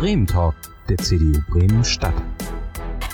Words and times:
Bremen 0.00 0.26
Talk 0.26 0.54
der 0.88 0.96
CDU 0.96 1.42
Bremen 1.50 1.84
Stadt. 1.84 2.14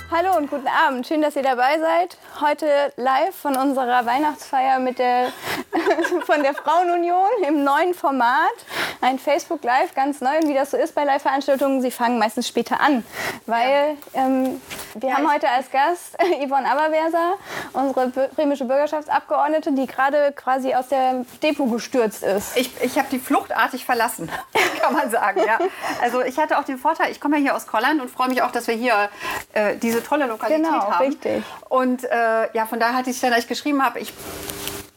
Hallo 0.09 0.37
und 0.37 0.49
guten 0.49 0.69
Abend. 0.69 1.05
Schön, 1.05 1.21
dass 1.21 1.35
ihr 1.35 1.43
dabei 1.43 1.77
seid. 1.79 2.17
Heute 2.39 2.65
live 2.95 3.35
von 3.35 3.57
unserer 3.57 4.05
Weihnachtsfeier 4.05 4.79
mit 4.79 4.97
der, 4.97 5.33
von 6.25 6.41
der 6.43 6.53
Frauenunion 6.53 7.27
im 7.45 7.65
neuen 7.65 7.93
Format. 7.93 8.53
Ein 9.01 9.19
Facebook 9.19 9.65
Live, 9.65 9.95
ganz 9.95 10.21
neu. 10.21 10.37
Und 10.41 10.47
wie 10.47 10.53
das 10.53 10.71
so 10.71 10.77
ist 10.77 10.95
bei 10.95 11.03
Live-Veranstaltungen, 11.03 11.81
sie 11.81 11.91
fangen 11.91 12.19
meistens 12.19 12.47
später 12.47 12.79
an. 12.79 13.03
Weil 13.47 13.97
ähm, 14.13 14.61
wir 14.99 15.13
haben 15.15 15.31
heute 15.31 15.49
als 15.49 15.69
Gast 15.71 16.17
Yvonne 16.45 16.69
Aberwerser, 16.69 17.33
unsere 17.73 18.07
bremische 18.35 18.65
Bürgerschaftsabgeordnete, 18.65 19.71
die 19.73 19.85
gerade 19.87 20.31
quasi 20.33 20.73
aus 20.73 20.87
der 20.87 21.25
Depot 21.43 21.71
gestürzt 21.71 22.23
ist. 22.23 22.55
Ich, 22.57 22.71
ich 22.81 22.97
habe 22.97 23.07
die 23.11 23.19
fluchtartig 23.19 23.85
verlassen, 23.85 24.29
kann 24.81 24.93
man 24.93 25.09
sagen. 25.09 25.41
Ja. 25.45 25.59
Also 26.01 26.21
ich 26.21 26.37
hatte 26.37 26.57
auch 26.57 26.63
den 26.63 26.77
Vorteil, 26.77 27.11
ich 27.11 27.19
komme 27.21 27.37
ja 27.37 27.41
hier 27.43 27.55
aus 27.55 27.67
Kolland 27.67 28.01
und 28.01 28.09
freue 28.09 28.29
mich 28.29 28.41
auch, 28.41 28.51
dass 28.51 28.67
wir 28.67 28.75
hier 28.75 29.09
äh, 29.53 29.75
diese 29.77 30.03
tolle 30.03 30.25
Lokalität 30.25 30.63
Genau, 30.65 30.81
haben. 30.91 31.05
richtig. 31.05 31.43
Und 31.69 32.03
äh, 32.03 32.53
ja, 32.53 32.65
von 32.65 32.79
daher 32.79 32.95
hatte 32.97 33.09
ich 33.09 33.19
dann, 33.19 33.33
als 33.33 33.43
ich 33.43 33.47
geschrieben 33.49 33.83
habe, 33.83 33.99
ich 33.99 34.13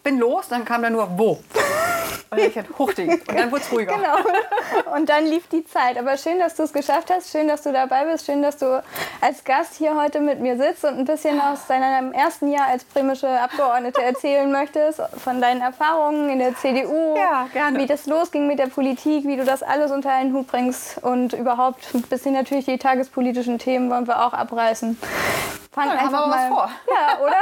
bin 0.02 0.18
los, 0.18 0.48
dann 0.48 0.64
kam 0.64 0.82
da 0.82 0.90
nur 0.90 1.18
wo. 1.18 1.40
Und 2.30 2.38
dann 2.38 2.48
ich 2.48 2.56
halt 2.56 2.78
Huchting. 2.78 3.10
Und 3.10 3.38
dann 3.38 3.50
wurde 3.50 3.62
es 3.62 3.72
ruhiger. 3.72 3.96
Genau. 3.96 4.94
Und 4.94 5.08
dann 5.08 5.26
lief 5.26 5.48
die 5.48 5.64
Zeit. 5.64 5.98
Aber 5.98 6.16
schön, 6.16 6.38
dass 6.38 6.54
du 6.54 6.62
es 6.62 6.72
geschafft 6.72 7.10
hast. 7.10 7.30
Schön, 7.30 7.48
dass 7.48 7.62
du 7.62 7.72
dabei 7.72 8.04
bist. 8.04 8.24
Schön, 8.24 8.40
dass 8.40 8.56
du 8.56 8.82
als 9.20 9.42
Gast 9.42 9.74
hier 9.74 10.00
heute 10.00 10.20
mit 10.20 10.38
mir 10.38 10.56
sitzt 10.56 10.84
und 10.84 10.96
ein 10.96 11.04
bisschen 11.04 11.40
aus 11.40 11.66
deinem 11.66 12.12
ersten 12.12 12.52
Jahr 12.52 12.68
als 12.68 12.84
bremische 12.84 13.28
Abgeordnete 13.28 14.00
erzählen 14.00 14.50
möchtest. 14.50 15.02
Von 15.24 15.40
deinen 15.40 15.60
Erfahrungen 15.60 16.30
in 16.30 16.38
der 16.38 16.54
CDU. 16.54 17.16
Ja, 17.16 17.48
gerne. 17.52 17.80
Wie 17.80 17.86
das 17.86 18.06
losging 18.06 18.46
mit 18.46 18.60
der 18.60 18.68
Politik, 18.68 19.26
wie 19.26 19.36
du 19.36 19.44
das 19.44 19.64
alles 19.64 19.90
unter 19.90 20.10
einen 20.10 20.32
Hut 20.32 20.46
bringst. 20.46 21.02
Und 21.02 21.32
überhaupt 21.32 21.92
ein 21.94 22.02
bisschen 22.02 22.34
natürlich 22.34 22.66
die 22.66 22.78
tagespolitischen 22.78 23.58
Themen 23.58 23.90
wollen 23.90 24.06
wir 24.06 24.24
auch 24.24 24.34
abreißen. 24.34 24.96
Fang 25.72 25.86
Ja, 25.86 25.94
dann 25.94 26.04
haben 26.06 26.12
wir 26.12 26.18
aber 26.18 26.32
was 26.32 26.48
vor. 26.48 26.70
Ja, 26.88 27.18
oder? 27.20 27.36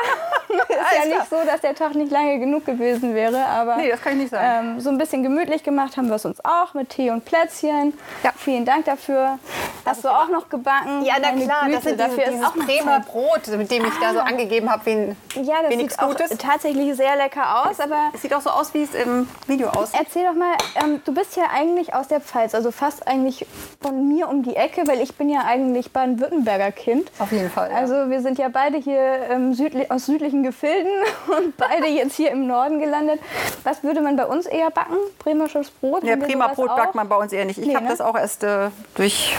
ist 0.69 0.99
ja 0.99 1.17
nicht 1.19 1.31
so, 1.31 1.37
dass 1.47 1.61
der 1.63 1.75
Tag 1.75 1.95
nicht 1.95 2.13
lange 2.13 2.39
genug 2.39 2.67
gewesen 2.67 3.15
wäre. 3.15 3.45
Aber 3.47 3.77
Nee, 3.77 3.91
das 3.91 4.03
kann 4.03 4.13
ich 4.15 4.19
nicht 4.19 4.31
sagen. 4.31 4.75
ähm, 4.75 4.81
so 4.81 4.91
ein 4.91 4.99
bisschen 4.99 5.23
gemütlich 5.23 5.63
gemacht 5.63 5.97
haben 5.97 6.09
wir 6.09 6.17
es 6.17 6.25
uns 6.27 6.45
auch 6.45 6.75
mit 6.75 6.91
Tee 6.91 7.11
und 7.11 7.25
Plätzchen. 7.25 7.95
Ja. 8.23 8.33
Vielen 8.37 8.65
Dank 8.67 8.85
dafür. 8.85 9.39
Hast 9.87 10.05
du 10.05 10.09
auch 10.11 10.29
noch 10.29 10.51
gebacken? 10.51 11.03
Ja, 11.05 11.15
na 11.21 11.33
klar, 11.33 11.65
Güte, 11.65 11.77
das 11.77 11.87
ist 11.87 12.01
dafür 12.01 12.25
dieses, 12.27 12.41
ist 12.41 12.47
auch 12.47 12.55
Bremer 12.55 12.97
Zeit. 12.99 13.07
Brot, 13.07 13.47
mit 13.57 13.71
dem 13.71 13.85
ich 13.87 13.95
da 13.99 14.13
so 14.13 14.21
angegeben 14.21 14.71
habe, 14.71 14.85
wen, 14.85 15.17
Ja, 15.35 15.63
das 15.63 15.73
sieht 15.75 15.99
auch 15.99 16.09
Gutes. 16.09 16.37
tatsächlich 16.37 16.95
sehr 16.97 17.17
lecker 17.17 17.65
aus. 17.67 17.81
Aber 17.81 18.11
Es 18.13 18.21
sieht 18.21 18.35
auch 18.35 18.43
so 18.43 18.51
aus, 18.51 18.75
wie 18.75 18.83
es 18.83 18.95
im 18.95 19.27
Video 19.47 19.69
aussieht. 19.71 20.01
erzähl 20.01 20.27
doch 20.27 20.35
mal, 20.35 20.53
ähm, 20.77 21.01
du 21.07 21.15
bist 21.15 21.37
ja 21.37 21.45
eigentlich 21.55 21.95
aus 21.95 22.09
der 22.09 22.21
Pfalz, 22.21 22.55
also 22.55 22.71
fast 22.73 23.09
eigentlich 23.09 23.47
von 23.81 24.07
mir 24.09 24.29
um 24.29 24.43
die 24.43 24.57
Ecke, 24.57 24.87
weil 24.87 25.01
ich 25.01 25.15
bin 25.17 25.31
ja 25.31 25.45
eigentlich 25.47 25.93
Baden-Württemberger 25.93 26.73
Kind. 26.73 27.11
Auf 27.19 27.33
jeden 27.33 27.51
Fall. 27.51 27.71
ja. 27.71 27.77
Also 27.77 28.11
wir 28.11 28.18
sind 28.21 28.39
ja 28.39 28.49
beide 28.49 28.77
hier 28.79 29.01
ähm, 29.31 29.55
südli 29.55 29.87
aus 29.89 30.07
südlichen 30.07 30.43
Gefilden 30.43 30.91
und 31.39 31.57
beide 31.57 31.87
jetzt 31.87 32.15
hier 32.17 32.31
im 32.31 32.47
Norden 32.47 32.79
gelandet. 32.79 33.21
Was 33.65 33.83
würde 33.83 34.01
man 34.01 34.17
bei 34.17 34.27
uns 34.27 34.47
eher 34.47 34.71
backen? 34.71 34.97
Bremersches 35.19 35.71
Brot? 35.71 36.03
Ja, 36.05 36.19
wir 36.19 36.27
prima 36.27 36.49
Brot 36.49 36.69
backt 36.77 36.95
man 36.95 37.09
bei 37.09 37.17
uns 37.17 37.33
eher 37.33 37.45
nicht. 37.45 37.59
Ich 37.59 37.67
Nee, 37.67 37.75
habe 37.75 37.85
ne? 37.85 37.91
das 37.91 38.01
auch 38.01 38.17
erst 38.17 38.45
äh, 38.45 38.71
durch, 38.95 39.35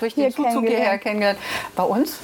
durch 0.00 0.14
Hier 0.14 0.24
den 0.24 0.32
Zuzug 0.32 0.44
kennengelernt. 0.46 0.76
hierher 0.82 0.98
kennengelernt. 0.98 1.38
Bei 1.76 1.82
uns 1.84 2.18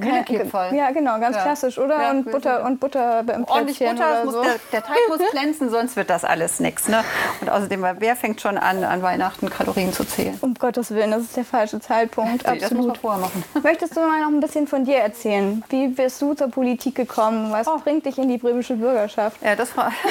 Vanillekipferl. 0.00 0.74
Ja, 0.74 0.90
genau, 0.90 1.18
ganz 1.20 1.36
Ja. 1.36 1.42
klassisch, 1.42 1.78
oder? 1.78 2.00
Ja, 2.02 2.10
und 2.10 2.30
Butter 2.30 2.64
und 2.64 2.80
Butter 2.80 3.20
im 3.34 3.44
Ordentlich 3.44 3.78
Butter, 3.78 3.92
oder 3.94 4.24
muss, 4.24 4.34
so. 4.34 4.42
der, 4.42 4.54
der 4.72 4.82
Teig 4.84 4.96
muss 5.08 5.18
glänzen, 5.30 5.70
sonst 5.70 5.96
wird 5.96 6.10
das 6.10 6.24
alles 6.24 6.60
nichts. 6.60 6.88
Ne? 6.88 7.04
Und 7.40 7.50
außerdem, 7.50 7.84
wer 7.98 8.16
fängt 8.16 8.40
schon 8.40 8.58
an, 8.58 8.84
an 8.84 9.02
Weihnachten 9.02 9.50
Kalorien 9.50 9.92
zu 9.92 10.04
zählen? 10.04 10.36
Um 10.40 10.54
Gottes 10.54 10.90
Willen, 10.90 11.10
das 11.10 11.22
ist 11.22 11.36
der 11.36 11.44
falsche 11.44 11.80
Zeitpunkt. 11.80 12.46
Nee, 12.46 12.58
das 12.58 12.70
muss 12.72 12.86
man 12.86 12.90
Absolut. 12.90 12.98
vorher 12.98 13.20
machen. 13.20 13.44
Möchtest 13.62 13.96
du 13.96 14.00
mal 14.00 14.20
noch 14.20 14.28
ein 14.28 14.40
bisschen 14.40 14.66
von 14.66 14.84
dir 14.84 14.96
erzählen? 14.98 15.62
Wie 15.68 15.88
bist 15.88 16.20
du 16.22 16.34
zur 16.34 16.48
Politik 16.48 16.94
gekommen? 16.94 17.52
Was 17.52 17.66
Oh. 17.68 17.78
bringt 17.82 18.06
dich 18.06 18.18
in 18.18 18.28
die 18.28 18.38
bremische 18.38 18.74
Bürgerschaft? 18.76 19.40
Ja, 19.42 19.54
das 19.56 19.76
war. 19.76 19.92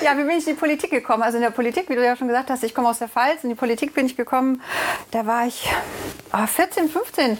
Ja, 0.00 0.16
wie 0.16 0.22
bin 0.22 0.38
ich 0.38 0.46
in 0.46 0.54
die 0.54 0.58
Politik 0.58 0.90
gekommen? 0.90 1.22
Also 1.22 1.38
in 1.38 1.42
der 1.42 1.50
Politik, 1.50 1.88
wie 1.88 1.96
du 1.96 2.04
ja 2.04 2.14
schon 2.14 2.28
gesagt 2.28 2.50
hast, 2.50 2.62
ich 2.62 2.74
komme 2.74 2.88
aus 2.88 3.00
der 3.00 3.08
Pfalz. 3.08 3.42
In 3.42 3.50
die 3.50 3.56
Politik 3.56 3.94
bin 3.94 4.06
ich 4.06 4.16
gekommen, 4.16 4.62
da 5.10 5.26
war 5.26 5.46
ich 5.46 5.68
ah, 6.30 6.46
14, 6.46 6.88
15. 6.88 7.36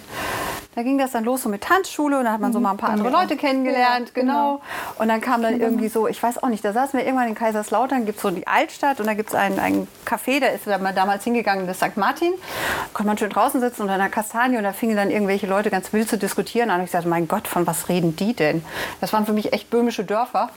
Da 0.79 0.83
ging 0.83 0.97
das 0.97 1.11
dann 1.11 1.25
los 1.25 1.43
so 1.43 1.49
mit 1.49 1.61
Tanzschule 1.61 2.19
und 2.19 2.23
da 2.23 2.31
hat 2.31 2.39
man 2.39 2.53
so 2.53 2.61
mal 2.61 2.71
ein 2.71 2.77
paar 2.77 2.91
andere 2.91 3.09
Leute 3.09 3.35
kennengelernt, 3.35 4.13
Ja, 4.15 4.21
genau. 4.21 4.61
Und 4.97 5.09
dann 5.09 5.19
kam 5.19 5.41
dann 5.41 5.59
irgendwie 5.59 5.89
so, 5.89 6.07
ich 6.07 6.23
weiß 6.23 6.41
auch 6.41 6.47
nicht, 6.47 6.63
da 6.63 6.71
saßen 6.71 6.97
wir 6.97 7.05
irgendwann 7.05 7.27
in 7.27 7.35
Kaiserslautern, 7.35 8.05
gibt 8.05 8.19
es 8.19 8.21
so 8.21 8.31
die 8.31 8.47
Altstadt 8.47 9.01
und 9.01 9.05
da 9.05 9.13
gibt 9.13 9.27
es 9.27 9.35
einen, 9.35 9.59
einen 9.59 9.89
Café, 10.05 10.39
da 10.39 10.47
ist 10.47 10.67
da 10.67 10.77
mal 10.77 10.93
damals 10.93 11.25
hingegangen, 11.25 11.67
das 11.67 11.79
St. 11.79 11.97
Martin. 11.97 12.31
Da 12.31 12.85
konnte 12.93 13.07
man 13.07 13.17
schön 13.17 13.29
draußen 13.29 13.59
sitzen 13.59 13.81
unter 13.81 13.95
einer 13.95 14.07
Kastanie 14.07 14.55
und 14.55 14.63
da 14.63 14.71
fingen 14.71 14.95
dann 14.95 15.11
irgendwelche 15.11 15.47
Leute 15.47 15.69
ganz 15.69 15.91
wild 15.91 16.07
zu 16.07 16.17
diskutieren 16.17 16.69
an. 16.69 16.79
Und 16.79 16.85
ich 16.85 16.91
sagte, 16.91 17.09
mein 17.09 17.27
Gott, 17.27 17.49
von 17.49 17.67
was 17.67 17.89
reden 17.89 18.15
die 18.15 18.33
denn? 18.33 18.63
Das 19.01 19.11
waren 19.11 19.25
für 19.25 19.33
mich 19.33 19.51
echt 19.51 19.69
böhmische 19.69 20.05
Dörfer. 20.05 20.49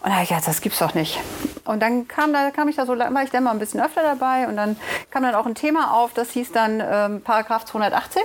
Und 0.00 0.10
da 0.10 0.12
habe 0.16 0.24
ich 0.24 0.28
gedacht, 0.28 0.46
das 0.46 0.60
gibt's 0.60 0.80
doch 0.80 0.92
nicht. 0.92 1.18
Und 1.64 1.80
dann 1.80 2.08
kam, 2.08 2.34
da, 2.34 2.50
kam 2.50 2.68
ich 2.68 2.76
da 2.76 2.84
so, 2.84 2.98
war 2.98 3.22
ich 3.22 3.30
dann 3.30 3.44
mal 3.44 3.52
ein 3.52 3.58
bisschen 3.58 3.80
öfter 3.80 4.02
dabei 4.02 4.48
und 4.48 4.56
dann 4.56 4.76
kam 5.10 5.22
dann 5.22 5.34
auch 5.34 5.46
ein 5.46 5.54
Thema 5.54 5.94
auf, 5.94 6.12
das 6.12 6.30
hieß 6.32 6.52
dann 6.52 6.82
ähm, 6.84 7.22
Paragraph 7.22 7.64
218. 7.64 8.22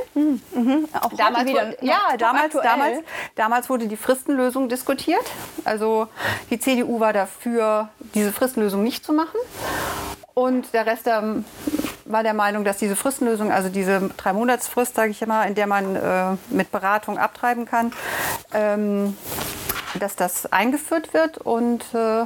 Auch 0.99 1.13
Damals, 1.13 1.36
heute 1.37 1.47
wieder 1.47 1.67
wurde, 1.67 1.77
ja, 1.81 2.17
damals, 2.17 2.45
aktuell. 2.45 2.63
damals, 2.63 2.97
damals 3.35 3.69
wurde 3.69 3.87
die 3.87 3.97
Fristenlösung 3.97 4.69
diskutiert. 4.69 5.25
Also 5.65 6.07
die 6.49 6.59
CDU 6.59 6.99
war 6.99 7.13
dafür, 7.13 7.89
diese 8.13 8.31
Fristenlösung 8.31 8.83
nicht 8.83 9.05
zu 9.05 9.13
machen. 9.13 9.37
Und 10.33 10.73
der 10.73 10.85
Rest 10.85 11.07
ähm, 11.07 11.45
war 12.05 12.23
der 12.23 12.33
Meinung, 12.33 12.63
dass 12.63 12.77
diese 12.77 12.95
Fristenlösung, 12.95 13.51
also 13.51 13.69
diese 13.69 14.09
Drei-Monats-Frist, 14.17 14.95
sage 14.95 15.11
ich 15.11 15.21
immer, 15.21 15.45
in 15.47 15.55
der 15.55 15.67
man 15.67 15.95
äh, 15.95 16.37
mit 16.49 16.71
Beratung 16.71 17.17
abtreiben 17.17 17.65
kann, 17.65 17.91
ähm, 18.53 19.17
dass 19.99 20.15
das 20.15 20.51
eingeführt 20.51 21.13
wird. 21.13 21.37
Und 21.39 21.83
äh, 21.93 22.25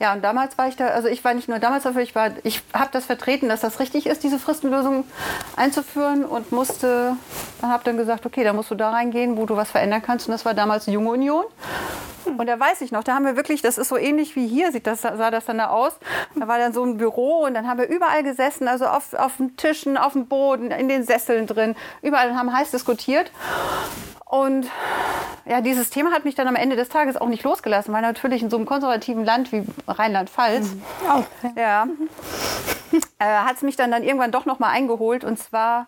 ja, 0.00 0.12
und 0.12 0.22
damals 0.22 0.56
war 0.56 0.68
ich 0.68 0.76
da, 0.76 0.88
also 0.88 1.08
ich 1.08 1.24
war 1.24 1.34
nicht 1.34 1.48
nur 1.48 1.58
damals 1.58 1.82
dafür, 1.82 2.02
ich 2.02 2.14
war, 2.14 2.30
ich 2.44 2.62
habe 2.72 2.90
das 2.92 3.06
vertreten, 3.06 3.48
dass 3.48 3.62
das 3.62 3.80
richtig 3.80 4.06
ist, 4.06 4.22
diese 4.22 4.38
Fristenlösung 4.38 5.04
einzuführen 5.56 6.24
und 6.24 6.52
musste, 6.52 7.16
habe 7.62 7.82
dann 7.84 7.96
gesagt, 7.96 8.24
okay, 8.24 8.44
da 8.44 8.52
musst 8.52 8.70
du 8.70 8.76
da 8.76 8.90
reingehen, 8.90 9.36
wo 9.36 9.44
du 9.44 9.56
was 9.56 9.72
verändern 9.72 10.00
kannst. 10.00 10.28
Und 10.28 10.32
das 10.32 10.44
war 10.44 10.54
damals 10.54 10.84
die 10.84 10.92
Junge 10.92 11.10
Union. 11.10 11.44
Und 12.24 12.46
da 12.46 12.60
weiß 12.60 12.82
ich 12.82 12.92
noch, 12.92 13.02
da 13.02 13.14
haben 13.14 13.24
wir 13.24 13.36
wirklich, 13.36 13.62
das 13.62 13.78
ist 13.78 13.88
so 13.88 13.96
ähnlich 13.96 14.36
wie 14.36 14.46
hier, 14.46 14.70
sieht 14.70 14.86
das, 14.86 15.02
sah 15.02 15.30
das 15.30 15.46
dann 15.46 15.58
da 15.58 15.68
aus. 15.68 15.94
Da 16.36 16.46
war 16.46 16.58
dann 16.58 16.72
so 16.72 16.84
ein 16.84 16.98
Büro 16.98 17.44
und 17.44 17.54
dann 17.54 17.66
haben 17.66 17.78
wir 17.78 17.88
überall 17.88 18.22
gesessen, 18.22 18.68
also 18.68 18.86
auf, 18.86 19.14
auf 19.14 19.38
den 19.38 19.56
Tischen, 19.56 19.96
auf 19.96 20.12
dem 20.12 20.26
Boden, 20.26 20.70
in 20.70 20.88
den 20.88 21.04
Sesseln 21.04 21.46
drin, 21.46 21.74
überall 22.02 22.30
und 22.30 22.38
haben 22.38 22.52
heiß 22.52 22.70
diskutiert. 22.70 23.32
Und 24.28 24.66
ja, 25.46 25.62
dieses 25.62 25.88
Thema 25.88 26.12
hat 26.12 26.24
mich 26.24 26.34
dann 26.34 26.46
am 26.46 26.56
Ende 26.56 26.76
des 26.76 26.90
Tages 26.90 27.16
auch 27.16 27.28
nicht 27.28 27.42
losgelassen, 27.42 27.94
weil 27.94 28.02
natürlich 28.02 28.42
in 28.42 28.50
so 28.50 28.56
einem 28.56 28.66
konservativen 28.66 29.24
Land 29.24 29.50
wie 29.52 29.64
Rheinland-Pfalz, 29.86 30.68
Auch. 31.08 31.24
ja, 31.56 31.86
äh, 33.18 33.24
hat 33.24 33.56
es 33.56 33.62
mich 33.62 33.76
dann, 33.76 33.90
dann 33.90 34.02
irgendwann 34.02 34.30
doch 34.30 34.44
noch 34.44 34.58
mal 34.58 34.68
eingeholt. 34.68 35.24
Und 35.24 35.38
zwar, 35.38 35.86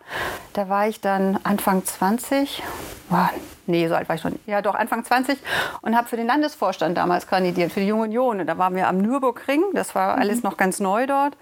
da 0.55 0.71
war 0.71 0.89
ich 0.89 1.01
dann 1.03 1.39
Anfang 1.43 1.84
20, 1.84 2.62
Boah, 3.11 3.28
nee, 3.67 3.89
so 3.89 3.95
alt 3.97 4.09
war 4.09 4.17
ich 4.17 4.23
schon, 4.23 4.39
ja 4.47 4.62
doch, 4.62 4.77
Anfang 4.77 5.05
20 5.05 5.37
und 5.83 5.97
habe 5.97 6.09
für 6.09 6.17
den 6.17 6.28
Landesvorstand 6.28 6.97
damals 6.97 7.27
kandidiert, 7.27 7.72
für 7.72 7.81
die 7.81 7.89
Junge 7.89 8.05
Union. 8.05 8.41
Und 8.41 8.47
da 8.47 8.57
waren 8.57 8.77
wir 8.77 8.89
am 8.89 8.99
Nürburgring, 8.99 9.62
das 9.75 9.95
war 9.95 10.17
alles 10.17 10.45
noch 10.45 10.57
ganz 10.57 10.78
neu 10.81 11.07
dort. 11.07 11.37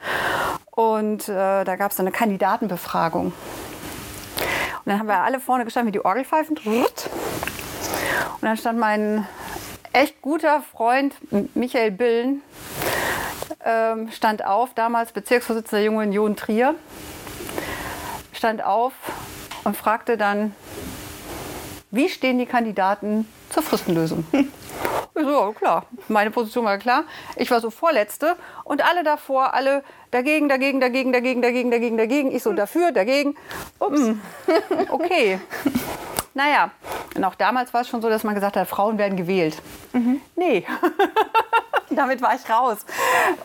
Und 0.70 1.28
äh, 1.28 1.64
da 1.64 1.76
gab 1.76 1.92
es 1.92 2.00
eine 2.00 2.10
Kandidatenbefragung. 2.10 3.32
Dann 4.88 5.00
haben 5.00 5.06
wir 5.06 5.18
alle 5.18 5.38
vorne 5.38 5.66
gestanden 5.66 5.88
wie 5.88 5.98
die 5.98 6.04
Orgelpfeifen. 6.04 6.56
Und 6.56 6.88
dann 8.40 8.56
stand 8.56 8.78
mein 8.78 9.28
echt 9.92 10.22
guter 10.22 10.62
Freund 10.62 11.14
Michael 11.54 11.90
Billen, 11.90 12.40
ähm, 13.66 14.10
stand 14.10 14.46
auf, 14.46 14.72
damals 14.72 15.12
Bezirksvorsitzender 15.12 15.80
der 15.80 15.84
Jungen 15.84 16.08
Union 16.08 16.36
Trier, 16.36 16.74
stand 18.32 18.64
auf 18.64 18.94
und 19.64 19.76
fragte 19.76 20.16
dann, 20.16 20.54
wie 21.90 22.08
stehen 22.08 22.38
die 22.38 22.46
Kandidaten 22.46 23.28
zur 23.50 23.62
Fristenlösung? 23.62 24.24
Ich 25.14 25.24
so, 25.24 25.30
ja, 25.30 25.52
klar, 25.52 25.86
meine 26.08 26.30
Position 26.30 26.64
war 26.64 26.78
klar. 26.78 27.04
Ich 27.36 27.50
war 27.50 27.60
so 27.60 27.70
Vorletzte 27.70 28.36
und 28.64 28.84
alle 28.88 29.02
davor, 29.02 29.52
alle 29.54 29.82
dagegen, 30.10 30.48
dagegen, 30.48 30.80
dagegen, 30.80 31.12
dagegen, 31.12 31.42
dagegen, 31.42 31.70
dagegen, 31.70 31.96
dagegen. 31.96 32.30
Ich 32.30 32.42
so 32.42 32.52
dafür, 32.52 32.92
dagegen. 32.92 33.36
Ups, 33.80 34.00
okay. 34.90 35.40
Naja, 36.34 36.70
und 37.16 37.24
auch 37.24 37.34
damals 37.34 37.74
war 37.74 37.80
es 37.80 37.88
schon 37.88 38.00
so, 38.00 38.08
dass 38.08 38.22
man 38.22 38.34
gesagt 38.34 38.56
hat, 38.56 38.68
Frauen 38.68 38.96
werden 38.96 39.16
gewählt. 39.16 39.60
Nee. 40.36 40.64
damit 41.96 42.20
war 42.22 42.34
ich 42.34 42.48
raus. 42.50 42.78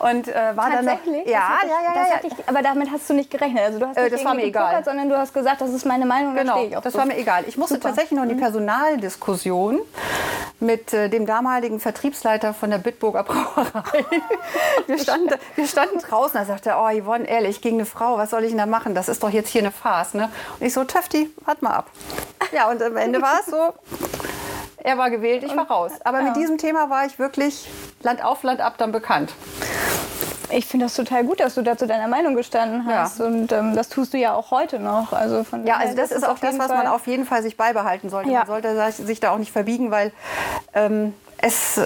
Und 0.00 0.28
äh, 0.28 0.56
war 0.56 0.70
dann 0.70 0.84
noch, 0.84 0.92
ja, 1.04 1.20
ich- 1.22 1.26
ja, 1.26 1.48
ja, 1.64 1.94
das 1.94 2.08
ja, 2.08 2.14
ich, 2.38 2.48
aber 2.48 2.62
damit 2.62 2.90
hast 2.90 3.08
du 3.08 3.14
nicht 3.14 3.30
gerechnet. 3.30 3.62
Also 3.64 3.78
du 3.78 3.86
hast 3.88 3.96
Äh, 3.96 4.02
nicht 4.04 4.14
das 4.14 4.24
war 4.24 4.34
mir 4.34 4.44
egal. 4.44 4.64
gepokert, 4.66 4.84
sondern 4.86 5.08
du 5.08 5.16
hast 5.18 5.32
gesagt, 5.34 5.60
das 5.60 5.70
ist 5.70 5.84
meine 5.86 6.06
Meinung, 6.06 6.34
da 6.34 6.42
Genau, 6.42 6.80
das 6.80 6.92
so. 6.92 6.98
war 6.98 7.06
mir 7.06 7.16
egal. 7.18 7.44
Ich 7.46 7.56
musste 7.56 7.74
Super. 7.74 7.88
Mhm. 7.88 7.90
tatsächlich 7.92 8.16
noch 8.16 8.24
in 8.24 8.30
die 8.30 8.34
Personaldiskussion 8.36 9.80
mit 10.60 10.92
äh, 10.92 11.08
dem 11.08 11.26
damaligen 11.26 11.80
Vertriebsleiter 11.80 12.54
von 12.54 12.70
der 12.70 12.78
Bitburger 12.78 13.24
Brauerei. 13.24 14.04
wir, 14.86 14.98
standen, 14.98 15.34
wir 15.56 15.66
standen 15.66 15.98
draußen, 15.98 16.38
er 16.38 16.46
sagte, 16.46 16.74
oh 16.78 16.88
Yvonne, 16.90 17.26
ehrlich, 17.28 17.60
gegen 17.60 17.76
eine 17.76 17.86
Frau, 17.86 18.16
was 18.18 18.30
soll 18.30 18.44
ich 18.44 18.50
denn 18.50 18.58
da 18.58 18.66
machen? 18.66 18.94
Das 18.94 19.08
ist 19.08 19.22
doch 19.22 19.30
jetzt 19.30 19.48
hier 19.48 19.62
eine 19.62 19.72
Farce. 19.72 20.14
Ne? 20.14 20.30
Und 20.60 20.66
ich 20.66 20.72
so, 20.72 20.84
Töfti, 20.84 21.30
wart 21.44 21.60
mal 21.62 21.70
ab. 21.74 21.86
Ja, 22.52 22.68
und 22.70 22.80
am 22.82 22.96
Ende 22.96 23.20
war 23.20 23.40
es 23.40 23.46
so, 23.46 23.74
er 24.84 24.96
war 24.98 25.10
gewählt, 25.10 25.42
ich 25.42 25.56
war 25.56 25.66
raus. 25.68 25.90
Aber 26.04 26.22
mit 26.22 26.36
diesem 26.36 26.58
Thema 26.58 26.88
war 26.90 27.04
ich 27.06 27.18
wirklich 27.18 27.68
Land 28.02 28.22
auf, 28.24 28.42
Land 28.44 28.60
ab 28.60 28.74
dann 28.78 28.92
bekannt. 28.92 29.32
Ich 30.50 30.66
finde 30.66 30.86
das 30.86 30.94
total 30.94 31.24
gut, 31.24 31.40
dass 31.40 31.54
du 31.54 31.62
dazu 31.62 31.86
deiner 31.86 32.06
Meinung 32.06 32.36
gestanden 32.36 32.88
Ja. 32.88 32.98
hast. 33.02 33.20
Und 33.20 33.50
ähm, 33.50 33.74
das 33.74 33.88
tust 33.88 34.12
du 34.12 34.18
ja 34.18 34.34
auch 34.34 34.50
heute 34.52 34.78
noch. 34.78 35.12
Also 35.12 35.42
von 35.42 35.66
Ja, 35.66 35.78
also 35.78 35.96
das, 35.96 36.12
ist 36.12 36.22
auch 36.22 36.38
das, 36.38 36.58
was 36.58 36.68
man 36.68 36.86
auf 36.86 37.06
jeden 37.08 37.24
Fall 37.24 37.42
sich 37.42 37.56
beibehalten 37.56 38.10
sollte. 38.10 38.30
Ja. 38.30 38.40
Man 38.40 38.46
sollte 38.46 38.92
sich- 38.92 39.06
sich 39.06 39.20
da 39.20 39.30
auch 39.30 39.38
nicht 39.38 39.50
verbiegen, 39.52 39.90
weil 39.90 40.12
ähm, 40.74 41.14
es, 41.38 41.80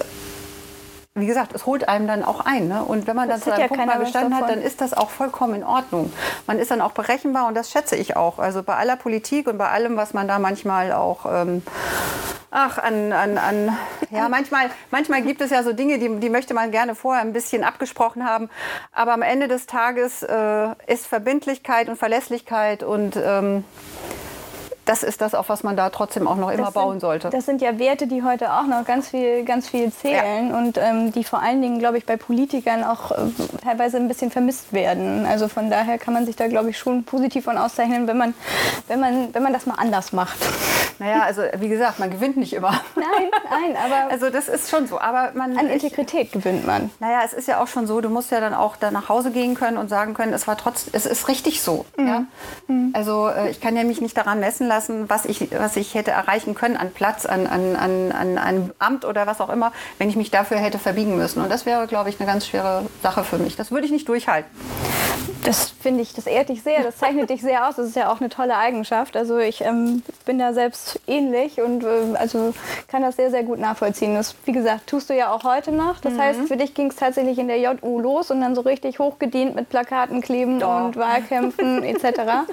wie 1.20 1.26
gesagt, 1.26 1.55
es 1.55 1.67
holt 1.67 1.88
einem 1.88 2.06
dann 2.06 2.25
auch 2.25 2.41
ein. 2.41 2.69
Ne? 2.69 2.82
Und 2.82 3.06
wenn 3.06 3.17
man 3.17 3.29
dann 3.29 3.38
Das 3.38 3.44
zu 3.44 3.53
hat 3.53 3.59
einem 3.59 3.62
ja 3.62 3.69
Punkt 3.69 3.87
mal 3.87 3.99
bestanden 3.99 4.37
hat, 4.37 4.49
dann 4.49 4.62
ist 4.62 4.81
das 4.81 4.94
auch 4.94 5.11
vollkommen 5.11 5.55
in 5.55 5.65
Ordnung. 5.65 6.12
Man 6.47 6.59
ist 6.59 6.70
dann 6.70 6.81
auch 6.81 6.93
berechenbar 6.93 7.47
und 7.47 7.55
das 7.55 7.70
schätze 7.70 7.97
ich 7.97 8.17
auch. 8.17 8.38
Also 8.38 8.62
bei 8.62 8.76
aller 8.76 8.97
Politik 8.97 9.47
und 9.47 9.59
bei 9.59 9.69
allem, 9.69 9.97
was 9.97 10.15
man 10.15 10.29
da 10.29 10.38
manchmal 10.38 10.93
auch... 10.93 11.26
Ähm, 11.26 11.62
Ach, 12.50 12.79
an, 12.79 13.12
an, 13.12 13.37
an 13.37 13.76
ja, 14.11 14.29
manchmal, 14.31 14.70
manchmal 14.91 15.20
gibt 15.20 15.43
es 15.43 15.50
ja 15.50 15.62
so 15.62 15.75
Dinge, 15.75 15.99
die, 15.99 16.19
die 16.19 16.31
möchte 16.31 16.55
man 16.55 16.70
gerne 16.70 16.94
vorher 16.94 17.20
ein 17.20 17.35
bisschen 17.35 17.62
abgesprochen 17.62 18.25
haben. 18.25 18.49
Aber 18.91 19.12
am 19.12 19.20
Ende 19.20 19.49
des 19.49 19.67
Tages 19.67 20.23
äh, 20.23 20.69
ist 20.87 21.06
Verbindlichkeit 21.06 21.91
und 21.91 21.97
Verlässlichkeit 21.97 22.82
und 22.82 23.17
ähm, 23.23 23.65
das 24.88 25.02
ist 25.02 25.20
das, 25.20 25.35
auf 25.35 25.50
was 25.50 25.62
man 25.62 25.76
da 25.76 25.90
trotzdem 25.90 26.26
auch 26.26 26.37
noch 26.37 26.50
immer 26.50 26.64
Das 26.64 26.75
bauen 26.75 26.93
sind, 26.93 27.00
sollte. 27.00 27.31
Das 27.31 27.44
sind 27.44 27.61
ja 27.61 27.79
Werte, 27.79 28.06
die 28.06 28.23
heute 28.23 28.52
auch 28.52 28.67
noch 28.67 28.85
ganz 28.85 29.08
viel, 29.08 29.44
ganz 29.44 29.69
viel 29.69 29.93
zählen 29.93 30.55
und 30.55 30.79
ähm, 30.79 31.12
die 31.12 31.25
vor 31.25 31.43
allen 31.43 31.61
Dingen, 31.61 31.79
glaube 31.79 31.99
ich, 31.99 32.06
bei 32.06 32.17
Politikern 32.17 32.85
auch 32.85 33.11
äh, 33.11 33.17
teilweise 33.62 33.99
ein 33.99 34.08
bisschen 34.08 34.31
vermisst 34.31 34.73
werden. 34.73 35.26
Also 35.26 35.49
von 35.49 35.69
daher 35.69 35.99
kann 35.99 36.14
man 36.14 36.25
sich 36.25 36.37
da, 36.37 36.49
glaube 36.49 36.70
ich, 36.70 36.79
schon 36.79 37.05
positiv 37.05 37.44
von 37.44 37.58
auszeichnen, 37.58 38.06
wenn 38.06 38.17
man, 38.17 38.35
wenn 38.87 38.99
man, 38.99 39.35
wenn 39.35 39.43
man 39.43 39.52
das 39.52 39.67
mal 39.67 39.75
anders 39.75 40.12
macht. 40.12 40.38
Naja, 40.99 41.23
also 41.23 41.43
wie 41.58 41.69
gesagt, 41.69 41.99
man 41.99 42.11
gewinnt 42.11 42.37
nicht 42.37 42.52
immer. 42.55 42.81
Nein, 42.96 43.31
nein, 43.50 43.76
aber 43.76 44.11
Also 44.11 44.31
das 44.31 44.49
ist 44.49 44.70
schon 44.70 44.87
so. 44.87 44.99
Aber 45.00 45.32
man, 45.34 45.56
an 45.56 45.69
Integrität 45.69 46.32
gewinnt 46.32 46.67
man. 46.67 46.91
Naja, 46.99 47.20
es 47.25 47.32
ist 47.32 47.46
ja 47.46 47.62
auch 47.62 47.69
schon 47.69 47.87
so, 47.87 48.00
du 48.00 48.08
musst 48.08 48.31
ja 48.31 48.41
dann 48.41 48.55
auch 48.55 48.76
da 48.76 48.91
nach 48.91 49.08
Hause 49.08 49.31
gehen 49.31 49.55
können 49.55 49.76
und 49.76 49.88
sagen 49.88 50.14
können, 50.14 50.32
es 50.32 50.49
war 50.49 50.56
trotzdem, 50.56 50.94
es 50.94 51.06
ist 51.06 51.29
richtig 51.29 51.62
so. 51.62 51.84
Ja? 51.99 52.25
Also 52.94 53.29
äh, 53.29 53.50
ich 53.50 53.61
kann 53.61 53.76
ja 53.76 53.84
mich 53.84 54.00
nicht 54.00 54.17
daran 54.17 54.41
messen 54.41 54.67
lassen, 54.67 54.78
was 54.89 55.25
ich, 55.25 55.49
was 55.53 55.77
ich 55.77 55.95
hätte 55.95 56.11
erreichen 56.11 56.55
können 56.55 56.77
an 56.77 56.91
Platz, 56.93 57.27
an, 57.27 57.47
an, 57.47 57.77
an, 57.77 58.13
an 58.13 58.39
einem 58.39 58.73
Amt 58.79 59.05
oder 59.05 59.27
was 59.27 59.41
auch 59.41 59.51
immer, 59.51 59.73
wenn 59.99 60.09
ich 60.09 60.17
mich 60.17 60.31
dafür 60.31 60.59
hätte 60.59 60.79
verbiegen 60.79 61.17
müssen. 61.17 61.43
Und 61.43 61.51
das 61.51 61.67
wäre, 61.67 61.87
glaube 61.87 62.11
ich, 62.11 62.21
eine 62.21 62.31
ganz 62.31 62.47
schwere 62.47 62.87
Sache 63.03 63.25
für 63.25 63.39
mich. 63.39 63.57
Das 63.57 63.71
würde 63.71 63.87
ich 63.87 63.93
nicht 63.93 64.09
durchhalten. 64.09 64.51
Das 65.45 65.71
finde 65.71 66.03
ich, 66.03 66.15
das 66.15 66.27
ehrt 66.27 66.49
dich 66.49 66.63
sehr, 66.63 66.83
das 66.83 66.99
zeichnet 66.99 67.31
dich 67.31 67.41
sehr 67.43 67.69
aus. 67.69 67.77
Das 67.77 67.87
ist 67.87 67.97
ja 67.97 68.11
auch 68.13 68.21
eine 68.21 68.29
tolle 68.29 68.57
Eigenschaft. 68.57 69.17
Also 69.17 69.39
ich 69.39 69.61
ähm, 69.63 70.03
bin 70.27 70.39
da 70.39 70.53
selbst 70.53 71.01
ähnlich 71.07 71.61
und 71.61 71.85
äh, 71.85 71.89
also 72.15 72.53
kann 72.89 73.03
das 73.03 73.17
sehr, 73.17 73.31
sehr 73.31 73.45
gut 73.45 73.59
nachvollziehen. 73.59 74.15
Das, 74.15 74.35
wie 74.45 74.53
gesagt, 74.53 74.87
tust 74.89 75.11
du 75.11 75.15
ja 75.15 75.33
auch 75.33 75.45
heute 75.45 75.73
noch. 75.73 76.01
Das 76.01 76.19
heißt, 76.19 76.41
für 76.49 76.57
dich 76.57 76.75
ging 76.75 76.89
es 76.91 76.97
tatsächlich 76.97 77.39
in 77.39 77.49
der 77.49 77.59
JU 77.61 78.01
los 78.01 78.31
und 78.31 78.41
dann 78.41 78.55
so 78.55 78.61
richtig 78.63 78.99
hochgedient 78.99 79.55
mit 79.55 79.69
Plakaten 79.69 80.21
kleben 80.21 80.61
Ja. 80.61 80.85
und 80.87 80.97
Wahlkämpfen 80.97 81.83
etc. 81.83 82.05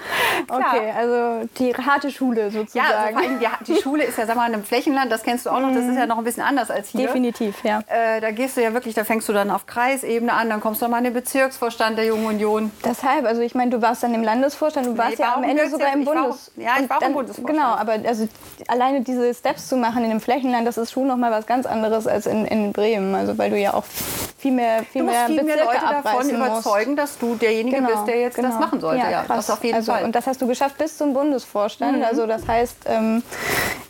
Okay, 0.47 0.91
also 0.95 1.47
die 1.57 1.73
harte 1.73 2.11
Schule 2.15 2.39
Ja, 2.39 2.45
also 2.45 2.59
sozusagen. 2.59 3.13
vor 3.13 3.23
allem 3.23 3.39
die, 3.39 3.73
die 3.73 3.81
Schule 3.81 4.03
ist 4.03 4.17
ja, 4.17 4.25
sag 4.25 4.35
mal, 4.35 4.47
in 4.47 4.53
einem 4.53 4.63
Flächenland, 4.63 5.11
das 5.11 5.23
kennst 5.23 5.45
du 5.45 5.49
auch 5.49 5.59
noch, 5.59 5.73
das 5.73 5.85
ist 5.85 5.97
ja 5.97 6.05
noch 6.05 6.17
ein 6.17 6.23
bisschen 6.23 6.43
anders 6.43 6.71
als 6.71 6.89
hier. 6.89 7.07
Definitiv, 7.07 7.63
ja. 7.63 7.81
Äh, 7.87 8.21
da 8.21 8.31
gehst 8.31 8.57
du 8.57 8.61
ja 8.61 8.73
wirklich, 8.73 8.95
da 8.95 9.03
fängst 9.03 9.27
du 9.29 9.33
dann 9.33 9.51
auf 9.51 9.65
Kreisebene 9.65 10.33
an, 10.33 10.49
dann 10.49 10.61
kommst 10.61 10.81
du 10.81 10.87
mal 10.87 10.99
in 10.99 11.05
den 11.05 11.13
Bezirksvorstand 11.13 11.97
der 11.97 12.05
Jungen 12.05 12.25
Union. 12.25 12.71
Deshalb, 12.83 13.25
also 13.25 13.41
ich 13.41 13.55
meine, 13.55 13.71
du 13.71 13.81
warst 13.81 14.03
dann 14.03 14.13
im 14.13 14.23
Landesvorstand, 14.23 14.87
du 14.87 14.97
warst 14.97 15.19
war 15.19 15.27
ja 15.27 15.35
am 15.35 15.43
Ende 15.43 15.69
sogar 15.69 15.93
im 15.93 16.05
war 16.05 16.13
auch- 16.13 16.21
Bundes. 16.21 16.51
ja, 16.55 16.71
ich 16.81 16.89
war 16.89 16.97
auch 16.97 17.01
im 17.01 17.13
Bundesvorstand. 17.13 17.57
Genau, 17.57 17.75
aber 17.75 18.07
also 18.07 18.27
alleine 18.67 19.01
diese 19.01 19.33
Steps 19.33 19.67
zu 19.67 19.77
machen 19.77 20.03
in 20.03 20.11
einem 20.11 20.21
Flächenland, 20.21 20.67
das 20.67 20.77
ist 20.77 20.91
schon 20.91 21.07
noch 21.07 21.17
mal 21.17 21.31
was 21.31 21.45
ganz 21.45 21.65
anderes 21.65 22.07
als 22.07 22.25
in, 22.25 22.45
in 22.45 22.73
Bremen. 22.73 23.15
Also 23.15 23.37
weil 23.37 23.49
du 23.49 23.57
ja 23.59 23.73
auch 23.73 23.83
viel 24.37 24.51
mehr, 24.51 24.83
viel 24.83 25.01
Du 25.01 25.07
musst 25.07 25.17
mehr 25.17 25.27
viel 25.27 25.43
mehr 25.43 25.65
Leute 25.65 25.79
davon 26.03 26.29
überzeugen, 26.29 26.95
dass 26.95 27.17
du 27.17 27.35
derjenige 27.35 27.81
bist, 27.81 28.07
der 28.07 28.19
jetzt 28.19 28.37
das 28.37 28.59
machen 28.59 28.79
sollte. 28.79 28.99
Ja, 28.99 29.23
krass. 29.23 29.47
das 29.47 29.49
auf 29.49 29.63
jeden 29.63 29.75
also, 29.75 29.91
Fall. 29.91 30.01
Mhm. 30.01 30.07
Und 30.07 30.15
das 30.15 30.27
hast 30.27 30.41
du 30.41 30.47
geschafft 30.47 30.77
bis 30.77 30.97
zum 30.97 31.13
Bundesvorstand. 31.13 31.94
Also 32.03 32.27
das 32.27 32.47
heißt, 32.47 32.85
ähm, 32.87 33.23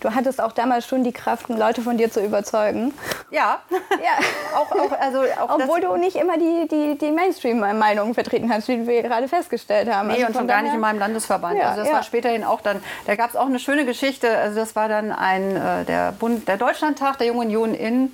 du 0.01 0.13
hattest 0.13 0.41
auch 0.41 0.51
damals 0.51 0.85
schon 0.85 1.03
die 1.03 1.11
Kraft, 1.11 1.49
Leute 1.49 1.81
von 1.81 1.97
dir 1.97 2.11
zu 2.11 2.21
überzeugen. 2.21 2.93
ja, 3.31 3.59
Ja. 3.91 4.17
auch, 4.55 4.71
auch, 4.71 4.99
also 4.99 5.23
auch 5.39 5.55
Obwohl 5.55 5.81
du 5.81 5.95
nicht 5.97 6.15
immer 6.15 6.37
die, 6.37 6.67
die, 6.69 6.97
die 6.97 7.11
Mainstream-Meinungen 7.11 8.13
vertreten 8.13 8.51
hast, 8.53 8.67
wie 8.67 8.85
wir 8.87 9.03
gerade 9.03 9.27
festgestellt 9.27 9.91
haben. 9.93 10.07
Nee, 10.07 10.15
Also 10.15 10.27
und 10.27 10.35
schon 10.35 10.47
gar 10.47 10.61
nicht 10.61 10.73
in 10.73 10.79
meinem 10.79 10.99
Landesverband. 10.99 11.57
Ja, 11.57 11.69
also 11.69 11.79
das 11.81 11.89
ja. 11.89 11.95
war 11.95 12.03
späterhin 12.03 12.43
auch 12.43 12.61
dann, 12.61 12.83
da 13.05 13.15
gab 13.15 13.29
es 13.29 13.35
auch 13.35 13.47
eine 13.47 13.59
schöne 13.59 13.85
Geschichte. 13.85 14.37
Also 14.37 14.59
das 14.59 14.75
war 14.75 14.89
dann 14.89 15.11
ein, 15.11 15.55
äh, 15.55 15.85
der, 15.85 16.11
Bund, 16.11 16.47
der 16.47 16.57
Deutschlandtag 16.57 17.17
der 17.17 17.27
Jungen 17.27 17.45
Union 17.47 17.73
in 17.73 18.11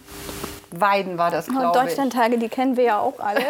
Weiden 0.72 1.18
war 1.18 1.32
das, 1.32 1.48
Und 1.48 1.60
glaube 1.60 1.78
ich. 1.78 1.84
Deutschlandtage, 1.84 2.38
die 2.38 2.50
kennen 2.50 2.78
wir 2.78 2.84
ja 2.84 3.00
auch 3.00 3.20
alle. 3.20 3.42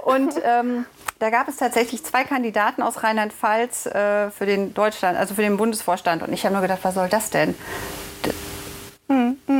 Und 0.04 0.34
ähm, 0.44 0.86
da 1.20 1.28
gab 1.28 1.48
es 1.48 1.56
tatsächlich 1.56 2.02
zwei 2.02 2.24
Kandidaten 2.24 2.82
aus 2.82 3.02
Rheinland-Pfalz 3.02 3.86
äh, 3.86 4.30
für 4.30 4.46
den 4.46 4.72
Deutschland, 4.72 5.18
also 5.18 5.34
für 5.34 5.42
den 5.42 5.58
Bundesvorstand. 5.58 6.22
Und 6.22 6.32
ich 6.32 6.44
habe 6.44 6.54
nur 6.54 6.62
gedacht, 6.62 6.80
was 6.82 6.94
soll 6.94 7.08
das 7.10 7.28
denn? 7.28 7.54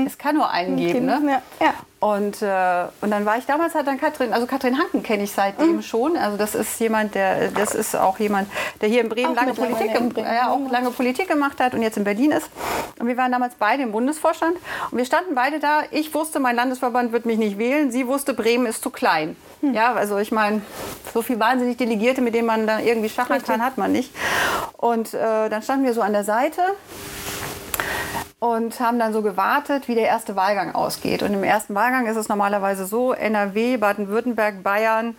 Es 0.07 0.17
kann 0.17 0.37
nur 0.37 0.49
einen 0.51 0.77
geben, 0.77 1.07
ne? 1.07 1.21
Ja, 1.61 1.67
ja. 1.67 1.75
Und, 1.99 2.41
äh, 2.41 2.85
und 3.03 3.11
dann 3.11 3.27
war 3.27 3.37
ich 3.37 3.45
damals 3.45 3.75
halt 3.75 3.87
dann 3.87 3.99
Katrin, 4.01 4.33
also 4.33 4.47
Katrin 4.47 4.79
Hanken 4.79 5.03
kenne 5.03 5.25
ich 5.25 5.33
seitdem 5.33 5.77
Mhm. 5.77 5.83
schon. 5.83 6.17
Also 6.17 6.39
das 6.39 6.55
ist 6.55 6.79
jemand, 6.81 7.15
der, 7.15 7.49
das 7.49 7.75
ist 7.75 7.95
auch 7.95 8.19
jemand, 8.19 8.49
der 8.81 8.89
hier 8.89 9.03
in 9.03 9.09
Bremen 9.11 9.33
Auch 9.33 9.35
lange 9.35 9.53
Politik, 9.53 9.95
in 9.95 10.09
Bremen. 10.09 10.27
Ja, 10.33 10.51
auch 10.51 10.71
lange 10.71 10.91
Politik 10.93 11.29
gemacht 11.29 11.61
hat 11.61 11.75
und 11.75 11.83
jetzt 11.83 11.99
in 11.99 12.05
Berlin 12.05 12.31
ist. 12.31 12.49
Und 12.99 13.07
wir 13.09 13.17
waren 13.19 13.31
damals 13.33 13.55
beide 13.59 13.83
im 13.83 13.93
Bundesvorstand 13.93 14.57
und 14.91 14.97
wir 14.97 15.05
standen 15.05 15.35
beide 15.35 15.59
da. 15.59 15.83
Ich 15.91 16.15
wusste, 16.15 16.41
mein 16.41 16.57
Landesverband 16.57 17.13
wird 17.13 17.27
mich 17.27 17.37
nicht 17.39 17.59
wählen. 17.59 17.91
Sie 17.91 18.07
wusste, 18.07 18.33
Bremen 18.33 18.65
ist 18.67 18.83
zu 18.83 18.89
klein. 18.91 19.37
Hm. 19.61 19.75
Ja, 19.75 19.93
also 19.93 20.17
ich 20.19 20.33
meine, 20.33 20.63
so 21.13 21.21
viel 21.21 21.39
wahnsinnig 21.39 21.77
Delegierte, 21.77 22.23
mit 22.23 22.35
denen 22.35 22.47
man 22.47 22.67
dann 22.67 22.83
irgendwie 22.83 23.11
schachern 23.11 23.43
kann, 23.43 23.63
hat 23.63 23.77
man 23.77 23.93
nicht. 23.93 24.11
Und 24.79 25.13
äh, 25.13 25.51
dann 25.51 25.61
standen 25.63 25.85
wir 25.85 25.93
so 25.93 26.01
an 26.01 26.13
der 26.15 26.25
Seite 26.25 26.63
und 28.41 28.81
haben 28.81 28.99
dann 28.99 29.13
so 29.13 29.21
gewartet, 29.21 29.87
wie 29.87 29.95
der 29.95 30.07
erste 30.07 30.35
Wahlgang 30.35 30.75
ausgeht. 30.75 31.23
Und 31.23 31.35
im 31.35 31.45
ersten 31.45 31.75
Wahlgang 31.75 32.07
ist 32.07 32.17
es 32.17 32.29
normalerweise 32.29 32.87
so, 32.87 33.13
NRW, 33.13 33.77
Baden-Württemberg, 33.77 34.63
Bayern, 34.63 35.15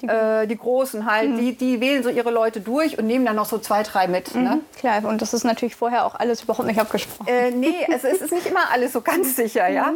die, 0.00 0.06
äh, 0.06 0.46
die 0.46 0.56
Großen 0.56 1.04
halt, 1.10 1.38
die, 1.38 1.56
die 1.56 1.80
wählen 1.80 2.04
so 2.04 2.08
ihre 2.08 2.30
Leute 2.30 2.60
durch 2.60 2.98
und 2.98 3.06
nehmen 3.06 3.26
dann 3.26 3.34
noch 3.34 3.46
so 3.46 3.58
zwei, 3.58 3.82
drei 3.82 4.06
mit. 4.06 4.34
Ne? 4.36 4.60
Klar, 4.78 5.04
und 5.04 5.20
das 5.20 5.34
ist 5.34 5.42
natürlich 5.42 5.74
vorher 5.74 6.06
auch 6.06 6.14
alles 6.14 6.44
überhaupt 6.44 6.68
nicht 6.68 6.80
abgesprochen. 6.80 7.26
Äh, 7.26 7.50
nee, 7.50 7.86
es, 7.92 8.04
es 8.04 8.20
ist 8.20 8.32
nicht 8.32 8.46
immer 8.46 8.70
alles 8.72 8.92
so 8.92 9.00
ganz 9.00 9.34
sicher, 9.34 9.68
ja. 9.68 9.92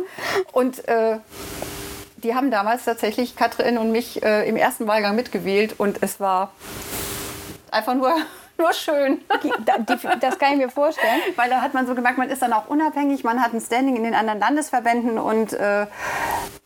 Und 0.51 0.89
äh, 0.89 1.19
die 2.17 2.35
haben 2.35 2.51
damals 2.51 2.85
tatsächlich 2.85 3.37
Katrin 3.37 3.79
und 3.79 3.93
mich 3.93 4.25
äh, 4.25 4.49
im 4.49 4.57
ersten 4.57 4.89
Wahlgang 4.89 5.15
mitgewählt 5.15 5.77
und 5.79 6.03
es 6.03 6.19
war 6.19 6.51
einfach 7.71 7.95
nur, 7.95 8.13
nur 8.59 8.73
schön. 8.73 9.21
Das 10.21 10.39
kann 10.39 10.53
ich 10.53 10.59
mir 10.59 10.71
vorstellen. 10.71 11.21
Weil 11.37 11.51
da 11.51 11.61
hat 11.61 11.75
man 11.75 11.87
so 11.87 11.95
gemerkt, 11.95 12.19
man 12.19 12.29
ist 12.31 12.43
dann 12.43 12.53
auch 12.53 12.69
unabhängig, 12.69 13.25
man 13.25 13.43
hat 13.43 13.53
ein 13.53 13.61
Standing 13.61 13.97
in 13.97 14.05
den 14.05 14.15
anderen 14.15 14.41
Landesverbänden 14.41 15.19
und 15.19 15.53
äh, 15.53 15.87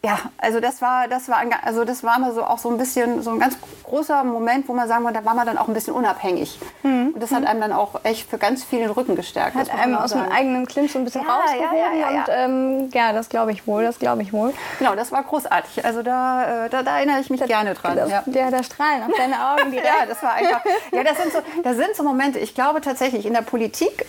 ja, 0.02 0.18
also 0.38 0.61
das 0.61 0.80
war, 0.80 1.09
das 1.09 1.28
war, 1.28 1.42
also 1.62 1.85
das 1.85 2.02
war 2.04 2.18
mal 2.18 2.32
so 2.32 2.42
auch 2.44 2.59
so 2.59 2.70
ein 2.70 2.78
bisschen 2.78 3.23
so 3.23 3.30
ein 3.32 3.38
ganz 3.38 3.56
großer 3.85 4.25
Moment, 4.25 4.66
wo 4.68 4.73
man 4.73 4.88
sagen 4.88 5.04
würde, 5.04 5.18
da 5.20 5.25
war 5.26 5.35
man 5.35 5.47
dann 5.47 5.59
auch 5.59 5.68
ein 5.68 5.75
bisschen 5.75 5.92
unabhängig. 5.94 6.59
Und 6.82 7.14
das 7.20 7.32
hat 7.32 7.44
einem 7.44 7.61
dann 7.61 7.73
auch 7.73 8.00
echt 8.04 8.30
für 8.30 8.38
ganz 8.38 8.64
viel 8.64 8.78
den 8.78 8.90
Rücken 8.90 9.14
gestärkt. 9.16 9.56
das 9.56 9.70
Hat 9.70 9.78
einem 9.78 9.97
aus 9.97 10.12
dem 10.12 10.23
eigenen 10.30 10.66
Clinch 10.66 10.92
so 10.92 10.99
ein 10.99 11.04
bisschen 11.04 11.23
Ja, 11.26 11.35
rausgehoben. 11.35 11.76
ja, 11.76 11.92
ja, 11.92 12.11
ja, 12.12 12.20
Und 12.20 12.25
ähm, 12.30 12.88
ja, 12.94 13.12
das 13.12 13.28
glaube 13.28 13.52
ich 13.52 13.66
wohl, 13.66 13.82
das 13.82 13.99
glaube 13.99 14.23
ich 14.23 14.32
wohl. 14.32 14.54
Genau, 14.78 14.94
das 14.94 15.12
war 15.12 15.23
großartig. 15.25 15.85
Also 15.85 16.02
da, 16.02 16.66
äh, 16.66 16.68
da, 16.70 16.82
da 16.82 16.97
erinnere 16.99 17.20
ich 17.20 17.28
mich 17.30 17.42
gerne 17.44 17.75
dran. 17.75 17.97
Das, 17.97 18.09
Ja. 18.11 18.23
ja. 18.26 18.50
da 18.50 18.62
strahlen 18.62 19.02
auf 19.02 19.11
deine 19.16 19.35
Augen 19.50 19.70
direkt. 19.73 19.87
Ja, 19.88 20.06
das 20.06 20.23
war 20.23 20.32
einfach. 20.35 20.62
Ja, 20.92 21.02
das 21.04 21.16
sind 21.18 21.32
so, 21.32 21.38
das 21.62 21.76
sind 21.80 21.96
so 21.96 22.02
Momente. 22.02 22.38
Ich 22.38 22.54
glaube 22.54 22.80
tatsächlich 22.80 23.26
in 23.26 23.32
der 23.32 23.42
Politik 23.42 24.04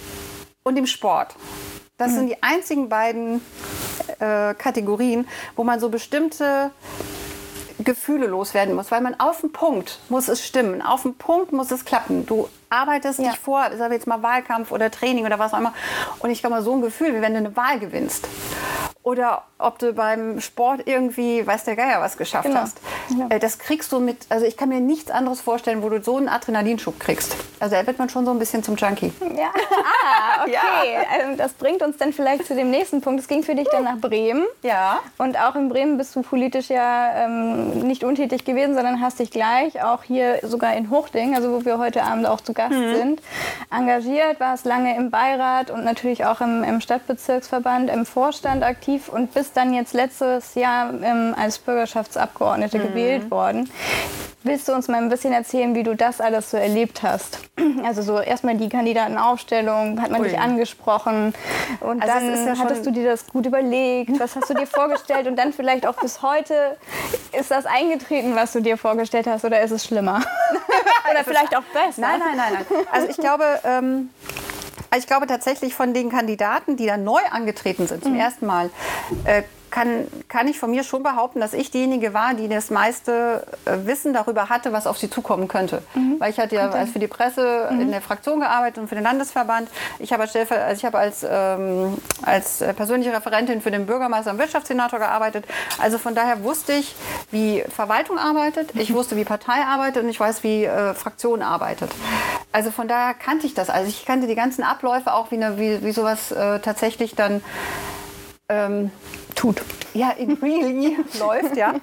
und 0.64 0.78
im 0.78 0.86
Sport. 0.86 1.36
Das 1.98 2.14
sind 2.14 2.30
die 2.30 2.42
einzigen 2.42 2.90
beiden 2.90 3.42
äh, 4.20 4.56
Kategorien, 4.56 5.28
wo 5.56 5.64
man 5.64 5.80
so 5.80 5.90
bestimmte 5.90 6.72
Gefühle 7.84 8.28
loswerden 8.28 8.76
muss, 8.76 8.92
weil 8.92 9.02
man 9.02 9.20
auf 9.20 9.42
den 9.42 9.52
Punkt 9.52 10.00
muss 10.10 10.28
es 10.28 10.46
stimmen, 10.46 10.82
auf 10.82 11.04
den 11.04 11.16
Punkt 11.16 11.52
muss 11.52 11.70
es 11.72 11.86
klappen. 11.86 12.26
Du 12.26 12.50
arbeitest 12.72 13.20
Ja. 13.20 13.30
dich 13.32 13.40
vor, 13.40 13.62
wir 13.78 13.92
jetzt 13.92 14.08
mal 14.08 14.24
Wahlkampf 14.24 14.72
oder 14.72 14.90
Training 14.90 15.26
oder 15.26 15.38
was 15.38 15.54
auch 15.54 15.60
immer, 15.60 15.74
und 16.20 16.30
ich 16.32 16.40
glaube 16.42 16.56
mal 16.56 16.62
so 16.64 16.74
ein 16.74 16.82
Gefühl, 16.82 17.14
wie 17.16 17.22
wenn 17.22 17.34
du 17.34 17.40
eine 17.40 17.56
Wahl 17.56 17.80
gewinnst. 17.80 18.28
oder 19.04 19.44
ob 19.58 19.80
du 19.80 19.94
beim 19.94 20.40
Sport 20.42 20.82
irgendwie, 20.86 21.46
weiß 21.46 21.64
der 21.64 21.76
Geier, 21.76 22.02
was 22.02 22.18
geschafft 22.18 22.46
Genau. 22.48 22.60
hast. 22.62 22.80
Ja. 23.18 23.28
Äh, 23.30 23.40
Das 23.40 23.58
kriegst 23.58 23.92
du 23.92 24.00
mit, 24.00 24.28
also 24.30 24.46
ich 24.46 24.58
kann 24.58 24.70
mir 24.70 24.80
nichts 24.80 25.10
anderes 25.10 25.42
vorstellen, 25.42 25.82
wo 25.82 25.90
du 25.90 26.04
so 26.04 26.18
einen 26.18 26.30
Adrenalinschub 26.30 27.00
kriegst. 27.00 27.36
Also 27.60 27.76
da 27.76 27.86
wird 27.88 27.98
man 27.98 28.10
schon 28.10 28.26
so 28.26 28.32
ein 28.32 28.38
bisschen 28.38 28.62
zum 28.64 28.76
Junkie. 28.76 29.12
Ja. 29.36 29.50
Ah, 30.04 30.44
okay. 30.44 30.98
Ähm, 31.22 31.38
Das 31.38 31.54
bringt 31.54 31.82
uns 31.84 31.98
dann 31.98 32.12
vielleicht 32.14 32.46
zu 32.46 32.56
dem 32.56 32.70
nächsten 32.72 33.02
Punkt. 33.02 33.20
Es 33.22 33.28
ging 33.28 33.44
für 33.44 33.56
dich 33.56 33.68
dann 33.72 33.84
nach 33.84 33.98
Bremen. 33.98 34.46
Ja. 34.64 35.00
Und 35.18 35.38
auch 35.40 35.56
in 35.56 35.70
Bremen 35.70 35.98
bist 35.98 36.16
du 36.16 36.22
politisch 36.22 36.70
ja 36.70 37.12
ähm, 37.26 37.80
nicht 37.88 38.04
untätig 38.04 38.46
gewesen, 38.46 38.74
sondern 38.76 39.00
hast 39.02 39.20
dich 39.20 39.32
gleich 39.32 39.84
auch 39.84 40.04
hier 40.04 40.40
sogar 40.44 40.74
in 40.76 40.90
Hochding, 40.90 41.36
also 41.36 41.52
wo 41.54 41.66
wir 41.66 41.78
heute 41.78 42.04
Abend 42.04 42.26
auch 42.28 42.42
zu 42.42 42.54
Gast 42.70 42.98
sind, 42.98 43.22
engagiert, 43.72 44.40
warst 44.40 44.66
lange 44.66 44.96
im 44.96 45.10
Beirat 45.10 45.72
und 45.72 45.84
natürlich 45.84 46.26
auch 46.26 46.42
im, 46.42 46.64
im 46.64 46.82
Stadtbezirksverband, 46.82 47.90
im 47.90 48.06
Vorstand 48.06 48.64
aktiv 48.64 49.10
und 49.10 49.34
bist 49.34 49.58
dann 49.58 49.74
jetzt 49.74 49.94
letztes 49.94 50.56
Jahr 50.56 50.94
ähm, 51.02 51.36
als 51.38 51.60
Bürgerschaftsabgeordnete 51.60 52.80
gewählt 52.80 53.32
worden. 53.32 53.70
Willst 54.44 54.68
du 54.68 54.74
uns 54.74 54.88
mal 54.88 54.98
ein 54.98 55.10
bisschen 55.10 55.34
erzählen, 55.34 55.76
wie 55.76 55.84
du 55.84 55.96
das 55.96 56.20
alles 56.20 56.50
so 56.50 56.58
erlebt 56.58 57.04
hast? 57.04 57.40
Also 57.84 58.02
so 58.02 58.20
erstmal 58.20 58.58
die 58.58 58.70
Kandidatenaufstellung, 58.70 60.02
hat 60.02 60.12
man 60.12 60.22
Ui. 60.22 60.28
dich 60.28 60.38
angesprochen 60.38 61.34
und 61.80 62.02
Also 62.02 62.28
es 62.28 62.46
dann 62.46 62.56
ja 62.56 62.64
hattest 62.64 62.86
du 62.86 62.92
dir 62.92 63.10
das 63.10 63.26
gut 63.28 63.46
überlegt, 63.46 64.20
was 64.20 64.36
hast 64.36 64.50
du 64.50 64.54
dir 64.54 64.68
vorgestellt 64.68 65.28
und 65.28 65.36
dann 65.36 65.54
vielleicht 65.54 65.88
auch 65.88 65.96
bis 65.96 66.22
heute, 66.22 66.78
ist 67.38 67.50
das 67.50 67.66
eingetreten, 67.66 68.36
was 68.36 68.52
du 68.54 68.62
dir 68.62 68.78
vorgestellt 68.78 69.26
hast 69.28 69.46
oder 69.46 69.62
ist 69.62 69.72
es 69.72 69.86
schlimmer? 69.86 70.22
oder 71.10 71.24
vielleicht 71.24 71.56
auch 71.56 71.64
besser? 71.64 72.02
Nein, 72.02 72.20
nein, 72.20 72.38
nein, 72.38 72.54
nein. 72.54 72.86
Also 72.92 73.08
ich 73.10 73.18
glaube, 73.18 73.60
ähm, 73.64 74.10
ich 74.98 75.08
glaube 75.08 75.28
tatsächlich 75.28 75.74
von 75.74 75.94
den 75.94 76.10
Kandidaten, 76.10 76.76
die 76.76 76.86
dann 76.86 77.04
neu 77.04 77.22
angetreten 77.32 77.88
sind 77.88 78.04
zum 78.04 78.16
ersten 78.16 78.46
Mal, 78.46 78.70
äh, 79.26 79.44
kann, 79.72 80.08
kann 80.28 80.48
ich 80.48 80.60
von 80.60 80.70
mir 80.70 80.84
schon 80.84 81.02
behaupten, 81.02 81.40
dass 81.40 81.54
ich 81.54 81.72
diejenige 81.72 82.14
war, 82.14 82.34
die 82.34 82.48
das 82.48 82.70
meiste 82.70 83.48
äh, 83.66 83.88
Wissen 83.88 84.14
darüber 84.14 84.50
hatte, 84.50 84.74
was 84.74 84.86
auf 84.86 84.98
sie 84.98 85.10
zukommen 85.10 85.48
könnte. 85.48 85.82
Weil 86.20 86.32
ich 86.32 86.40
hatte 86.40 86.56
ja 86.56 86.70
als 86.70 86.92
für 86.92 87.00
die 87.00 87.08
Presse 87.08 87.70
in 87.72 87.92
der 87.92 88.02
Fraktion 88.02 88.40
gearbeitet 88.40 88.80
und 88.80 88.88
für 88.88 88.96
den 88.96 89.04
Landesverband. 89.04 89.70
Ich 90.00 90.14
habe 90.14 90.24
als, 90.24 90.36
also 90.36 90.52
ich 90.74 90.86
habe 90.86 90.98
als, 90.98 91.26
ähm, 91.28 91.98
als 92.22 92.62
äh, 92.62 92.74
persönliche 92.74 93.14
Referentin 93.14 93.62
für 93.62 93.72
den 93.72 93.86
Bürgermeister 93.86 94.32
und 94.32 94.38
Wirtschaftssenator 94.38 95.00
gearbeitet. 95.00 95.46
Also 95.80 95.98
von 95.98 96.14
daher 96.14 96.44
wusste 96.44 96.74
ich, 96.74 96.96
wie 97.32 97.64
Verwaltung 97.70 98.18
arbeitet, 98.18 98.76
ich 98.76 98.94
wusste, 98.94 99.16
wie 99.16 99.24
Partei 99.24 99.64
arbeitet 99.66 100.04
und 100.04 100.10
ich 100.10 100.20
weiß, 100.20 100.44
wie 100.44 100.66
äh, 100.66 100.94
Fraktion 100.94 101.42
arbeitet. 101.42 101.92
Also 102.52 102.72
von 102.72 102.88
daher 102.88 103.14
kannte 103.14 103.48
ich 103.48 103.54
das. 103.54 103.70
Also 103.70 103.88
ich 103.88 104.06
kannte 104.06 104.28
die 104.28 104.36
ganzen 104.36 104.64
Abläufe 104.64 105.14
auch, 105.14 105.32
wie, 105.32 105.36
eine, 105.36 105.58
wie, 105.58 105.84
wie 105.84 105.92
sowas 105.92 106.32
äh, 106.32 106.60
tatsächlich 106.60 107.16
dann 107.16 107.42
ähm, 108.50 108.92
tut. 109.36 109.62
Ja, 109.94 110.12
in 110.12 110.34
really 110.42 110.98
läuft, 111.20 111.58
ja. 111.58 111.74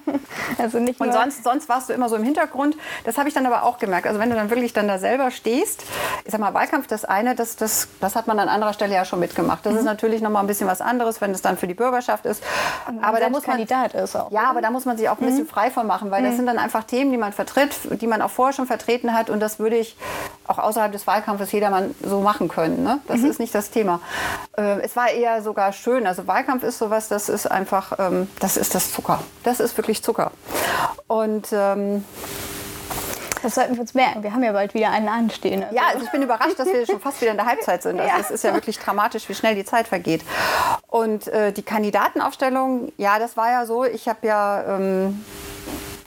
Also 0.57 0.79
nicht 0.79 0.99
Und 0.99 1.13
sonst, 1.13 1.43
sonst 1.43 1.69
warst 1.69 1.89
du 1.89 1.93
immer 1.93 2.09
so 2.09 2.15
im 2.15 2.23
Hintergrund. 2.23 2.75
Das 3.03 3.17
habe 3.17 3.27
ich 3.27 3.35
dann 3.35 3.45
aber 3.45 3.63
auch 3.63 3.77
gemerkt. 3.77 4.07
Also 4.07 4.19
wenn 4.19 4.29
du 4.29 4.35
dann 4.35 4.49
wirklich 4.49 4.73
dann 4.73 4.87
da 4.87 4.97
selber 4.97 5.31
stehst, 5.31 5.83
ich 6.25 6.31
sag 6.31 6.39
mal, 6.39 6.53
Wahlkampf, 6.53 6.87
das 6.87 7.05
eine, 7.05 7.35
das, 7.35 7.55
das, 7.55 7.87
das 7.99 8.15
hat 8.15 8.27
man 8.27 8.39
an 8.39 8.49
anderer 8.49 8.73
Stelle 8.73 8.93
ja 8.95 9.05
schon 9.05 9.19
mitgemacht. 9.19 9.63
Mhm. 9.65 9.69
Das 9.69 9.79
ist 9.79 9.85
natürlich 9.85 10.21
noch 10.21 10.31
mal 10.31 10.39
ein 10.39 10.47
bisschen 10.47 10.67
was 10.67 10.81
anderes, 10.81 11.21
wenn 11.21 11.31
es 11.31 11.41
dann 11.41 11.57
für 11.57 11.67
die 11.67 11.73
Bürgerschaft 11.73 12.25
ist. 12.25 12.43
aber 13.01 13.19
da 13.19 13.29
muss 13.29 13.45
man, 13.45 13.57
Kandidat 13.57 13.93
ist 13.93 14.15
auch. 14.15 14.31
ja, 14.31 14.49
aber 14.49 14.61
da 14.61 14.71
muss 14.71 14.85
man 14.85 14.97
sich 14.97 15.09
auch 15.09 15.19
ein 15.19 15.25
bisschen 15.25 15.47
frei 15.47 15.69
von 15.69 15.85
machen, 15.85 16.11
weil 16.11 16.23
das 16.23 16.35
sind 16.35 16.47
dann 16.47 16.57
einfach 16.57 16.83
Themen, 16.83 17.11
die 17.11 17.17
man 17.17 17.33
vertritt, 17.33 17.75
die 18.01 18.07
man 18.07 18.21
auch 18.21 18.31
vorher 18.31 18.53
schon 18.53 18.65
vertreten 18.65 19.13
hat. 19.13 19.29
Und 19.29 19.39
das 19.39 19.59
würde 19.59 19.77
ich 19.77 19.95
auch 20.47 20.57
außerhalb 20.57 20.91
des 20.91 21.05
Wahlkampfes 21.05 21.51
jedermann 21.51 21.93
so 22.03 22.21
machen 22.21 22.47
können. 22.47 22.83
Ne? 22.83 22.99
Das 23.07 23.21
ist 23.21 23.39
nicht 23.39 23.53
das 23.53 23.69
Thema. 23.69 23.99
Äh, 24.57 24.81
es 24.81 24.95
war 24.95 25.09
eher 25.09 25.41
sogar 25.41 25.73
schön. 25.73 26.07
Also 26.07 26.25
Wahlkampf 26.25 26.63
ist 26.63 26.79
sowas, 26.79 27.07
das 27.07 27.29
ist 27.29 27.38
einfach, 27.45 27.93
ähm, 27.99 28.29
das 28.39 28.57
ist 28.57 28.75
das 28.75 28.91
Zucker. 28.91 29.21
Das 29.43 29.59
ist 29.59 29.77
wirklich 29.77 30.03
Zucker. 30.03 30.31
Und 31.07 31.47
ähm, 31.51 32.03
Das 33.41 33.55
sollten 33.55 33.75
wir 33.75 33.81
uns 33.81 33.93
merken. 33.93 34.21
Wir 34.21 34.33
haben 34.33 34.43
ja 34.43 34.51
bald 34.51 34.73
wieder 34.73 34.91
einen 34.91 35.07
anstehen. 35.07 35.63
Also 35.63 35.75
ja, 35.75 35.83
also 35.93 36.05
ich 36.05 36.11
bin 36.11 36.21
überrascht, 36.21 36.59
dass 36.59 36.67
wir 36.67 36.85
schon 36.85 36.99
fast 36.99 37.21
wieder 37.21 37.31
in 37.31 37.37
der 37.37 37.45
Halbzeit 37.45 37.83
sind. 37.83 37.99
Also 37.99 38.13
es 38.19 38.31
ist 38.31 38.43
ja 38.43 38.53
wirklich 38.53 38.77
dramatisch, 38.77 39.29
wie 39.29 39.33
schnell 39.33 39.55
die 39.55 39.63
Zeit 39.63 39.87
vergeht. 39.87 40.23
Und 40.87 41.27
äh, 41.27 41.53
die 41.53 41.63
Kandidatenaufstellung, 41.63 42.91
ja, 42.97 43.17
das 43.17 43.37
war 43.37 43.49
ja 43.49 43.65
so. 43.65 43.85
Ich 43.85 44.09
habe 44.09 44.27
ja, 44.27 44.75
ähm, 44.75 45.23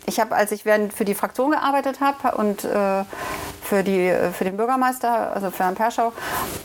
ich 0.04 0.20
habe, 0.20 0.34
als 0.34 0.52
ich 0.52 0.66
während 0.66 0.92
für 0.92 1.06
die 1.06 1.14
Fraktion 1.14 1.52
gearbeitet 1.52 2.00
habe 2.00 2.36
und 2.36 2.64
äh, 2.64 3.04
für, 3.62 3.82
die, 3.82 4.08
äh, 4.08 4.30
für 4.30 4.44
den 4.44 4.58
Bürgermeister, 4.58 5.32
also 5.34 5.50
für 5.50 5.64
Herrn 5.64 5.74
Perschau, 5.74 6.12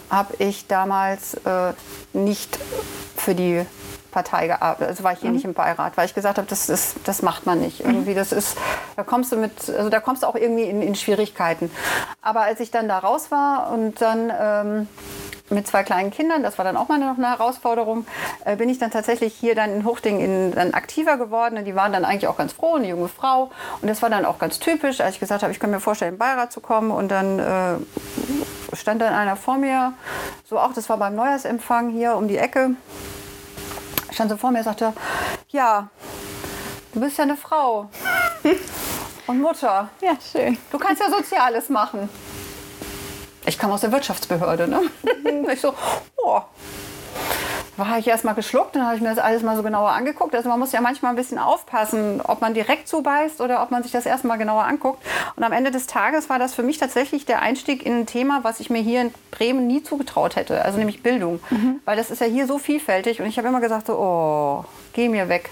habe 0.10 0.34
ich 0.40 0.68
damals 0.68 1.36
äh, 1.46 1.72
nicht 2.12 2.60
für 3.16 3.36
die 3.36 3.66
Partei 4.12 4.48
gearbeitet. 4.48 4.88
Also 4.88 5.04
war 5.04 5.14
ich 5.14 5.20
hier 5.20 5.32
nicht 5.32 5.46
im 5.46 5.54
Beirat, 5.54 5.98
weil 5.98 6.06
ich 6.06 6.14
gesagt 6.14 6.38
habe, 6.38 6.48
das, 6.48 6.70
ist, 6.70 6.96
das 7.06 7.22
macht 7.22 7.46
man 7.46 7.60
nicht. 7.60 7.82
Irgendwie, 7.82 8.14
das 8.14 8.32
ist, 8.32 8.58
da 8.96 9.04
kommst 9.04 9.32
du 9.32 9.38
mit, 9.38 9.70
also 9.70 9.90
da 9.90 10.00
kommst 10.00 10.24
du 10.24 10.28
auch 10.28 10.36
irgendwie 10.36 10.64
in, 10.64 10.82
in 10.82 10.96
Schwierigkeiten. 10.96 11.72
Aber 12.22 12.42
als 12.42 12.60
ich 12.60 12.72
dann 12.72 12.88
da 12.88 13.00
raus 13.00 13.32
war 13.32 13.72
und 13.72 14.02
dann 14.02 14.32
ähm, 14.40 14.88
mit 15.50 15.68
zwei 15.68 15.84
kleinen 15.84 16.12
Kindern, 16.12 16.44
das 16.44 16.58
war 16.58 16.66
dann 16.66 16.76
auch 16.76 16.90
mal 16.90 17.00
noch 17.00 17.18
eine 17.18 17.30
Herausforderung, 17.30 18.06
äh, 18.46 18.56
bin 18.56 18.70
ich 18.70 18.80
dann 18.80 18.92
tatsächlich 18.92 19.34
hier 19.34 19.56
dann 19.56 19.72
in 19.72 19.86
Hochding 19.86 20.20
in, 20.20 20.52
dann 20.52 20.74
aktiver 20.74 21.18
geworden. 21.18 21.58
Und 21.58 21.66
die 21.66 21.76
waren 21.76 21.94
dann 21.94 22.06
eigentlich 22.06 22.28
auch 22.28 22.38
ganz 22.38 22.54
froh, 22.54 22.76
eine 22.76 22.88
junge 22.88 23.08
Frau. 23.08 23.52
Und 23.82 23.88
das 23.88 24.02
war 24.02 24.10
dann 24.10 24.26
auch 24.26 24.40
ganz 24.40 24.60
typisch, 24.60 25.00
als 25.02 25.16
ich 25.16 25.20
gesagt 25.20 25.44
habe, 25.44 25.52
ich 25.52 25.60
kann 25.60 25.72
mir 25.72 25.80
vorstellen, 25.80 26.14
in 26.14 26.16
den 26.16 26.20
Beirat 26.20 26.52
zu 26.52 26.60
kommen. 26.60 26.92
Und 26.92 27.10
dann 27.10 27.40
äh, 27.40 28.76
stand 28.76 29.02
dann 29.02 29.14
einer 29.14 29.36
vor 29.36 29.58
mir, 29.58 29.94
so 30.46 30.60
auch, 30.60 30.74
das 30.74 30.90
war 30.90 30.98
beim 30.98 31.16
Neujahrsempfang 31.16 31.90
hier 31.90 32.16
um 32.16 32.28
die 32.28 32.38
Ecke 32.38 32.72
stand 34.18 34.32
so 34.32 34.38
vor 34.38 34.50
mir 34.50 34.58
und 34.58 34.64
sagte, 34.64 34.94
ja, 35.50 35.90
du 36.92 37.00
bist 37.00 37.20
ja 37.20 37.24
eine 37.24 37.38
Frau 37.38 37.88
und 39.28 39.40
Mutter. 39.40 39.90
ja, 40.02 40.18
schön. 40.32 40.58
Du 40.72 40.80
kannst 40.80 41.04
ja 41.04 41.10
Soziales 41.12 41.70
machen. 41.70 42.10
Ich 43.46 43.60
kam 43.60 43.70
aus 43.72 43.82
der 43.82 43.92
Wirtschaftsbehörde, 43.92 44.68
ne? 44.68 44.82
Ich 45.54 45.62
so, 45.62 45.74
oh. 46.18 46.42
War 47.78 48.00
ich 48.00 48.08
erst 48.08 48.26
mal 48.26 48.34
geschluckt, 48.34 48.76
dann 48.76 48.86
habe 48.86 48.96
ich 48.96 49.02
mir 49.02 49.10
das 49.10 49.20
alles 49.20 49.44
mal 49.44 49.56
so 49.56 49.62
genauer 49.62 49.92
angeguckt. 49.92 50.34
Also 50.34 50.50
man 50.50 50.60
muss 50.60 50.72
ja 50.72 50.82
manchmal 50.82 51.12
ein 51.12 51.16
bisschen 51.16 51.38
aufpassen, 51.38 52.22
ob 52.22 52.42
man 52.42 52.56
direkt 52.56 52.88
zubeißt 52.88 53.40
oder 53.40 53.62
ob 53.62 53.70
man 53.70 53.84
sich 53.84 53.92
das 53.92 54.08
erstmal 54.08 54.40
genauer 54.40 54.64
anguckt. 54.64 55.06
Und 55.36 55.44
am 55.44 55.52
Ende 55.52 55.70
des 55.70 55.86
Tages 55.86 56.28
war 56.28 56.40
das 56.40 56.56
für 56.56 56.64
mich 56.64 56.80
tatsächlich 56.80 57.28
der 57.28 57.44
Einstieg 57.44 57.86
in 57.86 58.00
ein 58.00 58.06
Thema, 58.08 58.44
was 58.44 58.60
ich 58.60 58.72
mir 58.72 58.82
hier 58.82 59.02
in 59.02 59.14
Bremen 59.30 59.68
nie 59.68 59.84
zugetraut 59.84 60.36
hätte, 60.36 60.66
also 60.66 60.80
nämlich 60.80 61.04
Bildung. 61.04 61.40
Weil 61.86 61.98
das 61.98 62.10
ist 62.10 62.20
ja 62.20 62.28
hier 62.28 62.48
so 62.48 62.58
vielfältig 62.58 63.22
und 63.22 63.28
ich 63.28 63.38
habe 63.38 63.48
immer 63.48 63.62
gesagt, 63.62 63.88
so, 63.88 63.94
oh, 63.94 64.66
geh 64.94 65.08
mir 65.08 65.30
weg. 65.30 65.52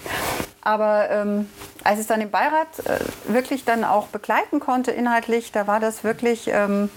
Aber 0.62 1.08
ähm, 1.10 1.48
als 1.84 2.00
ich 2.00 2.08
dann 2.08 2.20
im 2.20 2.30
Beirat 2.32 2.66
äh, 2.86 2.98
wirklich 3.32 3.64
dann 3.64 3.84
auch 3.84 4.08
begleiten 4.08 4.58
konnte 4.58 4.90
inhaltlich, 4.90 5.52
da 5.52 5.68
war 5.68 5.78
das 5.78 6.02
wirklich... 6.02 6.48
Ähm, 6.48 6.90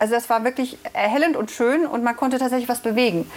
also 0.00 0.14
das 0.14 0.30
war 0.30 0.44
wirklich 0.44 0.78
erhellend 0.94 1.36
und 1.36 1.50
schön 1.50 1.86
und 1.86 2.02
man 2.02 2.16
konnte 2.16 2.38
tatsächlich 2.38 2.68
was 2.68 2.80
bewegen. 2.80 3.30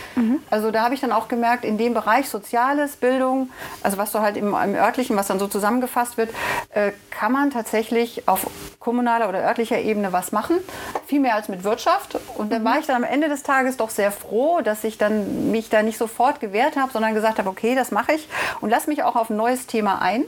Also 0.50 0.72
da 0.72 0.84
habe 0.84 0.96
ich 0.96 1.02
dann 1.02 1.12
auch 1.12 1.28
gemerkt, 1.28 1.66
in 1.66 1.78
dem 1.78 1.94
Bereich 1.94 2.30
Soziales, 2.30 2.96
Bildung, 2.96 3.50
also 3.84 3.98
was 3.98 4.14
so 4.14 4.22
halt 4.22 4.38
im, 4.38 4.48
im 4.48 4.76
örtlichen, 4.76 5.18
was 5.18 5.28
dann 5.28 5.40
so 5.40 5.48
zusammengefasst 5.48 6.18
wird, 6.18 6.30
äh, 6.70 6.94
kann 7.12 7.34
man 7.34 7.52
tatsächlich 7.52 8.28
auf 8.30 8.48
kommunaler 8.80 9.28
oder 9.28 9.44
örtlicher 9.44 9.80
Ebene 9.80 10.14
was 10.14 10.32
machen. 10.32 10.58
Viel 11.06 11.20
mehr 11.20 11.36
als 11.36 11.50
mit 11.50 11.66
Wirtschaft. 11.66 12.18
Und 12.38 12.52
dann 12.52 12.64
war 12.64 12.80
ich 12.80 12.86
dann 12.86 12.96
am 12.96 13.04
Ende 13.04 13.28
des 13.28 13.44
Tages 13.44 13.76
doch 13.78 13.90
sehr 13.90 14.12
froh, 14.12 14.62
dass 14.62 14.86
ich 14.86 14.98
dann 14.98 15.52
mich 15.52 15.70
da 15.70 15.84
nicht 15.84 15.98
sofort 15.98 16.40
gewehrt 16.40 16.78
habe, 16.78 16.94
sondern 16.94 17.14
gesagt 17.14 17.40
habe, 17.40 17.50
okay, 17.50 17.76
das 17.76 17.92
mache 17.92 18.14
ich 18.14 18.30
und 18.62 18.70
lass 18.70 18.88
mich 18.88 19.04
auch 19.04 19.18
auf 19.18 19.30
ein 19.30 19.36
neues 19.36 19.68
Thema 19.68 20.02
ein. 20.02 20.24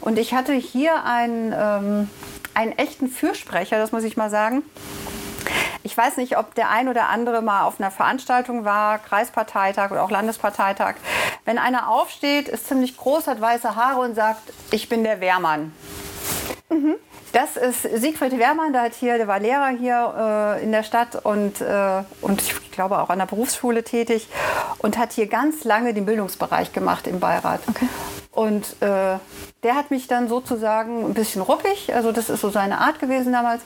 Und 0.00 0.18
ich 0.18 0.34
hatte 0.34 0.52
hier 0.52 1.04
einen, 1.04 1.52
ähm, 1.52 2.10
einen 2.54 2.72
echten 2.72 3.08
Fürsprecher, 3.08 3.78
das 3.78 3.90
muss 3.90 4.04
ich 4.04 4.16
mal 4.16 4.30
sagen. 4.30 4.62
Ich 5.94 5.98
weiß 5.98 6.16
nicht, 6.16 6.36
ob 6.36 6.56
der 6.56 6.70
ein 6.70 6.88
oder 6.88 7.08
andere 7.08 7.40
mal 7.40 7.62
auf 7.62 7.78
einer 7.78 7.92
Veranstaltung 7.92 8.64
war, 8.64 8.98
Kreisparteitag 8.98 9.92
oder 9.92 10.02
auch 10.02 10.10
Landesparteitag. 10.10 10.96
Wenn 11.44 11.56
einer 11.56 11.88
aufsteht, 11.88 12.48
ist 12.48 12.66
ziemlich 12.66 12.96
groß, 12.96 13.28
hat 13.28 13.40
weiße 13.40 13.76
Haare 13.76 14.00
und 14.00 14.16
sagt, 14.16 14.52
ich 14.72 14.88
bin 14.88 15.04
der 15.04 15.20
Wehrmann. 15.20 15.72
Das 17.30 17.56
ist 17.56 17.82
Siegfried 17.82 18.36
Wehrmann, 18.40 18.72
der, 18.72 18.82
hat 18.82 18.94
hier, 18.94 19.18
der 19.18 19.28
war 19.28 19.38
Lehrer 19.38 19.68
hier 19.68 20.58
äh, 20.58 20.64
in 20.64 20.72
der 20.72 20.82
Stadt 20.82 21.24
und, 21.24 21.60
äh, 21.60 22.02
und 22.22 22.42
ich 22.42 22.72
glaube 22.72 22.98
auch 22.98 23.08
an 23.08 23.20
der 23.20 23.26
Berufsschule 23.26 23.84
tätig 23.84 24.28
und 24.78 24.98
hat 24.98 25.12
hier 25.12 25.28
ganz 25.28 25.62
lange 25.62 25.94
den 25.94 26.06
Bildungsbereich 26.06 26.72
gemacht 26.72 27.06
im 27.06 27.20
Beirat. 27.20 27.60
Und 28.32 28.82
äh, 28.82 29.18
der 29.62 29.74
hat 29.76 29.92
mich 29.92 30.08
dann 30.08 30.28
sozusagen 30.28 31.04
ein 31.04 31.14
bisschen 31.14 31.40
ruppig, 31.40 31.94
also 31.94 32.10
das 32.10 32.30
ist 32.30 32.40
so 32.40 32.50
seine 32.50 32.78
Art 32.78 32.98
gewesen 32.98 33.32
damals, 33.32 33.62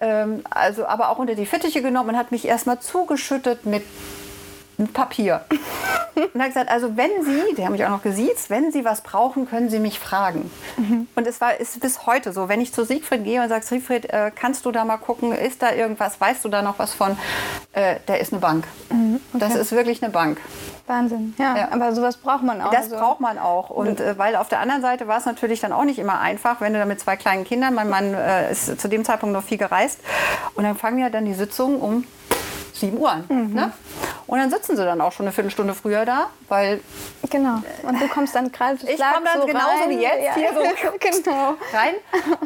also 0.00 0.86
aber 0.86 1.10
auch 1.10 1.18
unter 1.18 1.34
die 1.34 1.46
Fittiche 1.46 1.82
genommen 1.82 2.10
und 2.10 2.16
hat 2.16 2.30
mich 2.30 2.46
erstmal 2.46 2.78
zugeschüttet 2.78 3.66
mit 3.66 3.82
Papier. 4.86 5.42
Und 6.34 6.40
hat 6.40 6.48
gesagt, 6.48 6.70
also 6.70 6.96
wenn 6.96 7.10
Sie, 7.24 7.54
der 7.54 7.66
hat 7.66 7.72
mich 7.72 7.84
auch 7.84 7.90
noch 7.90 8.02
gesiezt, 8.02 8.50
wenn 8.50 8.72
Sie 8.72 8.84
was 8.84 9.02
brauchen, 9.02 9.48
können 9.48 9.68
Sie 9.70 9.78
mich 9.78 10.00
fragen. 10.00 10.50
Mhm. 10.76 11.06
Und 11.14 11.26
es 11.26 11.40
war, 11.40 11.58
ist 11.58 11.78
bis 11.80 12.06
heute 12.06 12.32
so, 12.32 12.48
wenn 12.48 12.60
ich 12.60 12.72
zu 12.72 12.84
Siegfried 12.84 13.24
gehe 13.24 13.40
und 13.40 13.48
sage, 13.48 13.64
Siegfried, 13.64 14.06
äh, 14.06 14.32
kannst 14.34 14.66
du 14.66 14.72
da 14.72 14.84
mal 14.84 14.96
gucken, 14.96 15.32
ist 15.32 15.62
da 15.62 15.72
irgendwas, 15.72 16.20
weißt 16.20 16.44
du 16.44 16.48
da 16.48 16.62
noch 16.62 16.78
was 16.78 16.92
von? 16.92 17.16
Äh, 17.72 17.96
der 18.08 18.20
ist 18.20 18.32
eine 18.32 18.40
Bank. 18.40 18.64
Mhm, 18.90 19.20
okay. 19.32 19.38
Das 19.38 19.54
ist 19.54 19.72
wirklich 19.72 20.02
eine 20.02 20.10
Bank. 20.12 20.38
Wahnsinn, 20.88 21.34
ja, 21.38 21.56
ja, 21.56 21.68
Aber 21.70 21.94
sowas 21.94 22.16
braucht 22.16 22.42
man 22.42 22.62
auch. 22.62 22.70
Das 22.70 22.84
also. 22.84 22.96
braucht 22.96 23.20
man 23.20 23.38
auch. 23.38 23.70
Und 23.70 24.00
äh, 24.00 24.18
weil 24.18 24.36
auf 24.36 24.48
der 24.48 24.60
anderen 24.60 24.80
Seite 24.80 25.06
war 25.06 25.18
es 25.18 25.26
natürlich 25.26 25.60
dann 25.60 25.72
auch 25.72 25.84
nicht 25.84 25.98
immer 25.98 26.18
einfach, 26.20 26.60
wenn 26.60 26.72
du 26.72 26.78
da 26.78 26.86
mit 26.86 26.98
zwei 26.98 27.16
kleinen 27.16 27.44
Kindern, 27.44 27.74
mein 27.74 27.90
Mann 27.90 28.14
äh, 28.14 28.50
ist 28.50 28.80
zu 28.80 28.88
dem 28.88 29.04
Zeitpunkt 29.04 29.34
noch 29.34 29.44
viel 29.44 29.58
gereist, 29.58 30.00
und 30.54 30.64
dann 30.64 30.76
fangen 30.76 30.98
ja 30.98 31.10
dann 31.10 31.26
die 31.26 31.34
Sitzungen 31.34 31.80
um 31.80 32.04
7 32.78 32.96
Uhr 32.98 33.10
an. 33.10 33.24
Mhm. 33.28 33.54
Ne? 33.54 33.72
Und 34.26 34.38
dann 34.38 34.50
sitzen 34.50 34.76
sie 34.76 34.84
dann 34.84 35.00
auch 35.00 35.12
schon 35.12 35.26
eine 35.26 35.32
Viertelstunde 35.32 35.74
früher 35.74 36.04
da, 36.04 36.30
weil. 36.48 36.80
Genau. 37.30 37.62
Und 37.82 38.00
du 38.00 38.08
kommst 38.08 38.34
dann 38.34 38.50
gerade 38.50 38.76
Ich 38.76 38.98
komme 38.98 39.24
dann 39.24 39.40
so 39.40 39.46
genauso 39.46 39.66
rein. 39.66 39.90
wie 39.90 40.02
jetzt 40.02 40.24
ja. 40.24 40.34
hier 40.34 40.50
so 40.54 41.20
genau. 41.24 41.54
rein. 41.72 41.94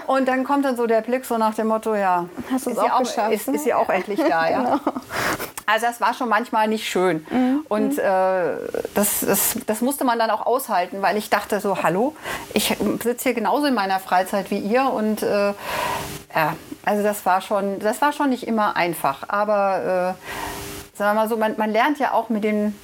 Und 0.07 0.27
dann 0.27 0.45
kommt 0.45 0.65
dann 0.65 0.77
so 0.77 0.87
der 0.87 1.03
Blick 1.03 1.25
so 1.25 1.39
nach 1.39 1.55
dem 1.55 1.69
Motto, 1.69 1.95
ja, 1.95 2.27
Hast 2.51 2.67
ist, 2.67 2.79
auch 2.79 2.91
auch, 2.91 2.99
geschafft, 3.01 3.33
ist, 3.33 3.49
ist 3.49 3.65
sie 3.65 3.75
auch 3.75 3.89
endlich 3.89 4.19
da. 4.19 4.49
Ja. 4.49 4.59
genau. 4.59 4.81
Also 5.67 5.87
das 5.87 6.01
war 6.01 6.13
schon 6.15 6.29
manchmal 6.29 6.69
nicht 6.69 6.89
schön. 6.89 7.25
Mhm. 7.31 7.65
Und 7.69 7.99
äh, 7.99 8.57
das, 8.95 9.21
das, 9.21 9.57
das 9.67 9.81
musste 9.81 10.05
man 10.05 10.19
dann 10.19 10.31
auch 10.31 10.45
aushalten, 10.45 11.03
weil 11.03 11.17
ich 11.17 11.31
dachte 11.31 11.61
so, 11.61 11.83
hallo, 11.83 12.17
ich 12.53 12.77
sitze 13.03 13.23
hier 13.23 13.35
genauso 13.35 13.67
in 13.67 13.75
meiner 13.75 14.01
Freizeit 14.01 14.51
wie 14.51 14.59
ihr 14.59 14.85
und 14.93 15.23
äh, 15.23 15.55
ja, 16.35 16.57
also 16.85 17.03
das 17.03 17.25
war 17.25 17.41
schon, 17.41 17.79
das 17.79 18.01
war 18.03 18.13
schon 18.13 18.31
nicht 18.31 18.47
immer 18.47 18.77
einfach. 18.77 19.29
Aber 19.29 20.17
äh, 20.17 20.97
sagen 20.99 21.17
wir 21.17 21.23
mal 21.23 21.29
so, 21.29 21.37
man, 21.37 21.55
man 21.57 21.71
lernt 21.71 21.99
ja 21.99 22.13
auch 22.13 22.29
mit 22.29 22.45
den 22.45 22.79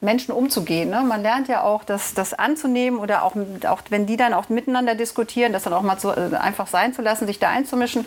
Menschen 0.00 0.32
umzugehen. 0.32 0.88
Ne? 0.88 1.02
Man 1.02 1.22
lernt 1.22 1.48
ja 1.48 1.62
auch, 1.62 1.84
das, 1.84 2.14
das 2.14 2.32
anzunehmen 2.32 2.98
oder 2.98 3.22
auch, 3.22 3.34
auch 3.68 3.82
wenn 3.90 4.06
die 4.06 4.16
dann 4.16 4.32
auch 4.32 4.48
miteinander 4.48 4.94
diskutieren, 4.94 5.52
das 5.52 5.64
dann 5.64 5.74
auch 5.74 5.82
mal 5.82 5.98
so, 5.98 6.10
äh, 6.10 6.34
einfach 6.40 6.66
sein 6.66 6.94
zu 6.94 7.02
lassen, 7.02 7.26
sich 7.26 7.38
da 7.38 7.50
einzumischen. 7.50 8.06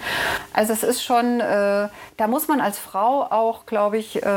Also 0.53 0.73
es 0.73 0.81
ist 0.81 1.03
schon, 1.03 1.39
äh, 1.39 1.89
da 2.17 2.27
muss 2.27 2.47
man 2.47 2.61
als 2.61 2.79
Frau 2.79 3.23
auch, 3.29 3.67
glaube 3.67 3.99
ich, 3.99 4.23
äh, 4.23 4.27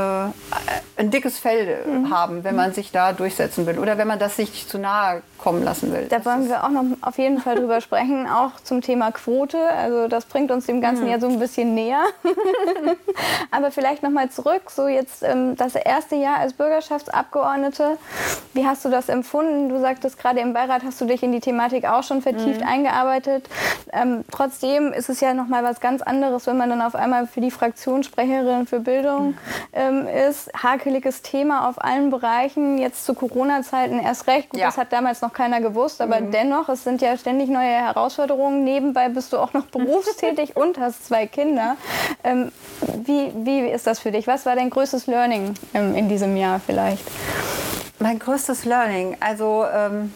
ein 0.98 1.10
dickes 1.10 1.38
Fell 1.38 1.78
mhm. 1.86 2.10
haben, 2.10 2.44
wenn 2.44 2.56
man 2.56 2.74
sich 2.74 2.92
da 2.92 3.14
durchsetzen 3.14 3.66
will 3.66 3.78
oder 3.78 3.96
wenn 3.96 4.08
man 4.08 4.18
das 4.18 4.36
sich 4.36 4.68
zu 4.68 4.78
nahe 4.78 5.22
kommen 5.38 5.62
lassen 5.62 5.92
will. 5.92 6.06
Da 6.10 6.24
wollen 6.24 6.48
wir 6.48 6.64
auch 6.64 6.70
noch 6.70 6.84
auf 7.00 7.16
jeden 7.16 7.40
Fall 7.40 7.56
drüber 7.56 7.80
sprechen, 7.80 8.28
auch 8.30 8.60
zum 8.64 8.82
Thema 8.82 9.12
Quote. 9.12 9.58
Also 9.70 10.08
das 10.08 10.26
bringt 10.26 10.50
uns 10.50 10.66
dem 10.66 10.82
Ganzen 10.82 11.04
mhm. 11.04 11.10
ja 11.10 11.20
so 11.20 11.28
ein 11.28 11.38
bisschen 11.38 11.74
näher. 11.74 12.02
Aber 13.50 13.70
vielleicht 13.70 14.02
noch 14.02 14.10
mal 14.10 14.28
zurück, 14.30 14.70
so 14.70 14.88
jetzt 14.88 15.22
ähm, 15.22 15.56
das 15.56 15.74
erste 15.74 16.16
Jahr 16.16 16.38
als 16.38 16.52
Bürgerschaftsabgeordnete. 16.52 17.45
Wie 18.54 18.66
hast 18.66 18.84
du 18.84 18.88
das 18.88 19.10
empfunden? 19.10 19.68
Du 19.68 19.78
sagtest 19.78 20.18
gerade 20.18 20.40
im 20.40 20.54
Beirat 20.54 20.82
hast 20.82 21.00
du 21.00 21.04
dich 21.04 21.22
in 21.22 21.32
die 21.32 21.40
Thematik 21.40 21.84
auch 21.84 22.02
schon 22.02 22.22
vertieft 22.22 22.62
mhm. 22.62 22.66
eingearbeitet. 22.66 23.48
Ähm, 23.92 24.24
trotzdem 24.30 24.92
ist 24.92 25.10
es 25.10 25.20
ja 25.20 25.34
noch 25.34 25.48
mal 25.48 25.62
was 25.62 25.80
ganz 25.80 26.00
anderes, 26.00 26.46
wenn 26.46 26.56
man 26.56 26.70
dann 26.70 26.80
auf 26.80 26.94
einmal 26.94 27.26
für 27.26 27.42
die 27.42 27.50
Fraktionssprecherin 27.50 28.66
für 28.66 28.80
Bildung 28.80 29.28
mhm. 29.28 29.36
ähm, 29.74 30.08
ist. 30.08 30.50
Hakeliges 30.62 31.20
Thema 31.20 31.68
auf 31.68 31.82
allen 31.82 32.10
Bereichen. 32.10 32.78
Jetzt 32.78 33.04
zu 33.04 33.12
Corona-Zeiten 33.12 34.00
erst 34.00 34.26
recht. 34.26 34.50
Gut, 34.50 34.60
ja. 34.60 34.66
das 34.66 34.78
hat 34.78 34.92
damals 34.92 35.20
noch 35.20 35.26
noch 35.26 35.32
keiner 35.32 35.60
gewusst, 35.60 36.00
aber 36.00 36.20
mhm. 36.20 36.30
dennoch, 36.30 36.68
es 36.68 36.84
sind 36.84 37.02
ja 37.02 37.16
ständig 37.16 37.48
neue 37.48 37.66
Herausforderungen. 37.66 38.64
Nebenbei 38.64 39.08
bist 39.08 39.32
du 39.32 39.38
auch 39.38 39.52
noch 39.52 39.66
berufstätig 39.72 40.56
und 40.56 40.78
hast 40.78 41.06
zwei 41.06 41.26
Kinder. 41.26 41.76
Ähm, 42.22 42.52
wie, 43.04 43.32
wie 43.34 43.60
ist 43.60 43.86
das 43.86 43.98
für 43.98 44.12
dich? 44.12 44.26
Was 44.26 44.46
war 44.46 44.54
dein 44.54 44.70
größtes 44.70 45.06
Learning 45.06 45.54
ähm, 45.74 45.94
in 45.94 46.08
diesem 46.08 46.36
Jahr 46.36 46.60
vielleicht? 46.64 47.04
Mein 47.98 48.18
größtes 48.18 48.64
Learning, 48.64 49.16
also 49.20 49.64
ähm 49.72 50.12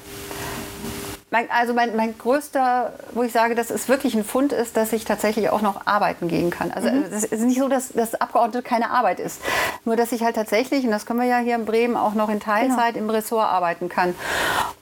mein, 1.31 1.49
also 1.50 1.75
mein, 1.75 1.95
mein 1.95 2.19
größter, 2.19 2.93
wo 3.12 3.23
ich 3.23 3.33
sage, 3.33 3.55
dass 3.55 3.71
es 3.71 3.89
wirklich 3.89 4.15
ein 4.15 4.25
Fund 4.25 4.53
ist, 4.53 4.77
dass 4.77 4.93
ich 4.93 5.05
tatsächlich 5.05 5.50
auch 5.50 5.62
noch 5.62 5.87
arbeiten 5.87 6.27
gehen 6.27 6.50
kann. 6.50 6.73
Also 6.73 6.91
mhm. 6.91 7.05
es 7.05 7.25
ist 7.25 7.43
nicht 7.43 7.61
so, 7.61 7.69
dass 7.69 7.93
das 7.93 8.17
Abgeordnete 8.17 8.62
keine 8.62 8.91
Arbeit 8.91 9.21
ist. 9.21 9.41
Nur, 9.85 9.95
dass 9.97 10.11
ich 10.12 10.25
halt 10.25 10.35
tatsächlich, 10.35 10.85
und 10.85 10.91
das 10.91 11.07
können 11.07 11.21
wir 11.21 11.27
ja 11.27 11.39
hier 11.39 11.55
in 11.55 11.67
Bremen, 11.67 11.97
auch 11.97 12.15
noch 12.15 12.31
in 12.31 12.41
Teilzeit 12.41 12.95
genau. 12.95 13.07
im 13.07 13.11
Ressort 13.11 13.49
arbeiten 13.49 13.89
kann. 13.89 14.15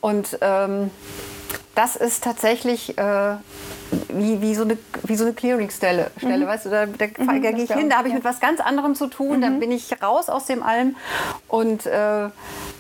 Und 0.01 0.39
ähm, 0.41 0.91
das 1.75 1.97
ist 1.97 2.25
tatsächlich 2.25 2.97
äh, 2.97 3.35
wie, 4.09 4.41
wie, 4.41 4.55
so 4.55 4.63
eine, 4.63 4.79
wie 5.05 5.17
so 5.17 5.25
eine 5.25 5.35
Clearingstelle. 5.35 6.11
Stelle, 6.17 6.45
mhm. 6.45 6.49
weißt 6.49 6.67
du, 6.67 6.71
da, 6.71 6.87
da, 6.87 7.07
mhm, 7.07 7.43
da 7.43 7.51
gehe 7.51 7.65
ich 7.65 7.73
hin, 7.73 7.91
da 7.91 7.99
habe 7.99 8.09
ich 8.09 8.15
mit 8.15 8.25
was 8.25 8.41
ganz 8.41 8.61
anderem 8.61 8.95
zu 8.95 9.07
tun, 9.07 9.39
mhm. 9.39 9.43
dann 9.43 9.61
bin 9.61 9.71
ich 9.71 10.03
raus 10.03 10.29
aus 10.29 10.47
dem 10.47 10.63
Allem 10.63 10.97
und 11.49 11.87
äh, 11.87 12.29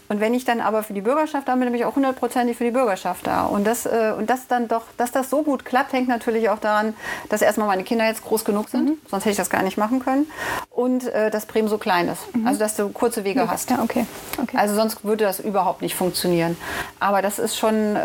und 0.08 0.20
wenn 0.20 0.32
ich 0.32 0.44
dann 0.44 0.60
aber 0.60 0.82
für 0.82 0.94
die 0.94 1.02
Bürgerschaft 1.02 1.48
da 1.48 1.54
bin, 1.54 1.66
bin 1.66 1.74
ich 1.74 1.84
auch 1.84 1.94
hundertprozentig 1.94 2.56
für 2.56 2.64
die 2.64 2.70
Bürgerschaft 2.70 3.26
da. 3.26 3.44
Und 3.44 3.66
das, 3.66 3.84
äh, 3.84 4.14
und 4.16 4.30
das 4.30 4.46
dann 4.46 4.66
doch, 4.66 4.84
dass 4.96 5.12
das 5.12 5.28
so 5.28 5.42
gut 5.42 5.64
klappt, 5.64 5.92
hängt 5.92 6.08
natürlich 6.08 6.48
auch 6.48 6.58
daran, 6.58 6.94
dass 7.28 7.42
erstmal 7.42 7.66
meine 7.68 7.84
Kinder 7.84 8.06
jetzt 8.06 8.24
groß 8.24 8.44
genug 8.44 8.70
sind. 8.70 8.88
Mhm. 8.88 8.98
Sonst 9.08 9.24
hätte 9.24 9.32
ich 9.32 9.36
das 9.36 9.50
gar 9.50 9.62
nicht 9.62 9.76
machen 9.76 10.00
können. 10.00 10.26
Und 10.70 11.06
äh, 11.08 11.30
dass 11.30 11.44
Bremen 11.46 11.68
so 11.68 11.76
klein 11.76 12.08
ist. 12.08 12.34
Mhm. 12.34 12.46
Also 12.46 12.58
dass 12.58 12.76
du 12.76 12.88
kurze 12.88 13.24
Wege 13.24 13.40
ja, 13.40 13.48
hast. 13.48 13.70
Ja, 13.70 13.82
okay. 13.82 14.06
okay. 14.42 14.56
Also 14.56 14.74
sonst 14.74 15.04
würde 15.04 15.24
das 15.24 15.40
überhaupt 15.40 15.82
nicht 15.82 15.94
funktionieren. 15.94 16.56
Aber 17.00 17.22
das 17.22 17.38
ist 17.38 17.56
schon, 17.56 17.96
äh, 17.96 18.00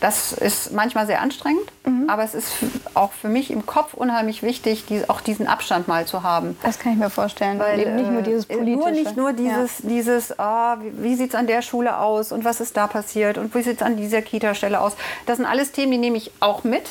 das 0.00 0.32
ist 0.32 0.72
manchmal 0.72 1.06
sehr 1.06 1.20
anstrengend. 1.20 1.62
Mhm. 1.84 2.08
Aber 2.08 2.24
es 2.24 2.34
ist 2.34 2.52
auch 2.94 3.12
für 3.12 3.28
mich 3.28 3.50
im 3.50 3.64
Kopf 3.66 3.94
unheimlich 3.94 4.42
wichtig, 4.42 4.86
die, 4.86 5.08
auch 5.08 5.20
diesen 5.20 5.46
Abstand 5.46 5.86
mal 5.86 6.06
zu 6.06 6.22
haben. 6.22 6.56
Das 6.62 6.78
kann 6.78 6.92
ich 6.92 6.98
mir 6.98 7.10
vorstellen. 7.10 7.58
Weil, 7.58 7.80
Eben 7.80 7.96
nicht 7.96 8.10
nur 8.10 8.20
äh, 8.20 8.24
dieses 8.24 8.46
politische. 8.46 8.76
Nur 8.76 8.90
nicht 8.90 9.16
nur 9.16 9.32
dieses, 9.32 9.78
ja. 9.80 9.88
dieses 9.88 10.34
oh, 10.38 10.74
wie, 10.80 11.02
wie 11.02 11.14
sieht 11.14 11.30
es 11.30 11.34
an 11.34 11.46
der 11.46 11.62
Schule 11.62 11.98
aus 11.98 12.32
und 12.32 12.44
was 12.44 12.60
ist 12.60 12.76
da 12.76 12.86
passiert 12.86 13.38
und 13.38 13.54
wie 13.54 13.62
sieht 13.62 13.80
es 13.80 13.82
an 13.82 13.96
dieser 13.96 14.22
Kita-Stelle 14.22 14.80
aus. 14.80 14.96
Das 15.26 15.36
sind 15.36 15.46
alles 15.46 15.72
Themen, 15.72 15.92
die 15.92 15.98
nehme 15.98 16.16
ich 16.16 16.32
auch 16.40 16.64
mit. 16.64 16.90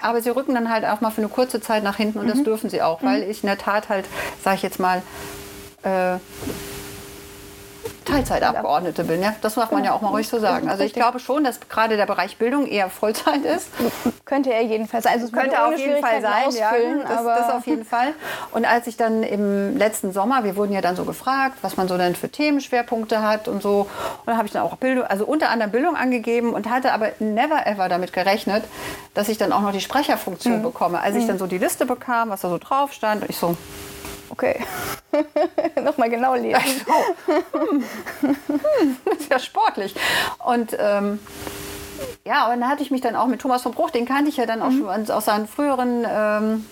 Aber 0.00 0.20
sie 0.20 0.30
rücken 0.30 0.54
dann 0.54 0.70
halt 0.70 0.84
auch 0.84 1.00
mal 1.00 1.10
für 1.10 1.22
eine 1.22 1.28
kurze 1.28 1.60
Zeit 1.60 1.82
nach 1.82 1.96
hinten 1.96 2.18
und 2.18 2.26
mhm. 2.26 2.30
das 2.30 2.42
dürfen 2.44 2.70
sie 2.70 2.82
auch, 2.82 3.02
weil 3.02 3.24
mhm. 3.24 3.30
ich 3.30 3.42
in 3.42 3.48
der 3.48 3.58
Tat 3.58 3.88
halt, 3.88 4.04
sage 4.44 4.56
ich 4.56 4.62
jetzt 4.62 4.78
mal, 4.78 5.02
äh, 5.82 6.18
Teilzeitabgeordnete 8.08 9.04
bin. 9.04 9.22
Ja? 9.22 9.34
Das 9.40 9.54
darf 9.54 9.70
man 9.70 9.84
ja 9.84 9.92
auch 9.92 10.00
mal 10.00 10.08
ruhig 10.08 10.28
so 10.28 10.38
sagen. 10.38 10.68
Also 10.68 10.84
ich 10.84 10.92
glaube 10.92 11.18
schon, 11.20 11.44
dass 11.44 11.60
gerade 11.68 11.96
der 11.96 12.06
Bereich 12.06 12.38
Bildung 12.38 12.66
eher 12.66 12.90
Vollzeit 12.90 13.44
ist. 13.44 13.68
Könnte 14.24 14.52
er 14.52 14.62
jedenfalls 14.62 15.04
sein. 15.04 15.14
Also 15.14 15.26
es 15.26 15.32
könnte 15.32 15.64
auf 15.64 15.76
jeden 15.76 16.00
Fall 16.00 16.20
sein. 16.20 16.50
Ja, 16.52 16.72
das, 17.02 17.24
das 17.24 17.54
auf 17.54 17.66
jeden 17.66 17.84
Fall. 17.84 18.14
Und 18.52 18.64
als 18.64 18.86
ich 18.86 18.96
dann 18.96 19.22
im 19.22 19.76
letzten 19.76 20.12
Sommer, 20.12 20.44
wir 20.44 20.56
wurden 20.56 20.72
ja 20.72 20.80
dann 20.80 20.96
so 20.96 21.04
gefragt, 21.04 21.58
was 21.62 21.76
man 21.76 21.88
so 21.88 21.96
denn 21.96 22.14
für 22.14 22.28
Themenschwerpunkte 22.28 23.22
hat 23.22 23.48
und 23.48 23.62
so. 23.62 23.80
Und 23.80 24.26
dann 24.26 24.36
habe 24.36 24.46
ich 24.46 24.52
dann 24.52 24.62
auch 24.62 24.76
Bildung, 24.76 25.04
also 25.04 25.24
unter 25.24 25.50
anderem 25.50 25.72
Bildung 25.72 25.96
angegeben 25.96 26.52
und 26.52 26.70
hatte 26.70 26.92
aber 26.92 27.10
never 27.18 27.66
ever 27.66 27.88
damit 27.88 28.12
gerechnet, 28.12 28.64
dass 29.14 29.28
ich 29.28 29.38
dann 29.38 29.52
auch 29.52 29.60
noch 29.60 29.72
die 29.72 29.80
Sprecherfunktion 29.80 30.58
mhm. 30.58 30.62
bekomme. 30.62 31.00
Als 31.00 31.14
ich 31.14 31.22
hm. 31.22 31.28
dann 31.28 31.38
so 31.38 31.46
die 31.46 31.58
Liste 31.58 31.86
bekam, 31.86 32.30
was 32.30 32.40
da 32.40 32.48
so 32.48 32.58
drauf 32.58 32.92
stand, 32.92 33.22
und 33.22 33.30
ich 33.30 33.36
so, 33.36 33.56
Okay. 34.30 34.60
Nochmal 35.82 36.10
genau 36.10 36.34
lesen. 36.34 36.54
Also, 36.54 37.60
hm. 37.70 37.84
Hm, 38.20 38.96
ist 39.18 39.30
ja 39.30 39.38
sportlich. 39.38 39.94
Und 40.44 40.76
ähm, 40.78 41.18
ja, 42.24 42.52
und 42.52 42.60
da 42.60 42.68
hatte 42.68 42.82
ich 42.82 42.90
mich 42.90 43.00
dann 43.00 43.16
auch 43.16 43.26
mit 43.26 43.40
Thomas 43.40 43.62
von 43.62 43.72
Bruch, 43.72 43.90
den 43.90 44.06
kannte 44.06 44.28
ich 44.28 44.36
ja 44.36 44.46
dann 44.46 44.62
auch 44.62 44.70
mhm. 44.70 44.86
schon 44.86 45.10
aus 45.10 45.24
seinen 45.24 45.48
früheren 45.48 46.06
ähm, 46.08 46.66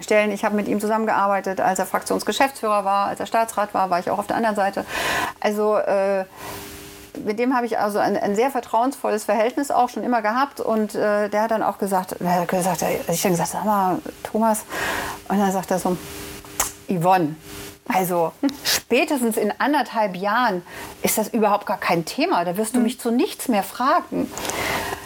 Stellen. 0.00 0.30
Ich 0.32 0.44
habe 0.44 0.56
mit 0.56 0.68
ihm 0.68 0.80
zusammengearbeitet, 0.80 1.60
als 1.60 1.78
er 1.78 1.86
Fraktionsgeschäftsführer 1.86 2.84
war, 2.84 3.08
als 3.08 3.20
er 3.20 3.26
Staatsrat 3.26 3.74
war, 3.74 3.90
war 3.90 4.00
ich 4.00 4.10
auch 4.10 4.18
auf 4.18 4.26
der 4.26 4.36
anderen 4.36 4.56
Seite. 4.56 4.84
Also 5.40 5.76
äh, 5.76 6.24
mit 7.24 7.38
dem 7.38 7.54
habe 7.54 7.66
ich 7.66 7.78
also 7.78 7.98
ein, 7.98 8.16
ein, 8.16 8.34
sehr 8.34 8.50
vertrauensvolles 8.50 9.24
Verhältnis 9.24 9.70
auch 9.70 9.88
schon 9.88 10.02
immer 10.02 10.22
gehabt. 10.22 10.60
Und 10.60 10.94
äh, 10.94 11.28
der 11.28 11.42
hat 11.42 11.50
dann 11.50 11.62
auch 11.62 11.78
gesagt, 11.78 12.16
er 12.20 12.40
hat 12.40 12.48
gesagt, 12.48 12.84
ich 13.08 13.22
dann 13.22 13.32
gesagt, 13.32 13.50
sag 13.50 13.64
mal, 13.64 13.98
Thomas. 14.22 14.64
Und 15.28 15.38
dann 15.38 15.52
sagt 15.52 15.70
er 15.70 15.78
so, 15.78 15.96
Yvonne, 16.90 17.36
also 17.86 18.32
spätestens 18.64 19.36
in 19.36 19.52
anderthalb 19.58 20.16
Jahren 20.16 20.62
ist 21.02 21.18
das 21.18 21.28
überhaupt 21.28 21.66
gar 21.66 21.78
kein 21.78 22.04
Thema. 22.04 22.44
Da 22.44 22.56
wirst 22.56 22.74
du 22.74 22.78
hm. 22.78 22.84
mich 22.84 23.00
zu 23.00 23.10
nichts 23.10 23.48
mehr 23.48 23.62
fragen. 23.62 24.30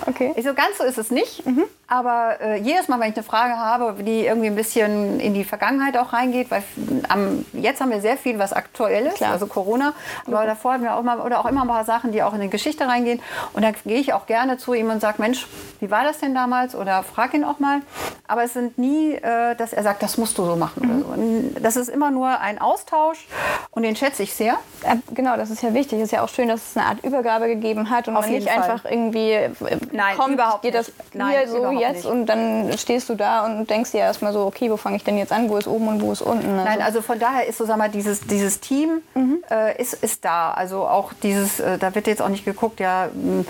Okay. 0.06 0.32
Ich 0.36 0.44
so 0.44 0.54
ganz 0.54 0.78
so 0.78 0.84
ist 0.84 0.98
es 0.98 1.10
nicht. 1.10 1.44
Mhm. 1.46 1.64
Aber 1.86 2.40
äh, 2.40 2.56
jedes 2.60 2.88
Mal, 2.88 2.98
wenn 2.98 3.10
ich 3.10 3.16
eine 3.16 3.24
Frage 3.24 3.58
habe, 3.58 4.02
die 4.02 4.24
irgendwie 4.24 4.46
ein 4.46 4.54
bisschen 4.54 5.20
in 5.20 5.34
die 5.34 5.44
Vergangenheit 5.44 5.96
auch 5.98 6.12
reingeht, 6.12 6.50
weil 6.50 6.62
am, 7.08 7.44
jetzt 7.52 7.80
haben 7.80 7.90
wir 7.90 8.00
sehr 8.00 8.16
viel, 8.16 8.38
was 8.38 8.52
aktuell 8.52 9.06
ist, 9.06 9.16
Klar. 9.16 9.32
also 9.32 9.46
Corona. 9.46 9.92
Aber 10.26 10.42
mhm. 10.42 10.46
davor 10.46 10.72
hatten 10.72 10.82
wir 10.82 10.96
auch 10.96 11.02
mal, 11.02 11.20
oder 11.20 11.40
auch 11.40 11.46
immer 11.46 11.62
ein 11.62 11.68
paar 11.68 11.84
Sachen, 11.84 12.12
die 12.12 12.22
auch 12.22 12.32
in 12.34 12.40
die 12.40 12.50
Geschichte 12.50 12.86
reingehen. 12.86 13.20
Und 13.52 13.62
da 13.62 13.72
gehe 13.72 13.98
ich 14.00 14.14
auch 14.14 14.26
gerne 14.26 14.56
zu 14.56 14.72
ihm 14.72 14.90
und 14.90 15.00
sage, 15.00 15.20
Mensch, 15.20 15.46
wie 15.80 15.90
war 15.90 16.04
das 16.04 16.18
denn 16.18 16.34
damals? 16.34 16.74
Oder 16.74 17.02
frage 17.02 17.36
ihn 17.36 17.44
auch 17.44 17.58
mal. 17.58 17.82
Aber 18.26 18.44
es 18.44 18.54
sind 18.54 18.78
nie, 18.78 19.12
äh, 19.12 19.54
dass 19.54 19.72
er 19.72 19.82
sagt, 19.82 20.02
das 20.02 20.16
musst 20.16 20.38
du 20.38 20.44
so 20.44 20.56
machen. 20.56 20.88
Mhm. 20.88 21.54
So. 21.54 21.60
Das 21.60 21.76
ist 21.76 21.88
immer 21.88 22.10
nur 22.10 22.40
ein 22.40 22.58
Austausch. 22.60 23.26
Und 23.70 23.82
den 23.82 23.94
schätze 23.94 24.22
ich 24.22 24.34
sehr. 24.34 24.54
Äh, 24.82 24.96
Genau, 25.14 25.36
das 25.36 25.50
ist 25.50 25.62
ja 25.62 25.74
wichtig. 25.74 25.98
Es 25.98 26.06
ist 26.06 26.10
ja 26.12 26.22
auch 26.22 26.28
schön, 26.28 26.48
dass 26.48 26.70
es 26.70 26.76
eine 26.76 26.86
Art 26.86 27.04
Übergabe 27.04 27.46
gegeben 27.46 27.90
hat 27.90 28.08
und 28.08 28.16
Auf 28.16 28.24
man 28.24 28.34
nicht 28.34 28.48
Fall. 28.48 28.62
einfach 28.62 28.84
irgendwie 28.90 29.32
äh, 29.32 29.50
Nein, 29.94 30.16
kommt, 30.16 30.34
überhaupt 30.34 30.62
geht 30.62 30.74
das 30.74 30.88
nicht. 30.88 31.14
Nein, 31.14 31.48
so 31.48 31.70
jetzt 31.70 31.96
nicht. 31.96 32.06
und 32.06 32.26
dann 32.26 32.76
stehst 32.76 33.08
du 33.08 33.14
da 33.14 33.46
und 33.46 33.70
denkst 33.70 33.92
dir 33.92 34.00
erstmal 34.00 34.32
so, 34.32 34.44
okay, 34.44 34.70
wo 34.70 34.76
fange 34.76 34.96
ich 34.96 35.04
denn 35.04 35.16
jetzt 35.16 35.32
an, 35.32 35.48
wo 35.48 35.56
ist 35.56 35.68
oben 35.68 35.86
und 35.86 36.02
wo 36.02 36.10
ist 36.10 36.20
unten? 36.20 36.56
Nein, 36.56 36.82
also 36.82 37.00
von 37.00 37.18
daher 37.18 37.46
ist 37.46 37.58
so, 37.58 37.64
sag 37.64 37.78
mal, 37.78 37.88
dieses, 37.88 38.20
dieses 38.20 38.58
Team 38.60 39.02
äh, 39.50 39.80
ist, 39.80 39.94
ist 39.94 40.24
da. 40.24 40.50
Also 40.52 40.86
auch 40.86 41.12
dieses, 41.22 41.60
äh, 41.60 41.78
da 41.78 41.94
wird 41.94 42.08
jetzt 42.08 42.20
auch 42.20 42.28
nicht 42.28 42.44
geguckt, 42.44 42.80
ja, 42.80 43.08
mh, 43.14 43.44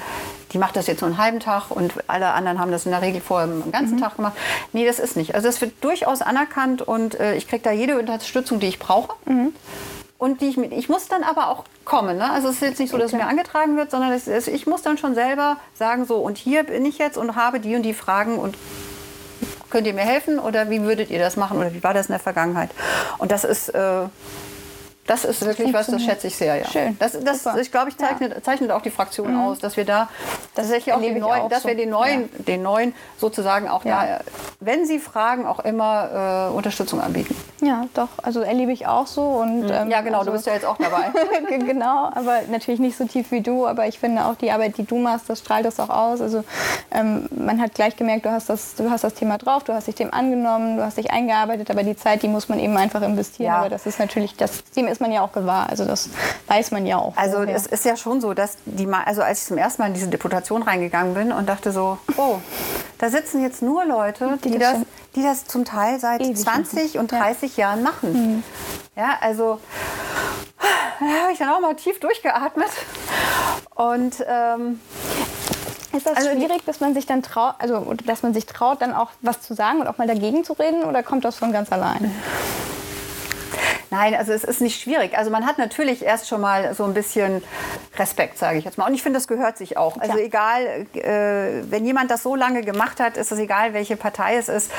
die 0.53 0.59
macht 0.59 0.77
das 0.77 0.87
jetzt 0.87 1.01
nur 1.01 1.09
einen 1.11 1.19
halben 1.19 1.41
Tag 1.41 1.71
und 1.71 1.93
alle 2.07 2.29
anderen 2.33 2.61
haben 2.61 2.71
das 2.71 2.85
in 2.85 2.93
der 2.93 3.03
Regel 3.03 3.21
vorher 3.21 3.49
einen 3.51 3.73
ganzen 3.73 3.99
Tag 3.99 4.17
gemacht. 4.17 4.35
Nee, 4.73 4.87
das 4.87 4.99
ist 5.01 5.17
nicht. 5.17 5.35
Also 5.35 5.49
das 5.49 5.61
wird 5.61 5.73
durchaus 5.83 6.23
anerkannt 6.23 6.83
und 6.83 7.19
äh, 7.19 7.35
ich 7.35 7.49
kriege 7.49 7.63
da 7.63 7.73
jede 7.73 7.99
Unterstützung, 7.99 8.61
die 8.61 8.69
ich 8.69 8.79
brauche. 8.79 9.15
Und 10.25 10.41
die 10.41 10.49
ich, 10.49 10.57
mit, 10.57 10.73
ich 10.73 10.89
muss 10.89 11.07
dann 11.07 11.23
aber 11.23 11.49
auch 11.49 11.65
kommen. 11.85 12.17
Ne? 12.17 12.31
Also 12.31 12.49
es 12.49 12.55
ist 12.55 12.63
jetzt 12.63 12.81
nicht 12.81 12.91
so, 12.91 12.97
dass 12.97 13.09
es 13.09 13.13
mir 13.13 13.27
angetragen 13.27 13.77
wird, 13.77 13.91
sondern 13.91 14.11
es 14.11 14.27
ist, 14.27 14.49
ich 14.49 14.67
muss 14.67 14.81
dann 14.81 14.97
schon 14.97 15.15
selber 15.15 15.59
sagen, 15.75 16.07
so 16.07 16.17
und 16.17 16.39
hier 16.39 16.63
bin 16.63 16.87
ich 16.87 16.97
jetzt 16.97 17.19
und 17.19 17.37
habe 17.37 17.61
die 17.61 17.77
und 17.77 17.83
die 17.83 17.93
Fragen 17.93 18.39
und 18.39 18.57
könnt 19.69 19.87
ihr 19.87 19.93
mir 19.93 20.01
helfen 20.01 20.39
oder 20.39 20.71
wie 20.71 20.81
würdet 20.81 21.11
ihr 21.11 21.19
das 21.19 21.37
machen 21.37 21.59
oder 21.59 21.75
wie 21.75 21.83
war 21.83 21.93
das 21.93 22.07
in 22.07 22.13
der 22.13 22.21
Vergangenheit? 22.21 22.71
Und 23.19 23.33
das 23.33 23.45
ist, 23.45 23.69
äh, 23.69 24.05
das 25.07 25.25
ist 25.25 25.45
wirklich 25.45 25.73
was, 25.73 25.87
das 25.87 26.03
schätze 26.03 26.29
ich 26.29 26.37
sehr. 26.37 26.57
Ja. 26.57 26.64
Schön, 26.67 26.97
Das, 26.99 27.12
das 27.12 27.47
ich 27.57 27.71
glaube, 27.71 27.90
ich 27.90 27.97
zeichnet, 27.99 28.45
zeichnet 28.45 28.71
auch 28.71 28.81
die 28.83 28.90
Fraktion 28.90 29.37
aus, 29.37 29.59
dass 29.59 29.77
wir 29.77 29.85
da 29.85 30.09
tatsächlich 30.55 30.95
auch 30.95 31.01
ich 31.01 31.14
neuen, 31.17 31.43
auch 31.43 31.49
dass 31.49 31.62
so. 31.62 31.69
wir 31.69 31.77
den 31.77 31.90
neuen, 31.90 32.31
den 32.45 32.62
neuen 32.62 32.95
sozusagen 33.19 33.69
auch 33.69 33.85
Ja. 33.85 34.07
da, 34.07 34.21
wenn 34.61 34.87
sie 34.87 34.99
fragen, 34.99 35.47
auch 35.47 35.61
immer 35.61 36.49
äh, 36.51 36.55
Unterstützung 36.57 37.01
anbieten. 37.01 37.37
Ja, 37.61 37.87
doch. 37.95 38.09
Also 38.23 38.40
erlebe 38.40 38.73
ich 38.73 38.87
auch 38.87 39.07
so. 39.07 39.23
Und, 39.23 39.71
ähm, 39.71 39.90
Ja, 39.90 40.01
genau, 40.01 40.19
also, 40.19 40.31
du 40.31 40.37
bist 40.37 40.47
ja 40.47 40.55
jetzt 40.55 40.67
auch 40.67 40.77
dabei. 40.79 41.12
genau, 41.49 42.11
aber 42.14 42.40
natürlich 42.51 42.81
nicht 42.81 42.97
so 42.97 43.05
tief 43.05 43.31
wie 43.31 43.40
du. 43.40 43.67
Aber 43.67 43.87
ich 43.87 43.99
finde 43.99 44.25
auch 44.25 44.35
die 44.37 44.51
Arbeit, 44.51 44.77
die 44.79 44.85
du 44.85 44.99
machst, 44.99 45.29
das 45.29 45.40
strahlt 45.40 45.64
das 45.67 45.81
auch 45.81 45.90
aus. 45.90 46.21
Also 46.21 46.45
ähm, 46.90 47.29
man 47.35 47.61
hat 47.61 47.75
gleich 47.75 47.97
gemerkt, 47.97 48.25
du 48.27 48.31
hast, 48.31 48.49
das, 48.49 48.75
du 48.75 48.90
hast 48.90 49.05
das 49.05 49.14
Thema 49.14 49.38
drauf, 49.38 49.64
du 49.64 49.73
hast 49.75 49.87
dich 49.87 49.95
dem 49.95 50.12
angenommen, 50.12 50.77
du 50.77 50.85
hast 50.85 50.97
dich 50.99 51.11
eingearbeitet. 51.11 51.71
Aber 51.71 51.83
die 51.83 51.97
Zeit, 51.97 52.23
die 52.23 52.29
muss 52.29 52.49
man 52.49 52.59
eben 52.59 52.77
einfach 52.77 53.03
investieren. 53.03 53.47
Ja. 53.49 53.59
Aber 53.59 53.69
das 53.69 53.87
ist 53.87 53.99
natürlich, 53.99 54.37
das 54.37 54.64
dem 54.77 54.87
ist 54.88 54.94
man 55.01 55.13
ja 55.13 55.23
auch 55.23 55.33
gewahr. 55.33 55.69
Also 55.71 55.85
das 55.85 56.09
weiß 56.49 56.71
man 56.71 56.87
ja 56.87 56.99
auch. 56.99 57.17
Also 57.17 57.37
vorher. 57.37 57.55
es 57.57 57.67
ist 57.67 57.85
ja 57.85 57.97
schon 57.97 58.21
so, 58.21 58.35
dass 58.35 58.57
die, 58.65 58.87
Ma- 58.87 59.03
also 59.05 59.23
als 59.23 59.41
ich 59.43 59.47
zum 59.49 59.59
ersten 59.59 59.83
Mal 59.83 59.89
in 59.89 59.95
diese 59.95 60.09
Deputation 60.09 60.63
reingegangen 60.63 61.15
bin 61.15 61.33
und 61.33 61.49
dachte 61.49 61.73
so, 61.73 61.99
oh, 62.17 62.37
da 62.99 63.09
sitzen 63.11 63.43
jetzt 63.43 63.63
nur 63.63 63.85
Leute, 63.85 64.39
die, 64.45 64.51
Die 64.53 64.59
das 64.59 64.77
die 65.17 65.23
das 65.23 65.45
zum 65.47 65.65
Teil 65.65 66.01
seit 66.01 66.21
ewig 66.21 66.37
20 66.37 66.99
und 66.99 67.13
Ja. 67.13 67.19
Mhm. 67.19 67.23
30 67.23 67.57
Jahren 67.57 67.83
machen. 67.85 68.43
Ja, 68.97 69.11
also 69.21 69.61
da 71.01 71.07
habe 71.23 71.33
ich 71.33 71.39
dann 71.39 71.51
auch 71.51 71.61
mal 71.61 71.75
tief 71.77 72.01
durchgeatmet 72.01 72.69
und 73.75 74.25
ähm, 74.29 74.81
Ist 75.93 76.07
das 76.07 76.17
Also 76.17 76.31
schwierig, 76.31 76.65
dass 76.67 76.81
man 76.81 76.95
sich 76.95 77.07
dann 77.07 77.23
traut, 77.23 77.55
also 77.59 77.95
dass 78.07 78.23
man 78.23 78.35
sich 78.35 78.47
traut, 78.47 78.83
dann 78.83 78.93
auch 78.93 79.11
was 79.21 79.41
zu 79.41 79.55
sagen 79.55 79.81
und 79.81 79.87
auch 79.87 79.99
mal 79.99 80.07
dagegen 80.09 80.43
zu 80.45 80.55
reden, 80.55 80.83
oder 80.85 81.03
kommt 81.05 81.25
das 81.25 81.37
von 81.37 81.53
ganz 81.53 81.71
allein? 81.71 82.11
Nein, 83.95 84.17
also 84.17 84.33
es 84.33 84.43
ist 84.43 84.61
nicht 84.61 84.81
schwierig. 84.81 85.17
Also 85.17 85.31
man 85.31 85.47
hat 85.47 85.57
natürlich 85.57 86.05
erst 86.05 86.27
schon 86.27 86.41
mal 86.41 86.75
so 86.75 86.83
ein 86.83 86.95
bisschen 86.95 87.45
Respekt, 87.97 88.39
sage 88.39 88.59
ich 88.59 88.65
jetzt 88.65 88.77
mal. 88.77 88.89
Und 88.89 88.95
ich 88.95 89.05
finde, 89.05 89.19
das 89.19 89.29
gehört 89.29 89.57
sich 89.57 89.77
auch. 89.77 89.99
Also 89.99 90.15
Klar. 90.15 90.25
egal, 90.25 90.87
äh, 90.95 91.63
wenn 91.71 91.87
jemand 91.87 92.11
das 92.11 92.25
so 92.25 92.35
lange 92.35 92.63
gemacht 92.63 92.99
hat, 92.99 93.17
ist 93.17 93.31
es 93.31 93.39
egal, 93.39 93.73
welche 93.73 93.97
Partei 93.97 94.35
es 94.35 94.49
ist 94.49 94.73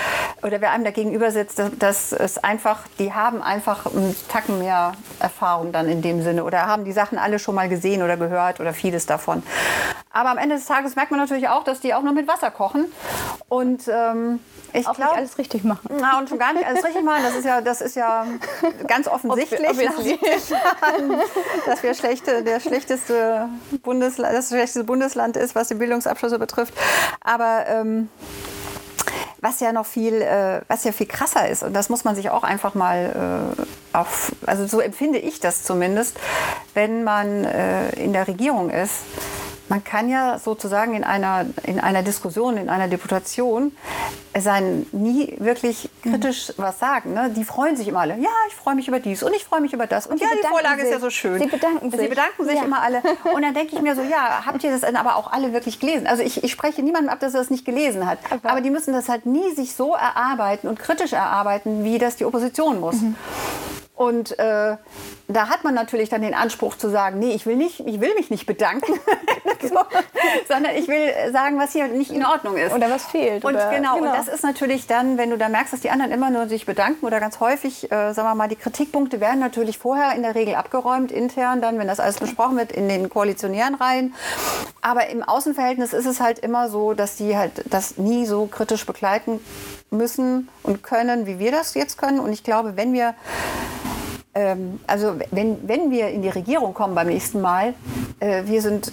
oder 0.44 0.60
wer 0.60 0.72
einem 0.72 0.84
da 0.84 0.92
gegenüber 0.92 1.32
sitzt, 1.32 1.62
das, 1.80 2.12
ist 2.12 2.44
einfach, 2.44 2.82
die 3.00 3.14
haben 3.14 3.42
einfach 3.42 3.86
einen 3.86 4.18
Tacken 4.28 4.60
mehr 4.60 4.92
Erfahrung 5.22 5.72
dann 5.72 5.88
in 5.88 6.02
dem 6.02 6.22
Sinne 6.22 6.44
oder 6.44 6.66
haben 6.66 6.84
die 6.84 6.92
Sachen 6.92 7.18
alle 7.18 7.40
schon 7.40 7.56
mal 7.56 7.70
gesehen 7.70 8.04
oder 8.04 8.18
gehört 8.18 8.60
oder 8.60 8.74
vieles 8.74 9.06
davon. 9.06 9.44
Aber 10.12 10.30
am 10.30 10.38
Ende 10.38 10.56
des 10.56 10.66
Tages 10.66 10.96
merkt 10.96 11.12
man 11.12 11.22
natürlich 11.22 11.48
auch, 11.48 11.64
dass 11.64 11.80
die 11.80 11.94
auch 11.94 12.02
nur 12.02 12.14
mit 12.14 12.28
Wasser 12.28 12.52
kochen. 12.52 12.92
Und 13.48 13.88
ähm, 13.88 14.40
ich 14.72 14.84
glaube, 14.84 15.14
alles 15.14 15.38
richtig 15.38 15.64
machen. 15.64 15.90
na, 16.00 16.18
und 16.20 16.30
schon 16.30 16.40
gar 16.40 16.54
nicht 16.54 16.66
alles 16.66 16.84
richtig 16.84 17.04
machen. 17.04 17.24
Das 17.24 17.36
ist 17.36 17.46
ja, 17.46 17.62
das 17.62 17.82
ist 17.82 17.96
ja 17.96 18.26
ganz 18.88 19.05
offensichtlich, 19.08 19.70
Obviously. 19.70 20.20
dass 21.66 21.84
wir 21.84 21.94
schlechte, 21.94 22.44
der 22.44 22.60
schlechteste 22.60 23.50
Bundesland, 23.84 24.36
das 24.36 24.50
schlechteste 24.50 24.84
Bundesland 24.84 25.38
ist, 25.38 25.56
was 25.56 25.68
die 25.68 25.76
Bildungsabschlüsse 25.76 26.40
betrifft. 26.40 26.74
Aber 27.22 27.66
ähm, 27.68 28.10
was 29.42 29.60
ja 29.60 29.72
noch 29.72 29.86
viel, 29.86 30.22
äh, 30.22 30.62
was 30.68 30.84
ja 30.84 30.92
viel 30.92 31.08
krasser 31.08 31.48
ist, 31.48 31.64
und 31.64 31.74
das 31.74 31.90
muss 31.90 32.04
man 32.04 32.16
sich 32.16 32.30
auch 32.30 32.44
einfach 32.44 32.74
mal 32.74 33.56
äh, 33.56 33.98
auf, 33.98 34.32
also 34.46 34.66
so 34.66 34.80
empfinde 34.80 35.20
ich 35.20 35.40
das 35.40 35.64
zumindest, 35.64 36.18
wenn 36.74 37.04
man 37.04 37.46
äh, 37.46 37.90
in 37.92 38.12
der 38.12 38.28
Regierung 38.28 38.70
ist. 38.70 39.02
Man 39.68 39.84
kann 39.84 40.10
ja 40.10 40.38
sozusagen 40.38 40.94
in 40.94 41.04
einer, 41.04 41.46
in 41.64 41.80
einer 41.80 42.04
Diskussion, 42.04 42.58
in 42.58 42.70
einer 42.70 42.88
Deputation 42.88 43.72
sein 44.38 44.86
nie 44.92 45.36
wirklich 45.40 45.90
kritisch 46.04 46.54
was 46.58 46.78
sagen. 46.78 47.14
Ne? 47.14 47.32
Die 47.36 47.44
freuen 47.44 47.76
sich 47.76 47.88
immer 47.88 48.02
alle. 48.02 48.16
Ja, 48.20 48.30
ich 48.48 48.56
freue 48.56 48.76
mich 48.76 48.88
über 48.88 49.00
dies 49.00 49.24
und 49.24 49.34
ich 49.34 49.44
freue 49.46 49.62
mich 49.62 49.74
über 49.74 49.88
das. 49.88 50.06
Und, 50.08 50.20
sie 50.20 50.24
ja, 50.26 50.30
die 50.40 50.46
Vorlage 50.48 50.82
ist 50.84 50.90
ja 50.90 50.96
sich. 50.96 51.02
so 51.04 51.10
schön. 51.10 51.40
Sie 51.40 51.48
bedanken 51.48 51.90
Sie 51.90 51.98
sich. 51.98 52.10
bedanken 52.10 52.46
sich 52.46 52.56
Ja. 52.56 52.64
immer 52.64 52.82
alle. 52.82 53.02
Und 53.34 53.42
dann 53.42 53.54
denke 53.54 53.76
ich 53.76 53.82
mir 53.82 53.96
so, 53.96 54.02
ja, 54.04 54.46
habt 54.46 54.64
ihr 54.64 54.72
das 54.72 54.82
denn 54.82 54.96
aber 54.98 55.16
auch 55.16 55.32
alle 55.32 55.52
wirklich 55.54 55.80
gelesen? 55.80 56.06
Also 56.06 56.22
ich, 56.22 56.44
ich 56.44 56.52
spreche 56.52 56.84
niemandem 56.84 57.10
ab, 57.10 57.20
dass 57.22 57.34
er 57.34 57.40
das 57.40 57.50
nicht 57.50 57.66
gelesen 57.66 58.06
hat. 58.06 58.20
Aber- 58.30 58.50
Aber, 58.52 58.62
die 58.62 58.70
müssen 58.70 58.94
das 58.94 59.10
halt 59.10 59.26
nie 59.26 59.52
sich 59.56 59.74
so 59.74 59.94
erarbeiten 59.96 60.68
und 60.68 60.78
kritisch 60.80 61.14
erarbeiten, 61.14 61.84
wie 61.84 61.98
das 61.98 62.18
die 62.18 62.26
Opposition 62.26 62.80
muss. 62.80 62.96
Mhm. 62.96 63.16
Und 63.96 64.38
äh, 64.40 64.76
da 65.28 65.50
hat 65.50 65.64
man 65.64 65.74
natürlich 65.74 66.10
dann 66.10 66.22
den 66.22 66.34
Anspruch 66.34 66.76
zu 66.76 66.90
sagen, 66.90 67.20
nee, 67.20 67.32
ich 67.32 67.46
will, 67.46 67.56
nicht, 67.56 67.80
ich 67.80 68.02
will 68.02 68.14
mich 68.16 68.30
nicht 68.30 68.46
bedanken, 68.46 68.94
so, 69.62 69.80
sondern 70.48 70.76
ich 70.76 70.88
will 70.88 71.32
sagen, 71.32 71.58
was 71.58 71.72
hier 71.72 71.88
nicht 71.88 72.12
in 72.12 72.26
Ordnung 72.26 72.58
ist. 72.58 72.74
Oder 72.74 72.90
was 72.90 73.06
fehlt. 73.06 73.46
Und 73.46 73.56
oder, 73.56 73.72
genau, 73.72 73.98
und 73.98 74.06
das 74.06 74.28
ist 74.28 74.44
natürlich 74.44 74.88
dann, 74.88 75.18
wenn 75.18 75.30
du 75.30 75.38
da 75.38 75.50
merkst, 75.50 75.74
dass 75.74 75.80
die 75.80 75.90
anderen 75.90 76.12
immer 76.12 76.30
nur 76.30 76.48
sich 76.48 76.66
bedanken 76.66 77.06
oder 77.06 77.20
ganz 77.20 77.40
häufig, 77.40 77.92
äh, 77.92 78.14
sagen 78.14 78.28
wir 78.28 78.36
mal, 78.36 78.48
die 78.48 78.56
Kritikpunkte 78.56 79.22
werden 79.22 79.40
natürlich 79.40 79.78
vorher 79.78 80.14
in 80.16 80.24
der 80.24 80.36
Regel 80.36 80.56
abgeräumt, 80.56 81.12
intern 81.12 81.62
dann, 81.62 81.80
wenn 81.80 81.88
das 81.88 82.00
alles 82.00 82.18
besprochen 82.18 82.58
wird, 82.58 82.72
in 82.72 82.90
den 82.90 83.10
koalitionären 83.10 83.76
Reihen. 83.76 84.14
Aber 84.82 85.08
im 85.08 85.24
Außenverhältnis 85.24 85.94
ist 85.94 86.06
es 86.06 86.20
halt 86.20 86.40
immer 86.40 86.70
so, 86.70 86.94
dass 86.94 87.16
die 87.16 87.38
halt 87.38 87.64
das 87.72 87.98
nie 87.98 88.26
so 88.26 88.46
kritisch 88.46 88.86
begleiten 88.86 89.40
müssen 89.90 90.50
und 90.64 90.84
können, 90.84 91.26
wie 91.26 91.40
wir 91.40 91.52
das 91.52 91.74
jetzt 91.76 91.98
können. 91.98 92.20
Und 92.20 92.34
ich 92.34 92.44
glaube, 92.44 92.76
wenn 92.76 92.94
wir 92.94 93.16
ähm, 94.36 94.80
also 94.86 95.16
wenn, 95.32 95.68
wenn 95.68 95.90
wir 95.90 96.10
in 96.10 96.22
die 96.22 96.30
Regierung 96.30 96.74
kommen 96.74 96.94
beim 96.94 97.08
nächsten 97.08 97.42
Mal, 97.42 97.74
äh, 98.20 98.44
wir 98.46 98.62
sind 98.62 98.90
äh, 98.90 98.92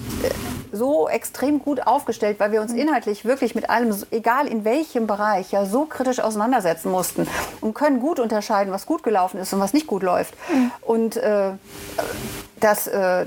so 0.71 1.09
extrem 1.09 1.59
gut 1.59 1.87
aufgestellt, 1.87 2.41
weil 2.41 2.53
wir 2.53 2.63
uns 2.63 2.73
inhaltlich 2.73 3.25
wirklich 3.25 3.55
mit 3.55 3.69
allem, 3.69 3.95
egal 4.11 4.47
in 4.47 4.65
welchem 4.65 5.07
Bereich, 5.07 5.51
ja 5.53 5.67
so 5.67 5.85
kritisch 5.85 6.21
auseinandersetzen 6.21 6.91
mussten 6.91 7.27
und 7.61 7.75
können 7.75 8.01
gut 8.01 8.21
unterscheiden, 8.21 8.73
was 8.73 8.87
gut 8.87 9.03
gelaufen 9.03 9.39
ist 9.39 9.53
und 9.53 9.61
was 9.61 9.75
nicht 9.75 9.87
gut 9.87 10.03
läuft. 10.03 10.35
Und 10.81 11.17
äh, 11.17 11.51
das, 12.61 12.87
äh, 12.87 13.27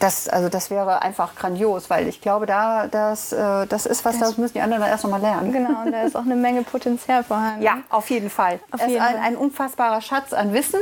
das, 0.00 0.28
also 0.28 0.48
das 0.48 0.70
wäre 0.70 1.02
einfach 1.02 1.34
grandios, 1.36 1.88
weil 1.90 2.08
ich 2.08 2.20
glaube, 2.20 2.46
da, 2.46 2.86
das, 2.88 3.32
äh, 3.32 3.66
das 3.66 3.86
ist 3.86 4.04
was, 4.04 4.18
das 4.18 4.36
müssen 4.38 4.54
die 4.54 4.60
anderen 4.60 4.80
dann 4.82 4.90
erst 4.90 5.04
noch 5.04 5.10
mal 5.10 5.20
lernen. 5.20 5.52
Genau, 5.52 5.82
und 5.84 5.92
da 5.92 6.02
ist 6.02 6.16
auch 6.16 6.22
eine 6.24 6.34
Menge 6.36 6.62
Potenzial 6.62 7.22
vorhanden. 7.22 7.62
Ja, 7.62 7.78
auf 7.90 8.10
jeden 8.10 8.30
Fall. 8.30 8.58
Auf 8.72 8.80
es 8.80 8.88
jeden 8.88 9.00
ist 9.02 9.08
ein, 9.08 9.16
ein 9.22 9.36
unfassbarer 9.36 10.00
Schatz 10.00 10.32
an 10.32 10.52
Wissen 10.52 10.80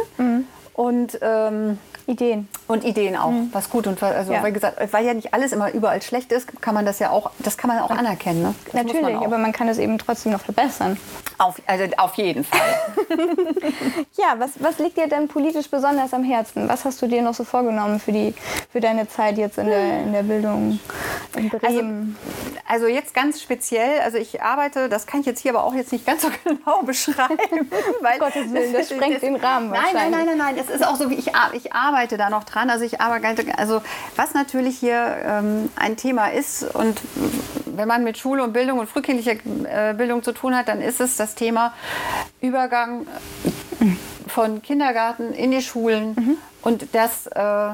und, 0.74 1.18
ähm, 1.20 1.78
Ideen. 2.06 2.48
und 2.68 2.84
Ideen 2.84 3.16
auch, 3.16 3.32
was 3.52 3.68
gut 3.68 3.86
und 3.86 4.00
was- 4.00 4.14
also 4.14 4.32
Ja. 4.32 4.42
weil 4.42 4.52
gesagt, 4.52 4.78
weil 4.92 5.04
ja 5.04 5.12
nicht 5.12 5.34
alles 5.34 5.52
immer 5.52 5.70
überall 5.72 6.00
schlecht 6.00 6.32
ist, 6.32 6.62
kann 6.62 6.72
man 6.74 6.86
das 6.86 6.98
ja 7.00 7.10
auch, 7.10 7.30
das 7.40 7.58
kann 7.58 7.68
man 7.68 7.80
auch 7.80 7.90
anerkennen. 7.90 8.42
Ne? 8.42 8.54
Das 8.64 8.72
muss 8.72 8.92
man 8.94 9.02
Natürlich, 9.02 9.16
auch. 9.18 9.26
aber 9.26 9.36
man 9.38 9.52
kann 9.52 9.68
es 9.68 9.76
eben 9.78 9.98
trotzdem 9.98 10.32
noch 10.32 10.40
verbessern. 10.40 10.96
Auf, 11.38 11.60
also 11.66 11.84
auf 11.96 12.14
jeden 12.14 12.44
Fall. 12.44 12.60
Ja, 14.16 14.34
was, 14.38 14.52
was 14.58 14.78
liegt 14.78 14.96
dir 14.96 15.06
denn 15.06 15.28
politisch 15.28 15.70
besonders 15.70 16.12
am 16.12 16.24
Herzen? 16.24 16.68
Was 16.68 16.84
hast 16.84 17.00
du 17.00 17.06
dir 17.06 17.22
noch 17.22 17.34
so 17.34 17.44
vorgenommen 17.44 18.00
für, 18.00 18.10
die, 18.10 18.34
für 18.72 18.80
deine 18.80 19.08
Zeit 19.08 19.38
jetzt 19.38 19.58
in 19.58 19.66
der, 19.66 20.02
in 20.02 20.12
der 20.12 20.24
Bildung 20.24 20.80
in 21.36 21.48
Bremen? 21.48 22.16
Also 22.66 22.86
jetzt 22.86 23.14
ganz 23.14 23.40
speziell, 23.40 24.00
also 24.00 24.18
ich 24.18 24.42
arbeite, 24.42 24.88
das 24.88 25.06
kann 25.06 25.20
ich 25.20 25.26
jetzt 25.26 25.40
hier 25.40 25.54
aber 25.54 25.64
auch 25.64 25.74
jetzt 25.74 25.92
nicht 25.92 26.04
ganz 26.04 26.22
so 26.22 26.28
genau 26.44 26.82
beschreiben. 26.82 27.70
Weil 28.00 28.18
Gottes 28.18 28.52
Willen, 28.52 28.72
das 28.72 28.90
sprengt 28.90 29.22
den 29.22 29.36
Rahmen 29.36 29.70
Nein, 29.70 29.82
nein, 29.94 30.10
nein, 30.10 30.26
nein, 30.26 30.38
nein. 30.38 30.56
Es 30.58 30.68
ist 30.68 30.84
auch 30.86 30.96
so, 30.96 31.08
wie 31.10 31.14
ich, 31.14 31.30
ich 31.52 31.72
arbeite 31.72 32.16
da 32.16 32.28
noch 32.28 32.44
dran. 32.44 32.70
Also 32.70 32.84
ich 32.84 33.00
arbeite, 33.00 33.56
also 33.56 33.80
was 34.16 34.34
natürlich 34.34 34.78
hier 34.78 35.16
ähm, 35.24 35.70
ein 35.76 35.96
Thema 35.96 36.28
ist 36.32 36.62
und 36.74 37.00
wenn 37.64 37.88
man 37.88 38.04
mit 38.04 38.18
Schule 38.18 38.42
und 38.42 38.52
Bildung 38.52 38.80
und 38.80 38.88
frühkindlicher 38.88 39.36
äh, 39.64 39.94
Bildung 39.94 40.22
zu 40.22 40.32
tun 40.32 40.56
hat, 40.56 40.68
dann 40.68 40.82
ist 40.82 41.00
es 41.00 41.16
das 41.28 41.34
Thema 41.34 41.74
Übergang 42.40 43.06
von 44.26 44.62
Kindergarten 44.62 45.32
in 45.34 45.50
die 45.50 45.60
Schulen. 45.60 46.38
Und 46.62 46.94
das 46.94 47.26
äh, 47.26 47.70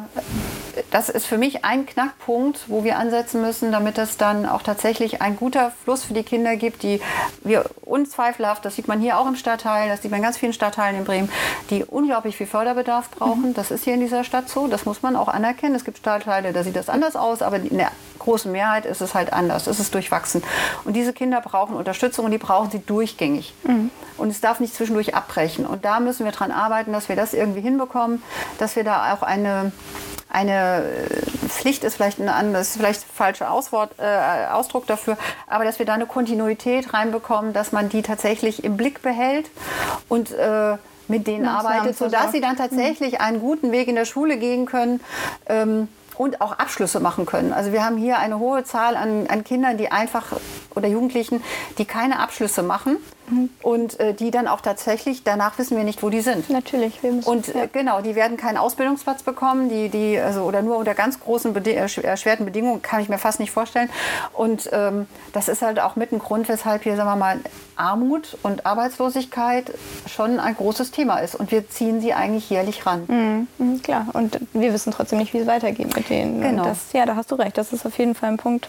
das 0.91 1.09
ist 1.09 1.27
für 1.27 1.39
mich 1.39 1.65
ein 1.65 1.87
Knackpunkt, 1.87 2.69
wo 2.69 2.85
wir 2.85 2.99
ansetzen 2.99 3.41
müssen, 3.41 3.73
damit 3.73 3.99
es 3.99 4.17
dann 4.17 4.47
auch 4.47 4.63
tatsächlich 4.63 5.23
ein 5.23 5.37
guter 5.37 5.73
Fluss 5.85 6.05
für 6.05 6.15
die 6.15 6.23
Kinder 6.23 6.57
gibt, 6.57 6.83
die 6.83 7.01
wir 7.43 7.65
unzweifelhaft, 7.83 8.65
das 8.65 8.77
sieht 8.77 8.89
man 8.89 9.01
hier 9.01 9.19
auch 9.19 9.27
im 9.27 9.37
Stadtteil, 9.37 9.89
das 9.89 10.03
sieht 10.03 10.11
man 10.11 10.19
in 10.19 10.25
ganz 10.25 10.39
vielen 10.39 10.53
Stadtteilen 10.53 10.97
in 10.99 11.05
Bremen, 11.05 11.31
die 11.71 11.85
unglaublich 11.85 12.37
viel 12.37 12.47
Förderbedarf 12.47 13.11
brauchen. 13.11 13.51
Mhm. 13.51 13.55
Das 13.55 13.71
ist 13.71 13.85
hier 13.85 13.95
in 13.95 14.01
dieser 14.01 14.25
Stadt 14.25 14.49
so, 14.49 14.67
das 14.67 14.85
muss 14.85 15.03
man 15.03 15.17
auch 15.17 15.29
anerkennen. 15.29 15.75
Es 15.75 15.85
gibt 15.85 15.99
Stadtteile, 15.99 16.53
da 16.53 16.63
sieht 16.63 16.77
das 16.77 16.89
anders 16.89 17.17
aus, 17.17 17.43
aber 17.43 17.57
in 17.57 17.79
der 17.79 17.91
großen 18.19 18.51
Mehrheit 18.51 18.87
ist 18.87 19.01
es 19.01 19.15
halt 19.15 19.33
anders, 19.33 19.67
es 19.67 19.79
ist 19.79 19.95
durchwachsen. 19.95 20.43
Und 20.85 20.95
diese 20.95 21.13
Kinder 21.13 21.41
brauchen 21.41 21.77
Unterstützung 21.77 22.25
und 22.25 22.31
die 22.31 22.39
brauchen 22.39 22.71
sie 22.71 22.81
durchgängig. 22.81 23.55
Mhm. 23.65 23.91
Und 24.17 24.31
es 24.31 24.41
darf 24.41 24.61
nicht 24.61 24.75
zwischendurch 24.75 25.15
abbrechen. 25.15 25.67
Und 25.67 25.85
da 25.85 26.01
müssen 26.01 26.25
wir 26.25 26.33
daran 26.33 26.51
arbeiten, 26.51 26.93
dass 26.93 27.09
wir 27.09 27.17
das 27.17 27.35
irgendwie 27.35 27.61
hinbekommen, 27.61 28.23
dass 28.59 28.77
wir 28.77 28.85
da 28.85 29.13
auch 29.13 29.23
eine 29.23 29.73
eine 30.29 30.85
äh, 30.85 31.49
Pflicht 31.49 31.85
ist 31.85 31.97
vielleicht 31.97 32.19
ein 32.19 32.29
anderes, 32.29 32.77
vielleicht 32.77 33.03
falscher 33.03 33.51
Auswort, 33.51 33.93
äh, 33.99 34.47
Ausdruck 34.53 34.87
dafür, 34.87 35.17
aber 35.47 35.65
dass 35.65 35.79
wir 35.79 35.87
da 35.87 35.95
eine 35.95 36.07
Kontinuität 36.07 36.93
reinbekommen, 36.93 37.53
dass 37.53 37.73
man 37.73 37.89
die 37.89 38.03
tatsächlich 38.03 38.65
im 38.65 38.77
Blick 38.77 39.03
behält 39.03 39.51
und 40.09 40.33
äh, 40.33 40.77
mit 41.07 41.27
denen 41.27 41.45
Maßnahmen 41.45 41.79
arbeitet, 41.79 41.99
sodass 41.99 42.33
sie 42.33 42.41
dann 42.41 42.57
tatsächlich 42.57 43.21
einen 43.21 43.41
guten 43.41 43.73
Weg 43.73 43.89
in 43.89 43.95
der 43.95 44.07
Schule 44.07 44.39
gehen 44.39 44.67
können. 44.67 45.01
Ähm, 45.47 45.89
und 46.17 46.41
auch 46.41 46.53
Abschlüsse 46.53 47.01
machen 47.01 47.27
können. 47.27 47.53
Also 47.53 47.73
wir 47.73 47.85
haben 47.85 47.97
hier 47.97 48.19
eine 48.19 48.39
hohe 48.39 48.63
Zahl 48.63 48.95
an, 48.95 49.27
an 49.27 49.43
Kindern, 49.43 49.79
die 49.79 49.91
einfach 49.91 50.27
oder 50.77 50.87
Jugendlichen, 50.87 51.43
die 51.79 51.87
keine 51.87 52.21
Abschlüsse 52.21 52.63
machen 52.63 52.99
mhm. 53.29 53.51
und 53.63 54.01
äh, 54.01 54.15
die 54.15 54.31
dann 54.31 54.49
auch 54.49 54.61
tatsächlich, 54.61 55.25
danach 55.25 55.59
wissen 55.59 55.77
wir 55.77 55.85
nicht, 55.85 56.03
wo 56.03 56.11
die 56.11 56.21
sind. 56.21 56.51
Natürlich. 56.51 57.03
Wir 57.03 57.13
müssen, 57.13 57.29
und 57.29 57.49
äh, 57.55 57.69
genau, 57.73 58.01
die 58.01 58.15
werden 58.15 58.37
keinen 58.37 58.57
Ausbildungsplatz 58.57 59.23
bekommen, 59.23 59.69
die, 59.69 59.89
die, 59.89 60.19
also, 60.19 60.43
oder 60.43 60.63
nur 60.63 60.77
unter 60.77 60.95
ganz 60.95 61.21
großen, 61.21 61.53
bede 61.53 61.75
äh, 61.75 62.01
erschwerten 62.03 62.45
Bedingungen, 62.45 62.83
kann 62.83 63.01
ich 63.01 63.09
mir 63.09 63.19
fast 63.19 63.41
nicht 63.41 63.51
vorstellen. 63.51 63.91
Und 64.33 64.69
ähm, 64.73 65.07
das 65.33 65.49
ist 65.49 65.63
halt 65.63 65.81
auch 65.81 65.97
mit 65.97 66.13
ein 66.13 66.19
Grund, 66.19 66.49
weshalb 66.49 66.83
hier, 66.83 66.97
sagen 66.97 67.09
wir 67.09 67.17
mal, 67.17 67.41
Armut 67.77 68.37
und 68.43 68.67
Arbeitslosigkeit 68.67 69.73
schon 70.07 70.39
ein 70.39 70.57
großes 70.57 70.91
Thema 70.91 71.19
ist. 71.19 71.35
Und 71.35 71.51
wir 71.51 71.69
ziehen 71.69 72.01
sie 72.01 72.15
eigentlich 72.15 72.51
jährlich 72.51 72.87
ran. 72.87 73.05
Mhm, 73.09 73.47
mhm 73.59 73.83
klar, 73.83 74.07
und 74.13 74.39
wir 74.53 74.73
wissen 74.73 74.93
trotzdem 74.93 75.19
nicht, 75.19 75.35
wie 75.35 75.39
es 75.39 75.47
weitergeht 75.47 75.95
mit 75.95 76.09
denen. 76.09 76.41
Genau. 76.41 76.65
Das, 76.65 76.93
ja, 76.93 77.07
da 77.07 77.17
hast 77.17 77.31
du 77.31 77.35
recht. 77.37 77.59
Das 77.59 77.73
ist 77.73 77.85
auf 77.87 77.99
jeden 77.99 78.15
Fall 78.15 78.31
ein 78.31 78.37
Punkt, 78.37 78.69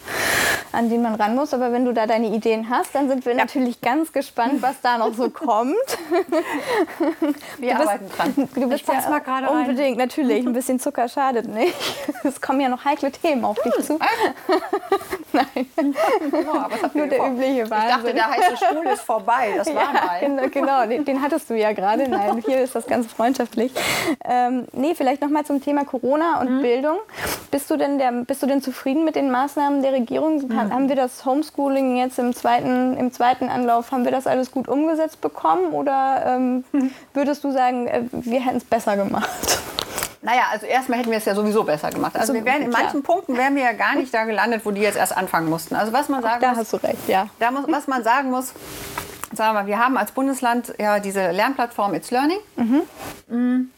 an 0.71 0.89
den 0.89 1.01
man 1.01 1.15
ran 1.15 1.35
muss. 1.35 1.53
Aber 1.53 1.71
wenn 1.71 1.85
du 1.85 1.93
da 1.93 2.07
deine 2.07 2.27
Ideen 2.27 2.69
hast, 2.69 2.95
dann 2.95 3.07
sind 3.07 3.25
wir 3.25 3.33
ja. 3.33 3.37
natürlich 3.37 3.81
ganz 3.81 4.11
gespannt, 4.11 4.44
was 4.59 4.81
da 4.81 4.97
noch 4.97 5.13
so 5.13 5.29
kommt. 5.29 5.75
Wir 7.57 7.75
bist, 7.75 7.81
arbeiten 7.81 8.09
dran. 8.09 8.33
Du 8.55 8.69
bist 8.69 8.87
ja 8.87 9.09
mal 9.09 9.19
gerade 9.19 9.49
unbedingt, 9.49 9.97
rein. 9.99 10.07
natürlich. 10.07 10.45
Ein 10.45 10.53
bisschen 10.53 10.79
Zucker 10.79 11.07
schadet 11.07 11.47
nicht. 11.47 11.75
Es 12.23 12.41
kommen 12.41 12.59
ja 12.59 12.69
noch 12.69 12.83
heikle 12.83 13.11
Themen 13.11 13.45
auf 13.45 13.57
dich 13.61 13.73
zu. 13.85 13.99
Nein. 15.31 15.67
Ja, 15.75 16.69
Nur 16.93 17.07
der 17.07 17.27
übliche 17.27 17.69
Wahnsinn. 17.69 17.89
Ich 17.89 17.95
dachte, 17.95 18.13
der 18.13 18.29
heiße 18.29 18.57
Stuhl 18.57 18.85
ist 18.87 19.01
vorbei. 19.01 19.53
Das 19.57 19.67
war 19.67 19.93
ja, 19.93 20.05
mal. 20.05 20.19
Genau, 20.19 20.49
genau. 20.49 20.85
Den, 20.87 21.05
den, 21.05 21.21
hattest 21.21 21.49
du 21.49 21.53
ja 21.55 21.71
gerade. 21.73 22.09
Nein, 22.09 22.43
hier 22.45 22.61
ist 22.61 22.73
das 22.73 22.87
ganz 22.87 23.07
freundschaftlich. 23.07 23.71
Ähm, 24.23 24.65
nee, 24.73 24.95
vielleicht 24.95 25.21
noch 25.21 25.29
mal 25.29 25.45
zum 25.45 25.61
Thema 25.61 25.85
Corona 25.85 26.39
und 26.41 26.57
mhm. 26.57 26.61
Bildung. 26.61 26.97
Bist 27.51 27.69
du, 27.69 27.77
denn 27.77 27.99
der, 27.99 28.11
bist 28.11 28.41
du 28.41 28.47
denn 28.47 28.61
zufrieden 28.61 29.05
mit 29.05 29.15
den 29.15 29.29
Maßnahmen 29.29 29.81
der 29.81 29.93
Regierung? 29.93 30.47
Mhm. 30.47 30.73
Haben 30.73 30.89
wir 30.89 30.95
das 30.95 31.25
Homeschooling 31.25 31.97
jetzt 31.97 32.17
im 32.17 32.33
zweiten, 32.33 32.97
im 32.97 33.11
zweiten 33.11 33.49
Anlauf, 33.49 33.91
haben 33.91 34.03
wir 34.03 34.11
das 34.11 34.27
alles 34.35 34.51
gut 34.51 34.67
umgesetzt 34.67 35.21
bekommen? 35.21 35.73
Oder 35.73 36.23
ähm, 36.25 36.63
würdest 37.13 37.43
du 37.43 37.51
sagen, 37.51 37.87
äh, 37.87 38.03
wir 38.11 38.41
hätten 38.41 38.57
es 38.57 38.65
besser 38.65 38.97
gemacht? 38.97 39.29
Naja, 40.21 40.43
also 40.51 40.65
erstmal 40.65 40.99
hätten 40.99 41.11
wir 41.11 41.19
es 41.19 41.25
ja 41.25 41.35
sowieso 41.35 41.63
besser 41.63 41.91
gemacht. 41.91 42.15
Also, 42.15 42.33
wir 42.33 42.43
wären 42.45 42.63
in 42.63 42.71
manchen 42.71 43.03
Punkten 43.03 43.37
wären 43.37 43.55
wir 43.55 43.61
ja 43.61 43.73
gar 43.73 43.93
nicht 43.95 44.11
da 44.11 44.25
gelandet, 44.25 44.65
wo 44.65 44.71
die 44.71 44.81
jetzt 44.81 44.97
erst 44.97 45.15
anfangen 45.15 45.49
mussten. 45.49 45.75
Also 45.75 45.93
was 45.93 46.09
man 46.09 46.23
sagen 46.23 46.41
da 46.41 46.49
muss, 46.49 46.57
hast 46.57 46.73
du 46.73 46.77
recht, 46.77 47.07
ja. 47.07 47.27
Da 47.37 47.51
muss, 47.51 47.65
was 47.67 47.85
man 47.87 48.03
sagen 48.03 48.31
muss, 48.31 48.53
sagen 49.33 49.53
wir 49.53 49.61
mal, 49.61 49.67
wir 49.67 49.77
haben 49.77 49.97
als 49.97 50.11
Bundesland 50.11 50.73
ja 50.79 50.99
diese 50.99 51.29
Lernplattform 51.29 51.93
It's 51.93 52.09
Learning. 52.09 52.39
Mhm. 52.55 52.81
Mm, 53.27 53.71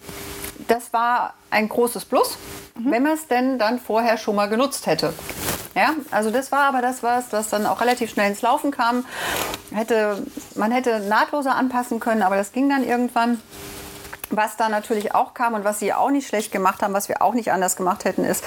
das 0.70 0.94
war 0.94 1.34
ein 1.50 1.68
großes 1.68 2.06
Plus, 2.06 2.38
mhm. 2.76 2.92
wenn 2.92 3.04
man 3.04 3.14
es 3.14 3.28
denn 3.28 3.60
dann 3.60 3.78
vorher 3.78 4.18
schon 4.18 4.36
mal 4.36 4.48
genutzt 4.48 4.88
hätte. 4.88 5.14
Ja, 5.78 5.94
also 6.10 6.32
das 6.32 6.52
war 6.52 6.62
aber 6.62 6.82
das, 6.82 7.04
was 7.04 7.30
das 7.30 7.50
dann 7.50 7.68
auch 7.68 7.82
relativ 7.82 8.10
schnell 8.10 8.32
ins 8.32 8.42
Laufen 8.42 8.72
kam. 8.72 9.06
Hätte, 9.72 10.26
man 10.56 10.72
hätte 10.72 11.02
nahtloser 11.02 11.56
anpassen 11.56 12.00
können, 12.00 12.24
aber 12.24 12.36
das 12.36 12.52
ging 12.52 12.68
dann 12.68 12.84
irgendwann. 12.84 13.40
Was 14.30 14.58
da 14.58 14.68
natürlich 14.68 15.16
auch 15.16 15.34
kam 15.34 15.54
und 15.54 15.64
was 15.64 15.80
sie 15.80 15.94
auch 15.94 16.10
nicht 16.10 16.28
schlecht 16.28 16.52
gemacht 16.52 16.82
haben, 16.82 16.94
was 16.94 17.08
wir 17.08 17.22
auch 17.22 17.34
nicht 17.34 17.50
anders 17.54 17.78
gemacht 17.78 18.04
hätten, 18.04 18.26
ist, 18.26 18.44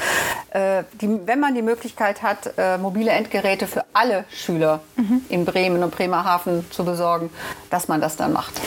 äh, 0.51 0.85
die, 1.01 1.27
wenn 1.27 1.41
man 1.41 1.55
die 1.55 1.63
Möglichkeit 1.63 2.23
hat, 2.23 2.53
äh, 2.59 2.77
mobile 2.77 3.11
Endgeräte 3.11 3.67
für 3.67 3.87
alle 3.95 4.25
Schüler 4.31 4.81
mhm. 4.97 5.25
in 5.31 5.47
Bremen 5.47 5.83
und 5.83 5.91
Bremerhaven 5.91 6.71
zu 6.71 6.85
besorgen, 6.85 7.31
dass 7.71 7.89
man 7.89 8.03
das 8.03 8.17
dann 8.17 8.35
macht. 8.35 8.61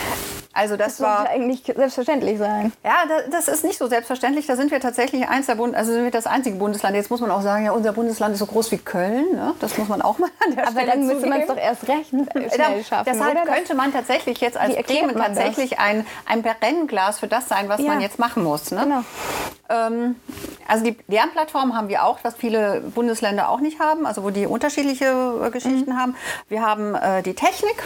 Also 0.54 0.76
das, 0.76 0.98
das 0.98 1.00
war 1.00 1.28
eigentlich 1.28 1.64
selbstverständlich 1.64 2.38
sein. 2.38 2.72
Ja, 2.84 3.02
das 3.30 3.48
ist 3.48 3.64
nicht 3.64 3.76
so 3.76 3.88
selbstverständlich. 3.88 4.46
Da 4.46 4.54
sind 4.54 4.70
wir 4.70 4.80
tatsächlich 4.80 5.28
eins 5.28 5.46
der 5.46 5.56
Bund, 5.56 5.74
also 5.74 5.92
sind 5.92 6.04
wir 6.04 6.12
das 6.12 6.26
einzige 6.26 6.56
Bundesland. 6.56 6.94
Jetzt 6.94 7.10
muss 7.10 7.20
man 7.20 7.32
auch 7.32 7.42
sagen, 7.42 7.64
ja, 7.64 7.72
unser 7.72 7.92
Bundesland 7.92 8.34
ist 8.34 8.38
so 8.38 8.46
groß 8.46 8.70
wie 8.70 8.78
Köln. 8.78 9.32
Ne? 9.32 9.54
Das 9.58 9.76
muss 9.76 9.88
man 9.88 10.00
auch 10.00 10.18
mal 10.18 10.30
an 10.46 10.54
der 10.54 10.68
Aber 10.68 10.80
Stelle 10.80 10.92
dann 10.92 11.06
müsste 11.06 11.26
man 11.26 11.40
es 11.40 11.48
doch 11.48 11.56
erst 11.56 11.88
recht 11.88 12.10
schnell 12.10 12.84
schaffen. 12.88 13.10
Deshalb 13.12 13.42
oder? 13.42 13.52
könnte 13.52 13.74
man 13.74 13.92
tatsächlich 13.92 14.40
jetzt 14.40 14.56
als 14.56 14.76
Bremen 14.76 15.16
tatsächlich 15.16 15.80
ein, 15.80 16.06
ein 16.24 16.42
Brennglas 16.42 17.18
für 17.18 17.28
das 17.28 17.48
sein, 17.48 17.68
was 17.68 17.80
ja. 17.80 17.88
man 17.88 18.00
jetzt 18.00 18.20
machen 18.20 18.44
muss. 18.44 18.70
Ne? 18.70 18.82
Genau. 18.84 19.04
Ähm, 19.68 20.14
also 20.68 20.84
die 20.84 20.96
Lernplattform 21.08 21.76
haben 21.76 21.88
wir 21.88 22.04
auch, 22.04 22.18
was 22.22 22.36
viele 22.36 22.80
Bundesländer 22.80 23.48
auch 23.48 23.60
nicht 23.60 23.80
haben, 23.80 24.06
also 24.06 24.22
wo 24.22 24.30
die 24.30 24.46
unterschiedliche 24.46 25.40
äh, 25.44 25.50
Geschichten 25.50 25.90
mhm. 25.90 25.98
haben. 25.98 26.16
Wir 26.48 26.62
haben 26.62 26.94
äh, 26.94 27.22
die 27.22 27.34
Technik. 27.34 27.82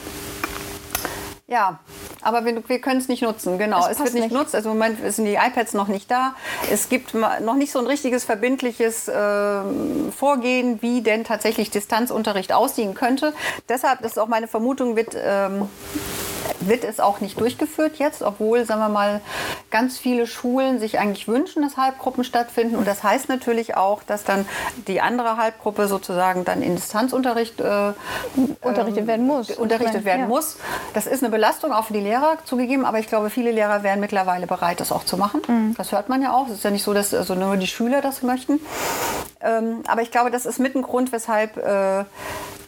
Ja, 1.50 1.78
aber 2.20 2.44
wir, 2.44 2.62
wir 2.68 2.78
können 2.78 3.00
es 3.00 3.08
nicht 3.08 3.22
nutzen, 3.22 3.56
genau. 3.56 3.80
Es, 3.80 3.92
es 3.92 4.00
wird 4.00 4.12
nicht 4.12 4.28
genutzt. 4.28 4.54
Also 4.54 4.70
im 4.70 4.76
Moment 4.76 4.98
sind 5.14 5.24
die 5.24 5.36
iPads 5.36 5.72
noch 5.72 5.88
nicht 5.88 6.10
da. 6.10 6.34
Es 6.70 6.90
gibt 6.90 7.14
noch 7.14 7.54
nicht 7.54 7.72
so 7.72 7.78
ein 7.78 7.86
richtiges 7.86 8.26
verbindliches 8.26 9.08
äh, 9.08 9.62
Vorgehen, 10.14 10.82
wie 10.82 11.00
denn 11.00 11.24
tatsächlich 11.24 11.70
Distanzunterricht 11.70 12.52
aussehen 12.52 12.92
könnte. 12.92 13.32
Deshalb, 13.66 14.02
das 14.02 14.12
ist 14.12 14.18
auch 14.18 14.28
meine 14.28 14.46
Vermutung, 14.46 14.94
wird 14.94 15.16
ähm, 15.16 15.70
wird 16.60 16.84
es 16.84 17.00
auch 17.00 17.20
nicht 17.20 17.40
durchgeführt 17.40 17.98
jetzt, 17.98 18.22
obwohl, 18.22 18.64
sagen 18.64 18.80
wir 18.80 18.88
mal, 18.88 19.20
ganz 19.70 19.98
viele 19.98 20.26
Schulen 20.26 20.78
sich 20.78 20.98
eigentlich 20.98 21.28
wünschen, 21.28 21.62
dass 21.62 21.76
Halbgruppen 21.76 22.24
stattfinden. 22.24 22.76
Und 22.76 22.86
das 22.86 23.02
heißt 23.02 23.28
natürlich 23.28 23.76
auch, 23.76 24.02
dass 24.02 24.24
dann 24.24 24.46
die 24.86 25.00
andere 25.00 25.36
Halbgruppe 25.36 25.88
sozusagen 25.88 26.44
dann 26.44 26.62
in 26.62 26.76
Distanzunterricht 26.76 27.60
äh, 27.60 27.92
unterrichtet 28.62 29.06
werden 29.06 29.26
muss. 29.26 29.50
Unterrichtet 29.50 30.04
werden 30.04 30.22
ja. 30.22 30.26
muss. 30.26 30.56
Das 30.94 31.06
ist 31.06 31.22
eine 31.22 31.30
Belastung 31.30 31.72
auch 31.72 31.84
für 31.84 31.92
die 31.92 32.00
Lehrer 32.00 32.38
zugegeben, 32.44 32.84
aber 32.84 32.98
ich 32.98 33.06
glaube, 33.06 33.30
viele 33.30 33.52
Lehrer 33.52 33.82
wären 33.82 34.00
mittlerweile 34.00 34.46
bereit, 34.46 34.80
das 34.80 34.92
auch 34.92 35.04
zu 35.04 35.16
machen. 35.16 35.42
Mhm. 35.46 35.74
Das 35.76 35.92
hört 35.92 36.08
man 36.08 36.22
ja 36.22 36.32
auch. 36.32 36.46
Es 36.48 36.54
ist 36.54 36.64
ja 36.64 36.70
nicht 36.70 36.84
so, 36.84 36.94
dass 36.94 37.14
also 37.14 37.34
nur 37.34 37.56
die 37.56 37.66
Schüler 37.66 38.00
das 38.00 38.22
möchten. 38.22 38.60
Ähm, 39.40 39.82
aber 39.86 40.02
ich 40.02 40.10
glaube, 40.10 40.30
das 40.30 40.46
ist 40.46 40.58
mit 40.58 40.74
ein 40.74 40.82
Grund, 40.82 41.12
weshalb 41.12 41.56
äh, 41.56 42.04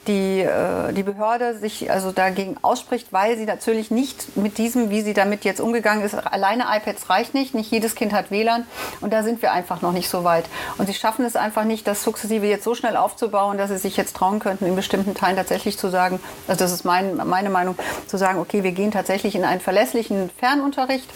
die, 0.07 0.41
äh, 0.41 0.93
die 0.93 1.03
Behörde 1.03 1.59
sich 1.59 1.91
also 1.91 2.11
dagegen 2.11 2.57
ausspricht, 2.63 3.13
weil 3.13 3.37
sie 3.37 3.45
natürlich 3.45 3.91
nicht 3.91 4.37
mit 4.37 4.57
diesem, 4.57 4.91
wie 4.91 5.03
sie 5.03 5.13
damit 5.13 5.45
jetzt 5.45 5.61
umgegangen 5.61 6.03
ist, 6.03 6.15
alleine 6.15 6.65
iPads 6.69 7.11
reicht 7.11 7.35
nicht, 7.35 7.55
nicht 7.55 7.71
jedes 7.71 7.95
Kind 7.95 8.13
hat 8.13 8.31
WLAN 8.31 8.67
und 9.01 9.13
da 9.13 9.23
sind 9.23 9.43
wir 9.43 9.53
einfach 9.53 9.83
noch 9.83 9.93
nicht 9.93 10.09
so 10.09 10.25
weit. 10.25 10.47
Und 10.79 10.87
sie 10.87 10.95
schaffen 10.95 11.25
es 11.25 11.37
einfach 11.37 11.65
nicht, 11.65 11.87
das 11.87 12.03
sukzessive 12.03 12.47
jetzt 12.47 12.65
so 12.65 12.75
schnell 12.75 12.97
aufzubauen, 12.97 13.59
dass 13.59 13.71
sie 13.71 13.79
sich 13.79 13.97
jetzt 13.97 14.17
trauen 14.17 14.39
könnten, 14.39 14.65
in 14.65 14.75
bestimmten 14.75 15.15
Teilen 15.15 15.37
tatsächlich 15.37 15.79
zu 15.79 15.89
sagen, 15.89 16.19
also 16.49 16.59
das 16.59 16.73
ist 16.73 16.85
mein, 16.85 17.17
meine 17.29 17.51
Meinung, 17.51 17.77
zu 18.07 18.17
sagen, 18.17 18.39
okay, 18.39 18.63
wir 18.63 18.73
gehen 18.73 18.91
tatsächlich 18.91 19.35
in 19.35 19.45
einen 19.45 19.61
verlässlichen 19.61 20.31
Fernunterricht. 20.39 21.09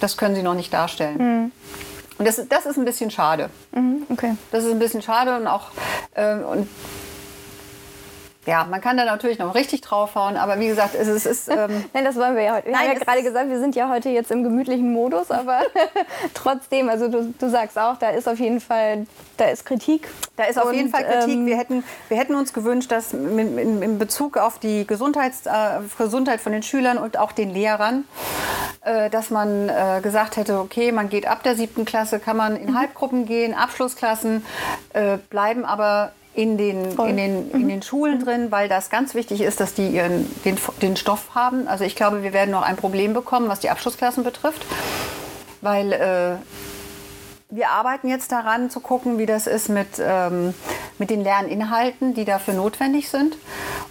Das 0.00 0.16
können 0.16 0.34
sie 0.34 0.42
noch 0.42 0.54
nicht 0.54 0.72
darstellen. 0.72 1.16
Mhm. 1.18 1.52
Und 2.18 2.28
das, 2.28 2.40
das 2.48 2.66
ist 2.66 2.76
ein 2.76 2.84
bisschen 2.84 3.10
schade. 3.10 3.48
Mhm, 3.72 4.02
okay. 4.10 4.34
Das 4.52 4.64
ist 4.64 4.70
ein 4.70 4.78
bisschen 4.78 5.00
schade 5.00 5.36
und 5.36 5.46
auch 5.46 5.68
äh, 6.14 6.34
und 6.34 6.68
ja, 8.50 8.66
man 8.68 8.80
kann 8.80 8.96
da 8.96 9.04
natürlich 9.04 9.38
noch 9.38 9.54
richtig 9.54 9.80
draufhauen, 9.80 10.36
aber 10.36 10.58
wie 10.58 10.66
gesagt, 10.66 10.96
es, 10.96 11.06
es 11.06 11.24
ist. 11.24 11.48
Ähm 11.48 11.84
Nein, 11.94 12.04
das 12.04 12.16
wollen 12.16 12.34
wir 12.34 12.42
ja 12.42 12.56
heute. 12.56 12.66
Wir 12.66 12.72
Nein, 12.72 12.88
haben 12.88 12.98
ja 12.98 13.04
gerade 13.04 13.22
gesagt, 13.22 13.48
wir 13.48 13.60
sind 13.60 13.76
ja 13.76 13.88
heute 13.88 14.08
jetzt 14.08 14.32
im 14.32 14.42
gemütlichen 14.42 14.92
Modus, 14.92 15.30
aber 15.30 15.60
trotzdem, 16.34 16.88
also 16.88 17.06
du, 17.06 17.32
du 17.38 17.48
sagst 17.48 17.78
auch, 17.78 17.96
da 17.96 18.10
ist 18.10 18.28
auf 18.28 18.40
jeden 18.40 18.60
Fall, 18.60 19.06
da 19.36 19.44
ist 19.44 19.64
Kritik. 19.64 20.08
Da 20.34 20.44
ist 20.44 20.58
auf 20.58 20.66
und, 20.66 20.74
jeden 20.74 20.88
Fall 20.88 21.04
Kritik. 21.04 21.34
Ähm, 21.36 21.46
wir, 21.46 21.56
hätten, 21.56 21.84
wir 22.08 22.16
hätten 22.16 22.34
uns 22.34 22.52
gewünscht, 22.52 22.90
dass 22.90 23.12
in, 23.12 23.56
in, 23.56 23.82
in 23.82 23.98
Bezug 24.00 24.36
auf 24.36 24.58
die 24.58 24.84
Gesundheits, 24.84 25.46
äh, 25.46 25.50
Gesundheit 25.96 26.40
von 26.40 26.50
den 26.50 26.64
Schülern 26.64 26.98
und 26.98 27.18
auch 27.18 27.30
den 27.30 27.50
Lehrern, 27.50 28.02
äh, 28.80 29.10
dass 29.10 29.30
man 29.30 29.68
äh, 29.68 30.00
gesagt 30.02 30.36
hätte, 30.36 30.58
okay, 30.58 30.90
man 30.90 31.08
geht 31.08 31.24
ab 31.24 31.44
der 31.44 31.54
siebten 31.54 31.84
Klasse, 31.84 32.18
kann 32.18 32.36
man 32.36 32.56
in 32.56 32.72
mhm. 32.72 32.78
Halbgruppen 32.78 33.26
gehen, 33.26 33.54
Abschlussklassen, 33.54 34.44
äh, 34.92 35.18
bleiben 35.28 35.64
aber 35.64 36.10
in 36.34 36.56
den, 36.56 36.96
in 36.96 37.16
den, 37.16 37.50
in 37.50 37.62
mhm. 37.62 37.68
den 37.68 37.82
Schulen 37.82 38.24
drin, 38.24 38.50
weil 38.50 38.68
das 38.68 38.88
ganz 38.88 39.14
wichtig 39.14 39.40
ist, 39.40 39.60
dass 39.60 39.74
die 39.74 39.88
ihren, 39.88 40.30
den, 40.44 40.56
den 40.80 40.96
Stoff 40.96 41.34
haben. 41.34 41.66
Also 41.66 41.84
ich 41.84 41.96
glaube, 41.96 42.22
wir 42.22 42.32
werden 42.32 42.50
noch 42.52 42.62
ein 42.62 42.76
Problem 42.76 43.12
bekommen, 43.12 43.48
was 43.48 43.60
die 43.60 43.70
Abschlussklassen 43.70 44.22
betrifft, 44.22 44.64
weil 45.60 45.92
äh, 45.92 46.36
wir 47.50 47.70
arbeiten 47.70 48.08
jetzt 48.08 48.30
daran 48.30 48.70
zu 48.70 48.78
gucken, 48.78 49.18
wie 49.18 49.26
das 49.26 49.48
ist 49.48 49.68
mit, 49.68 50.00
ähm, 50.00 50.54
mit 50.98 51.10
den 51.10 51.22
Lerninhalten, 51.22 52.14
die 52.14 52.24
dafür 52.24 52.54
notwendig 52.54 53.10
sind. 53.10 53.36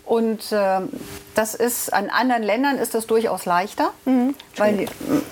Und 0.10 0.39
ähm, 0.52 0.89
das 1.36 1.54
ist, 1.54 1.93
an 1.93 2.10
anderen 2.10 2.41
Ländern 2.41 2.78
ist 2.80 2.95
das 2.95 3.06
durchaus 3.06 3.45
leichter, 3.45 3.91
Mhm. 4.06 4.34
weil, 4.58 4.76
die- 4.78 4.88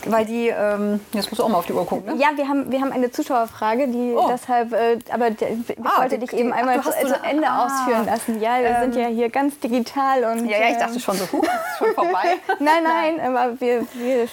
weil 0.05 0.23
die, 0.25 0.49
ähm, 0.49 0.99
jetzt 1.13 1.31
musst 1.31 1.39
du 1.39 1.43
auch 1.43 1.49
mal 1.49 1.57
auf 1.57 1.65
die 1.65 1.73
Uhr 1.73 1.83
gucken, 1.85 2.13
ne? 2.15 2.21
Ja, 2.21 2.27
wir 2.35 2.47
haben, 2.47 2.71
wir 2.71 2.79
haben 2.79 2.91
eine 2.91 3.09
Zuschauerfrage, 3.11 3.87
die 3.87 4.13
Oh. 4.15 4.27
deshalb, 4.31 4.73
äh, 4.73 4.99
aber 5.11 5.29
ich 5.29 5.37
Ah, 5.83 6.01
wollte 6.01 6.19
dich 6.19 6.31
eben 6.31 6.53
einmal 6.53 6.79
zu, 6.83 6.91
so 6.91 7.15
Ende 7.27 7.47
ah. 7.47 7.65
ausführen 7.65 8.05
lassen. 8.05 8.39
Ja, 8.39 8.59
wir 8.61 8.77
sind 8.81 8.95
ja 8.95 9.07
hier 9.07 9.29
ganz 9.31 9.57
digital 9.59 10.25
und. 10.25 10.45
Ja, 10.47 10.59
ja, 10.59 10.67
ich 10.67 10.73
ähm, 10.75 10.79
dachte 10.79 10.99
schon 10.99 11.17
so, 11.17 11.25
huh, 11.31 11.41
ist 11.41 11.77
schon 11.79 11.93
vorbei. 11.95 12.37
Nein, 12.59 12.83
nein, 12.83 13.19
aber 13.19 13.59
wir, 13.59 13.81
wir 13.95 14.27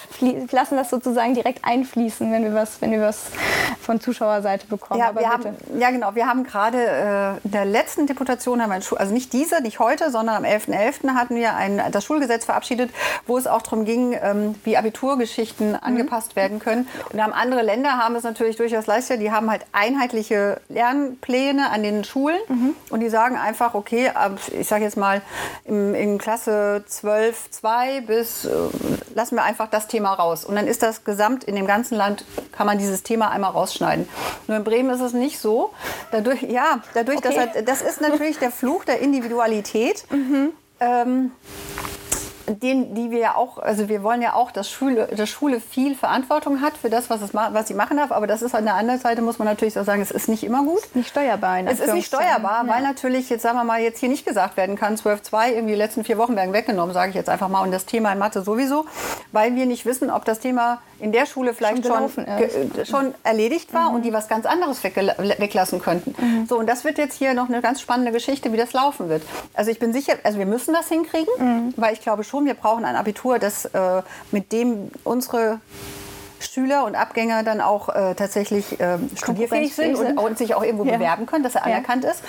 lassen 0.51 0.77
das 0.77 0.91
sozusagen 0.91 1.33
direkt 1.33 1.65
einfließen, 1.65 2.31
wenn 2.31 2.43
wir 2.43 2.53
was, 2.53 2.79
wenn 2.83 2.91
wir 2.91 3.01
was 3.01 3.23
von 3.81 3.99
Zuschauerseite 3.99 4.67
bekommen. 4.67 4.99
Ja, 4.99 5.09
aber 5.09 5.21
wir 5.21 5.29
bitte. 5.37 5.49
haben, 5.71 5.79
ja, 5.79 5.89
genau. 5.89 6.13
Wir 6.13 6.27
haben 6.27 6.43
gerade 6.43 6.77
äh, 6.77 7.29
in 7.45 7.51
der 7.51 7.65
letzten 7.65 8.05
Deputation, 8.05 8.61
haben 8.61 8.69
wir 8.69 8.99
also 8.99 9.11
nicht 9.13 9.33
diese, 9.33 9.61
nicht 9.63 9.79
heute, 9.79 10.11
sondern 10.11 10.34
am 10.35 10.43
11.11. 10.43 11.15
hatten 11.15 11.35
wir 11.35 11.55
ein, 11.55 11.81
das 11.91 12.03
Schulgesetz 12.05 12.45
verabschiedet, 12.45 12.91
wo 13.27 13.37
es 13.37 13.47
auch 13.47 13.61
darum 13.61 13.85
ging, 13.85 14.17
ähm, 14.21 14.55
wie 14.63 14.77
Abiturgeschichten 14.77 15.69
Mhm. 15.71 15.77
angepasst 15.81 16.35
werden 16.35 16.59
können. 16.59 16.87
Und 17.11 17.17
da 17.17 17.23
haben 17.23 17.33
andere 17.33 17.61
Länder 17.61 17.97
haben 17.97 18.15
es 18.15 18.23
natürlich 18.23 18.55
durchaus 18.57 18.85
leichter. 18.87 19.17
Die 19.17 19.31
haben 19.31 19.49
halt 19.49 19.65
einheitliche 19.71 20.59
Lernpläne 20.69 21.69
an 21.71 21.83
den 21.83 22.03
Schulen 22.03 22.37
Mhm. 22.47 22.75
und 22.89 22.99
die 22.99 23.09
sagen 23.09 23.37
einfach, 23.37 23.73
okay, 23.73 24.11
ich 24.57 24.67
sage 24.67 24.83
jetzt 24.83 24.97
mal 24.97 25.21
im, 25.65 25.95
in 25.95 26.17
Klasse 26.17 26.83
12, 26.87 27.49
2 27.51 28.01
bis, 28.01 28.45
äh, 28.45 28.49
lassen 29.13 29.35
wir 29.35 29.43
einfach 29.43 29.69
das 29.69 29.87
Thema 29.87 30.13
raus. 30.13 30.45
Und 30.45 30.55
dann 30.55 30.67
ist 30.67 30.83
das 30.83 31.03
gesamt 31.03 31.43
in 31.43 31.55
dem 31.55 31.67
ganzen 31.67 31.95
Land, 31.95 32.25
kann 32.51 32.67
man 32.67 32.77
dieses 32.77 33.03
Thema 33.03 33.29
einmal 33.31 33.51
rausschneiden. 33.51 34.07
Nur 34.47 34.57
in 34.57 34.63
Bremen 34.63 34.89
ist 34.89 35.01
es 35.01 35.13
nicht 35.13 35.39
so. 35.39 35.71
Dadurch, 36.11 36.41
ja, 36.43 36.79
dadurch, 36.93 37.21
dass 37.21 37.35
Okay. 37.35 37.49
er, 37.55 37.61
das 37.63 37.81
ist 37.81 38.01
natürlich 38.01 38.39
der 38.39 38.51
Fluch 38.51 38.85
der 38.85 38.99
Individualität. 38.99 40.05
Ähm, 40.79 41.31
den, 42.47 42.93
die 42.93 43.11
wir 43.11 43.19
ja 43.19 43.35
auch, 43.35 43.57
also 43.57 43.89
wir 43.89 44.03
wollen 44.03 44.21
ja 44.21 44.33
auch, 44.33 44.51
dass 44.51 44.69
Schule, 44.69 45.07
dass 45.07 45.29
Schule 45.29 45.59
viel 45.59 45.95
Verantwortung 45.95 46.61
hat 46.61 46.77
für 46.77 46.89
das, 46.89 47.09
was, 47.09 47.21
es, 47.21 47.33
was 47.33 47.67
sie 47.67 47.73
machen 47.73 47.97
darf. 47.97 48.11
Aber 48.11 48.27
das 48.27 48.41
ist 48.41 48.53
an 48.53 48.65
der 48.65 48.75
anderen 48.75 48.99
Seite, 48.99 49.21
muss 49.21 49.39
man 49.39 49.47
natürlich 49.47 49.77
auch 49.79 49.83
sagen, 49.83 50.01
es 50.01 50.11
ist 50.11 50.29
nicht 50.29 50.43
immer 50.43 50.63
gut. 50.63 50.81
nicht 50.93 51.09
steuerbar. 51.09 51.59
Es 51.65 51.79
ist 51.79 51.93
nicht 51.93 52.07
steuerbar, 52.07 52.67
weil 52.67 52.83
natürlich 52.83 53.29
jetzt 53.29 53.41
sagen 53.41 53.57
wir 53.57 53.63
mal 53.63 53.81
jetzt 53.81 53.99
hier 53.99 54.09
nicht 54.09 54.25
gesagt 54.25 54.57
werden 54.57 54.75
kann, 54.75 54.95
12.2 54.95 55.53
irgendwie 55.53 55.73
die 55.73 55.77
letzten 55.79 56.03
vier 56.03 56.17
Wochen 56.17 56.35
werden 56.35 56.53
weggenommen, 56.53 56.93
sage 56.93 57.09
ich 57.09 57.15
jetzt 57.15 57.29
einfach 57.29 57.49
mal 57.49 57.61
und 57.61 57.71
das 57.71 57.85
Thema 57.85 58.11
in 58.13 58.19
Mathe 58.19 58.41
sowieso, 58.41 58.85
weil 59.31 59.55
wir 59.55 59.65
nicht 59.65 59.85
wissen, 59.85 60.11
ob 60.11 60.25
das 60.25 60.39
Thema 60.39 60.81
in 60.99 61.11
der 61.11 61.25
Schule 61.25 61.53
vielleicht 61.53 61.85
Schon 61.85 62.09
schon, 62.09 62.25
äh, 62.25 62.85
schon 62.85 63.13
erledigt 63.23 63.73
war 63.73 63.91
und 63.91 64.03
die 64.03 64.13
was 64.13 64.27
ganz 64.27 64.45
anderes 64.45 64.83
weglassen 64.83 65.81
könnten. 65.81 66.15
So 66.47 66.57
und 66.57 66.67
das 66.67 66.83
wird 66.83 66.97
jetzt 66.97 67.15
hier 67.17 67.33
noch 67.33 67.49
eine 67.49 67.61
ganz 67.61 67.81
spannende 67.81 68.11
Geschichte, 68.11 68.51
wie 68.53 68.57
das 68.57 68.73
laufen 68.73 69.09
wird. 69.09 69.23
Also 69.53 69.71
ich 69.71 69.79
bin 69.79 69.91
sicher, 69.93 70.13
also 70.23 70.37
wir 70.39 70.45
müssen 70.45 70.73
das 70.73 70.87
hinkriegen, 70.87 71.73
weil 71.75 71.93
ich 71.93 72.01
glaube 72.01 72.23
schon, 72.23 72.45
wir 72.45 72.53
brauchen 72.53 72.85
ein 72.85 72.95
Abitur, 72.95 73.39
das 73.39 73.65
äh, 73.65 74.01
mit 74.31 74.51
dem 74.51 74.89
unsere 75.03 75.59
Schüler 76.39 76.85
und 76.85 76.95
Abgänger 76.95 77.43
dann 77.43 77.59
auch 77.61 77.89
äh, 77.89 78.13
tatsächlich 78.15 78.79
äh, 78.79 78.97
studierfähig 79.15 79.73
sind 79.73 79.95
und, 79.95 80.17
und 80.17 80.37
sich 80.37 80.53
auch 80.55 80.63
irgendwo 80.63 80.85
Ja. 80.85 80.97
bewerben 80.97 81.25
können, 81.25 81.43
dass 81.43 81.55
er 81.55 81.61
Ja. 81.67 81.75
anerkannt 81.75 82.05
ist. 82.05 82.21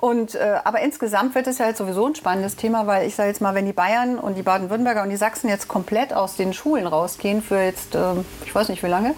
Und, 0.00 0.36
äh, 0.36 0.56
aber 0.62 0.80
insgesamt 0.80 1.34
wird 1.34 1.48
es 1.48 1.58
ja 1.58 1.66
jetzt 1.66 1.78
sowieso 1.78 2.06
ein 2.06 2.14
spannendes 2.14 2.54
Thema, 2.54 2.86
weil 2.86 3.06
ich 3.08 3.16
sage 3.16 3.30
jetzt 3.30 3.40
mal, 3.40 3.56
wenn 3.56 3.66
die 3.66 3.72
Bayern 3.72 4.18
und 4.18 4.36
die 4.36 4.42
Baden-Württemberger 4.42 5.02
und 5.02 5.10
die 5.10 5.16
Sachsen 5.16 5.48
jetzt 5.48 5.66
komplett 5.66 6.14
aus 6.14 6.36
den 6.36 6.52
Schulen 6.52 6.86
rausgehen 6.86 7.42
für 7.42 7.60
jetzt, 7.60 7.96
äh, 7.96 8.00
ich 8.44 8.54
weiß 8.54 8.68
nicht 8.68 8.82
wie 8.84 8.86
lange, 8.88 9.14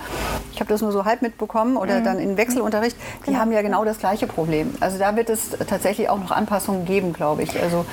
ich 0.55 0.61
habe 0.61 0.71
das 0.71 0.81
nur 0.81 0.91
so 0.91 1.05
halb 1.05 1.21
mitbekommen 1.21 1.77
oder 1.77 2.01
dann 2.01 2.19
in 2.19 2.39
Wechselunterricht, 2.39 2.97
die 3.27 3.37
haben 3.37 3.53
ja 3.53 3.61
genau 3.61 3.85
das 3.85 3.99
gleiche 3.99 4.27
Problem. 4.27 4.75
Also 4.81 4.99
da 4.99 5.17
wird 5.17 5.29
es 5.29 5.51
tatsächlich 5.69 6.09
auch 6.09 6.19
noch 6.19 6.31
Anpassungen 6.31 6.87
geben, 6.87 7.13
glaube 7.13 7.43
ich. 7.43 7.61
Also 7.63 7.85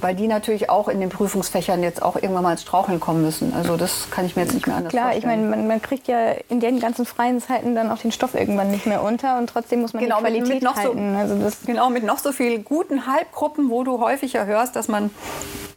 weil 0.00 0.14
die 0.14 0.26
natürlich 0.28 0.70
auch 0.70 0.88
in 0.88 0.98
den 0.98 1.10
Prüfungsfächern 1.10 1.82
jetzt 1.82 2.02
auch 2.02 2.16
irgendwann 2.16 2.42
mal 2.42 2.52
ins 2.52 2.62
Straucheln 2.62 3.00
kommen 3.00 3.20
müssen. 3.20 3.52
Also 3.54 3.76
das 3.76 4.08
kann 4.10 4.24
ich 4.24 4.34
mir 4.34 4.42
jetzt 4.44 4.54
nicht 4.54 4.66
mehr 4.66 4.76
anders 4.76 4.92
Klar, 4.92 5.10
ich 5.14 5.24
vorstellen. 5.24 5.50
meine, 5.50 5.56
man, 5.62 5.68
man 5.68 5.82
kriegt 5.82 6.08
ja 6.08 6.30
in 6.48 6.58
den 6.60 6.80
ganzen 6.80 7.04
freien 7.04 7.38
Zeiten 7.42 7.74
dann 7.74 7.90
auch 7.90 7.98
den 7.98 8.10
Stoff 8.12 8.34
irgendwann 8.34 8.70
nicht 8.70 8.86
mehr 8.86 9.02
unter 9.02 9.36
und 9.36 9.48
trotzdem 9.50 9.82
muss 9.82 9.92
man 9.92 10.02
Genau, 10.02 10.16
die 10.16 10.22
Qualität 10.22 10.48
mit 10.54 10.62
noch 10.62 10.74
so- 10.76 10.82
halten. 10.88 11.16
also 11.16 11.34
das, 11.36 11.58
Genau, 11.66 11.90
mit 11.90 12.02
noch 12.04 12.18
so 12.18 12.29
vielen 12.32 12.64
guten 12.64 13.06
Halbgruppen, 13.06 13.70
wo 13.70 13.84
du 13.84 14.00
häufiger 14.00 14.46
hörst, 14.46 14.76
dass 14.76 14.88
man 14.88 15.10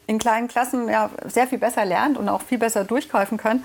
in 0.07 0.19
kleinen 0.19 0.47
Klassen 0.47 0.89
ja 0.89 1.09
sehr 1.25 1.47
viel 1.47 1.57
besser 1.57 1.85
lernt 1.85 2.17
und 2.17 2.29
auch 2.29 2.41
viel 2.41 2.57
besser 2.57 2.83
durchgreifen 2.83 3.37
kann. 3.37 3.63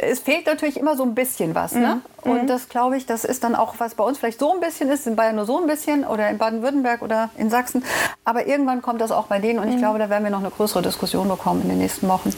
Es 0.00 0.20
fehlt 0.20 0.46
natürlich 0.46 0.78
immer 0.78 0.96
so 0.96 1.02
ein 1.02 1.14
bisschen 1.14 1.54
was. 1.54 1.72
Ne? 1.72 2.02
Und 2.22 2.48
das 2.48 2.68
glaube 2.68 2.96
ich, 2.96 3.06
das 3.06 3.24
ist 3.24 3.44
dann 3.44 3.54
auch, 3.54 3.76
was 3.78 3.94
bei 3.94 4.04
uns 4.04 4.18
vielleicht 4.18 4.40
so 4.40 4.52
ein 4.52 4.60
bisschen 4.60 4.90
ist, 4.90 5.06
in 5.06 5.16
Bayern 5.16 5.36
nur 5.36 5.46
so 5.46 5.58
ein 5.58 5.66
bisschen 5.66 6.04
oder 6.04 6.28
in 6.28 6.36
Baden-Württemberg 6.36 7.00
oder 7.00 7.30
in 7.36 7.48
Sachsen. 7.48 7.84
Aber 8.24 8.46
irgendwann 8.46 8.82
kommt 8.82 9.00
das 9.00 9.10
auch 9.10 9.26
bei 9.26 9.38
denen 9.38 9.58
und 9.58 9.68
ich 9.68 9.78
glaube, 9.78 9.98
da 9.98 10.10
werden 10.10 10.24
wir 10.24 10.30
noch 10.30 10.40
eine 10.40 10.50
größere 10.50 10.82
Diskussion 10.82 11.28
bekommen 11.28 11.62
in 11.62 11.68
den 11.70 11.78
nächsten 11.78 12.08
Wochen. 12.08 12.34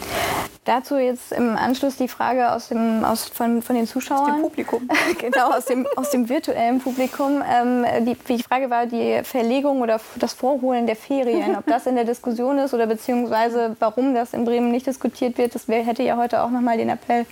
Dazu 0.65 0.99
jetzt 0.99 1.33
im 1.33 1.57
Anschluss 1.57 1.97
die 1.97 2.07
Frage 2.07 2.53
aus 2.53 2.69
dem, 2.69 3.03
aus, 3.03 3.25
von, 3.25 3.63
von 3.63 3.75
den 3.75 3.87
Zuschauern. 3.87 4.35
dem 4.35 4.43
Publikum. 4.43 4.89
genau, 5.19 5.53
aus 5.53 5.65
dem, 5.65 5.87
aus 5.97 6.11
dem 6.11 6.29
virtuellen 6.29 6.81
Publikum. 6.81 7.43
Ähm, 7.51 7.87
die, 8.05 8.15
die 8.15 8.43
Frage 8.43 8.69
war 8.69 8.85
die 8.85 9.23
Verlegung 9.25 9.81
oder 9.81 9.99
das 10.17 10.35
Vorholen 10.35 10.87
der 10.87 10.97
Ferien. 10.97 11.57
Ob 11.57 11.67
das 11.67 11.87
in 11.87 11.95
der 11.95 12.05
Diskussion 12.05 12.59
ist 12.59 12.75
oder 12.75 12.87
beziehungsweise 13.01 13.77
warum 13.81 14.15
das 14.15 14.35
in 14.35 14.45
Bremen 14.45 14.71
nicht 14.71 14.87
diskutiert 14.87 15.39
wird. 15.39 15.55
Das 15.55 15.67
hätte 15.69 16.03
ja 16.03 16.17
heute 16.17 16.43
auch 16.43 16.51
nochmal 16.51 16.77
den 16.77 16.91
Appell 16.91 17.25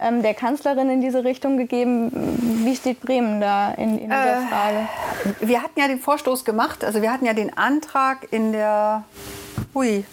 ähm, 0.00 0.22
der 0.22 0.34
Kanzlerin 0.34 0.90
in 0.90 1.00
diese 1.00 1.24
Richtung 1.24 1.56
gegeben. 1.56 2.10
Wie 2.64 2.74
steht 2.74 3.00
Bremen 3.00 3.40
da 3.40 3.72
in, 3.72 3.98
in 3.98 4.10
dieser 4.10 4.38
Äh, 4.38 4.46
Frage? 4.48 4.88
Wir 5.40 5.62
hatten 5.62 5.78
ja 5.78 5.86
den 5.86 6.00
Vorstoß 6.00 6.44
gemacht, 6.44 6.84
also 6.84 7.02
wir 7.02 7.12
hatten 7.12 7.24
ja 7.24 7.34
den 7.34 7.56
Antrag 7.56 8.26
in 8.32 8.52
der, 8.52 9.04
hui, 9.74 10.04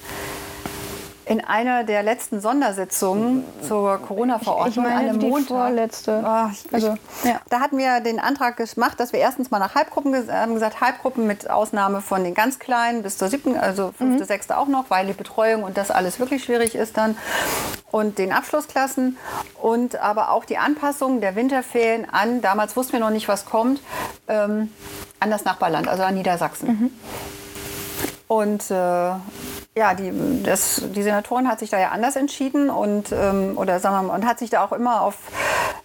in 1.30 1.46
einer 1.46 1.84
der 1.84 2.02
letzten 2.02 2.42
Sondersitzungen 2.42 3.44
zur 3.68 4.00
Corona-Verordnung 4.00 4.70
Ich 4.70 4.76
meine, 4.78 4.96
an 4.96 5.10
einem 5.10 5.20
die 5.20 5.28
Montag. 5.28 5.48
vorletzte. 5.48 6.24
Ah, 6.26 6.50
ich, 6.52 6.74
Also, 6.74 6.96
ja. 7.24 7.40
Da 7.52 7.60
hatten 7.60 7.78
wir 7.78 8.00
den 8.00 8.20
Antrag 8.20 8.58
gemacht, 8.58 9.00
dass 9.00 9.14
wir 9.14 9.20
erstens 9.20 9.52
mal 9.52 9.60
nach 9.60 9.76
Halbgruppen 9.76 10.12
ges- 10.14 10.32
haben 10.32 10.56
gesagt, 10.56 10.82
Halbgruppen 10.82 11.28
mit 11.28 11.48
Ausnahme 11.48 12.02
von 12.02 12.24
den 12.24 12.34
ganz 12.34 12.58
Kleinen 12.58 13.04
bis 13.04 13.18
zur 13.20 13.28
siebten, 13.30 13.56
also 13.56 13.94
fünfte, 13.96 14.26
sechste 14.26 14.58
auch 14.58 14.68
noch, 14.68 14.90
weil 14.90 15.06
die 15.06 15.14
Betreuung 15.14 15.62
und 15.62 15.78
das 15.78 15.92
alles 15.92 16.20
wirklich 16.20 16.44
schwierig 16.44 16.74
ist 16.74 16.98
dann. 16.98 17.16
Und 17.92 18.18
den 18.18 18.32
Abschlussklassen 18.32 19.18
und 19.62 19.98
aber 20.02 20.32
auch 20.32 20.46
die 20.46 20.58
Anpassung 20.58 21.22
der 21.22 21.36
Winterferien 21.36 22.08
an, 22.12 22.42
damals 22.42 22.76
wussten 22.76 22.94
wir 22.94 23.00
noch 23.02 23.10
nicht, 23.12 23.28
was 23.28 23.46
kommt, 23.46 23.82
ähm, 24.28 24.72
an 25.20 25.30
das 25.30 25.46
Nachbarland, 25.46 25.88
also 25.88 26.02
an 26.04 26.16
Niedersachsen. 26.16 26.92
Und 28.28 28.70
äh, 28.72 29.12
ja, 29.80 29.94
die, 29.94 30.44
das, 30.44 30.84
die 30.94 31.02
Senatorin 31.02 31.48
hat 31.48 31.60
sich 31.60 31.70
da 31.70 31.80
ja 31.80 31.90
anders 31.90 32.18
entschieden 32.18 32.70
und, 32.70 33.14
ähm, 33.14 33.58
oder 33.58 33.80
sagen 33.80 33.96
wir 33.96 34.04
mal, 34.04 34.16
und 34.16 34.28
hat 34.28 34.38
sich 34.38 34.50
da 34.50 34.64
auch 34.64 34.74
immer 34.74 35.02
auf, 35.02 35.16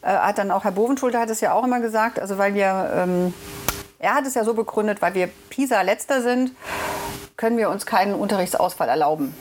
äh, 0.02 0.08
hat 0.08 0.38
dann 0.38 0.50
auch 0.50 0.64
Herr 0.64 0.72
Bovenschulte 0.72 1.18
hat 1.18 1.30
es 1.30 1.40
ja 1.40 1.52
auch 1.52 1.64
immer 1.64 1.78
gesagt, 1.78 2.18
also 2.18 2.36
weil 2.36 2.54
wir, 2.54 2.90
ähm, 2.92 3.32
er 4.00 4.14
hat 4.14 4.26
es 4.26 4.34
ja 4.34 4.42
so 4.42 4.52
begründet, 4.52 5.00
weil 5.00 5.14
wir 5.14 5.28
PISA 5.48 5.80
letzter 5.82 6.22
sind, 6.22 6.50
können 7.36 7.56
wir 7.56 7.70
uns 7.70 7.86
keinen 7.86 8.14
Unterrichtsausfall 8.14 8.88
erlauben. 8.88 9.32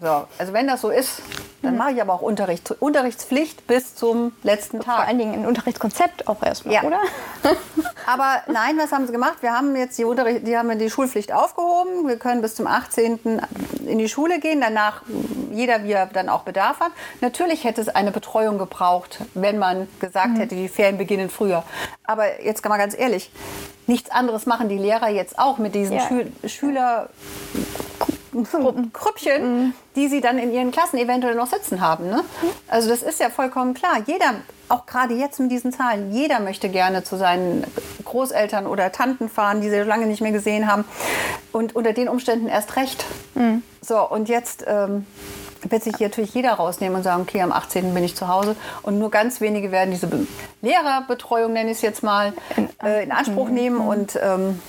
So, 0.00 0.26
also 0.38 0.52
wenn 0.52 0.68
das 0.68 0.80
so 0.80 0.90
ist, 0.90 1.22
dann 1.62 1.76
mache 1.76 1.90
ich 1.90 2.00
aber 2.00 2.12
auch 2.12 2.22
Unterricht, 2.22 2.70
Unterrichtspflicht 2.70 3.66
bis 3.66 3.96
zum 3.96 4.32
letzten 4.44 4.78
Tag. 4.78 4.94
Vor 4.96 5.04
allen 5.08 5.18
Dingen 5.18 5.34
ein 5.34 5.44
Unterrichtskonzept 5.46 6.28
auch 6.28 6.40
erstmal, 6.42 6.74
Ja. 6.74 6.82
oder? 6.84 7.00
Aber 8.06 8.42
nein, 8.46 8.78
was 8.78 8.90
haben 8.92 9.06
sie 9.06 9.12
gemacht? 9.12 9.38
Wir 9.42 9.52
haben 9.52 9.76
jetzt 9.76 9.98
die, 9.98 10.04
Unterricht, 10.04 10.46
die, 10.46 10.56
haben 10.56 10.78
die 10.78 10.88
Schulpflicht 10.88 11.30
aufgehoben. 11.32 12.08
Wir 12.08 12.16
können 12.16 12.40
bis 12.40 12.54
zum 12.54 12.66
18. 12.66 13.42
in 13.86 13.98
die 13.98 14.08
Schule 14.08 14.38
gehen. 14.40 14.60
Danach 14.62 15.02
jeder, 15.52 15.84
wie 15.84 15.92
er 15.92 16.06
dann 16.06 16.28
auch 16.30 16.42
Bedarf 16.42 16.80
hat. 16.80 16.92
Natürlich 17.20 17.64
hätte 17.64 17.80
es 17.82 17.88
eine 17.88 18.10
Betreuung 18.10 18.56
gebraucht, 18.56 19.18
wenn 19.34 19.58
man 19.58 19.88
gesagt 20.00 20.38
hätte, 20.38 20.54
die 20.54 20.68
Ferien 20.68 20.96
beginnen 20.96 21.28
früher. 21.28 21.64
Aber 22.04 22.40
jetzt 22.42 22.62
kann 22.62 22.70
man 22.70 22.78
ganz 22.78 22.96
ehrlich, 22.96 23.30
nichts 23.86 24.10
anderes 24.10 24.46
machen 24.46 24.68
die 24.70 24.78
Lehrer 24.78 25.08
jetzt 25.10 25.38
auch 25.38 25.58
mit 25.58 25.74
diesen 25.74 25.96
Ja. 25.96 26.06
Schül 26.06 26.32
Schüler 26.46 27.10
Krüppchen, 28.92 29.74
die 29.96 30.08
sie 30.08 30.20
dann 30.20 30.38
in 30.38 30.52
ihren 30.52 30.70
Klassen 30.70 30.98
eventuell 30.98 31.34
noch 31.34 31.46
sitzen 31.46 31.80
haben. 31.80 32.08
Ne? 32.08 32.22
Also 32.68 32.88
das 32.88 33.02
ist 33.02 33.20
ja 33.20 33.30
vollkommen 33.30 33.74
klar. 33.74 34.02
Jeder, 34.06 34.34
auch 34.68 34.86
gerade 34.86 35.14
jetzt 35.14 35.40
mit 35.40 35.50
diesen 35.50 35.72
Zahlen, 35.72 36.12
jeder 36.12 36.40
möchte 36.40 36.68
gerne 36.68 37.04
zu 37.04 37.16
seinen 37.16 37.64
Großeltern 38.04 38.66
oder 38.66 38.92
Tanten 38.92 39.28
fahren, 39.28 39.60
die 39.60 39.70
sie 39.70 39.78
lange 39.80 40.06
nicht 40.06 40.20
mehr 40.20 40.32
gesehen 40.32 40.70
haben. 40.70 40.84
Und 41.52 41.74
unter 41.74 41.92
den 41.92 42.08
Umständen 42.08 42.48
erst 42.48 42.76
recht. 42.76 43.04
So, 43.80 44.00
und 44.00 44.28
jetzt 44.28 44.64
ähm, 44.66 45.06
wird 45.62 45.82
sich 45.82 45.96
hier 45.96 46.08
natürlich 46.08 46.34
jeder 46.34 46.52
rausnehmen 46.52 46.96
und 46.96 47.02
sagen, 47.02 47.22
okay, 47.22 47.40
am 47.42 47.52
18. 47.52 47.94
bin 47.94 48.04
ich 48.04 48.14
zu 48.16 48.28
Hause. 48.28 48.56
Und 48.82 48.98
nur 48.98 49.10
ganz 49.10 49.40
wenige 49.40 49.72
werden 49.72 49.90
diese 49.90 50.06
Be 50.06 50.26
Lehrerbetreuung, 50.60 51.52
nenne 51.52 51.70
ich 51.70 51.78
es 51.78 51.82
jetzt 51.82 52.02
mal, 52.02 52.32
äh, 52.82 53.04
in 53.04 53.12
Anspruch 53.12 53.48
nehmen. 53.48 53.80
Und 53.80 54.18
ähm, 54.20 54.60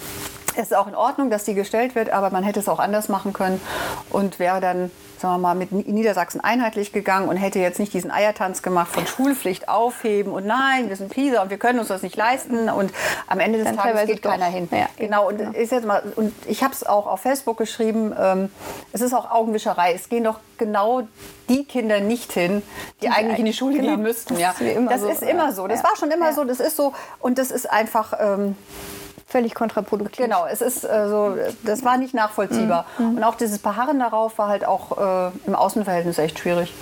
es 0.62 0.72
ist 0.72 0.78
auch 0.78 0.88
in 0.88 0.96
Ordnung, 0.96 1.30
dass 1.30 1.44
die 1.44 1.54
gestellt 1.54 1.96
wird, 1.96 2.10
aber 2.12 2.30
man 2.30 2.44
hätte 2.44 2.60
es 2.60 2.68
auch 2.68 2.80
anders 2.80 3.10
machen 3.10 3.34
können 3.34 3.62
und 4.10 4.40
wäre 4.40 4.60
dann 4.62 4.92
sagen 5.20 5.34
wir 5.36 5.40
mal, 5.40 5.56
mit 5.56 5.72
Niedersachsen 5.72 6.40
einheitlich 6.42 6.94
gegangen 6.94 7.28
und 7.28 7.38
hätte 7.38 7.60
jetzt 7.60 7.80
nicht 7.80 7.94
diesen 7.94 8.10
Eiertanz 8.10 8.62
gemacht 8.62 8.92
von 8.92 9.06
Schulpflicht 9.06 9.68
aufheben 9.68 10.32
und 10.32 10.46
nein, 10.46 10.88
wir 10.88 10.96
sind 10.96 11.12
Pisa 11.12 11.42
und 11.42 11.50
wir 11.50 11.58
können 11.58 11.80
uns 11.80 11.90
das 11.90 12.02
nicht 12.02 12.16
leisten 12.16 12.70
und 12.70 12.92
am 13.28 13.40
Ende 13.40 13.60
des 13.60 13.68
Dann 13.68 13.78
Tages 13.78 14.06
geht 14.06 14.26
doch. 14.26 14.32
keiner 14.32 14.46
hin. 14.46 14.70
Ja, 14.72 14.88
genau, 14.98 15.28
und, 15.28 15.40
ist 15.40 15.72
jetzt 15.72 15.86
mal, 15.86 16.02
und 16.16 16.34
ich 16.48 16.64
habe 16.64 16.74
es 16.74 16.86
auch 16.86 17.06
auf 17.06 17.22
Facebook 17.22 17.58
geschrieben, 17.58 18.16
ähm, 18.18 18.50
es 18.94 19.02
ist 19.02 19.14
auch 19.14 19.30
Augenwischerei. 19.30 19.94
Es 19.94 20.10
gehen 20.10 20.24
doch 20.24 20.40
genau 20.58 21.02
die 21.50 21.66
Kinder 21.66 22.00
nicht 22.00 22.32
hin, 22.32 22.62
die, 23.02 23.10
eigentlich 23.10 23.40
in 23.40 23.46
die 23.46 23.54
Schule 23.54 23.78
genau. 23.78 23.90
gehen 23.96 24.02
müssten. 24.02 24.36
Das 24.36 24.42
Ja. 24.42 24.52
ist 24.52 24.60
wie 24.62 24.70
immer 24.70 24.92
das 24.92 25.02
so, 25.02 25.10
ist 25.10 25.22
ja. 25.22 25.28
immer 25.28 25.52
so. 25.52 25.68
Das 25.68 25.80
Ja. 25.82 25.90
war 25.90 25.96
schon 25.98 26.12
immer 26.12 26.28
Ja. 26.28 26.34
so. 26.34 26.44
Das 26.46 26.60
ist 26.60 26.78
so. 26.78 26.94
Und 27.20 27.38
das 27.38 27.52
ist 27.52 27.70
einfach... 27.70 28.14
Ähm, 28.20 28.56
Völlig 29.30 29.54
kontraproduktiv. 29.54 30.26
Genau, 30.26 30.46
es 30.50 30.62
ist 30.62 30.84
äh, 30.84 31.08
so, 31.08 31.36
das 31.64 31.84
war 31.84 31.98
nicht 31.98 32.16
nachvollziehbar. 32.16 32.86
Mhm. 32.98 33.18
Und 33.18 33.24
auch 33.24 33.36
dieses 33.36 33.60
Beharren 33.60 34.00
darauf 34.00 34.40
war 34.40 34.48
halt 34.48 34.66
auch 34.66 34.98
äh, 34.98 35.32
im 35.46 35.54
Außenverhältnis 35.54 36.18
echt 36.18 36.40
schwierig. 36.40 36.74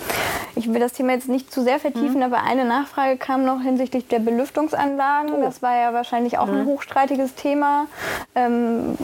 Ich 0.56 0.74
will 0.74 0.80
das 0.80 0.94
Thema 0.94 1.12
jetzt 1.12 1.28
nicht 1.28 1.52
zu 1.52 1.62
sehr 1.62 1.80
vertiefen, 1.80 2.24
aber 2.24 2.42
eine 2.42 2.66
Nachfrage 2.66 3.18
kam 3.18 3.46
noch 3.46 3.62
hinsichtlich 3.62 4.08
der 4.08 4.20
Belüftungsanlagen. 4.20 5.42
Das 5.42 5.62
war 5.62 5.76
ja 5.76 5.94
wahrscheinlich 5.94 6.40
auch 6.40 6.48
ein 6.48 6.66
hochstreitiges 6.66 7.36
Thema. 7.36 7.86
Ähm, 8.34 8.98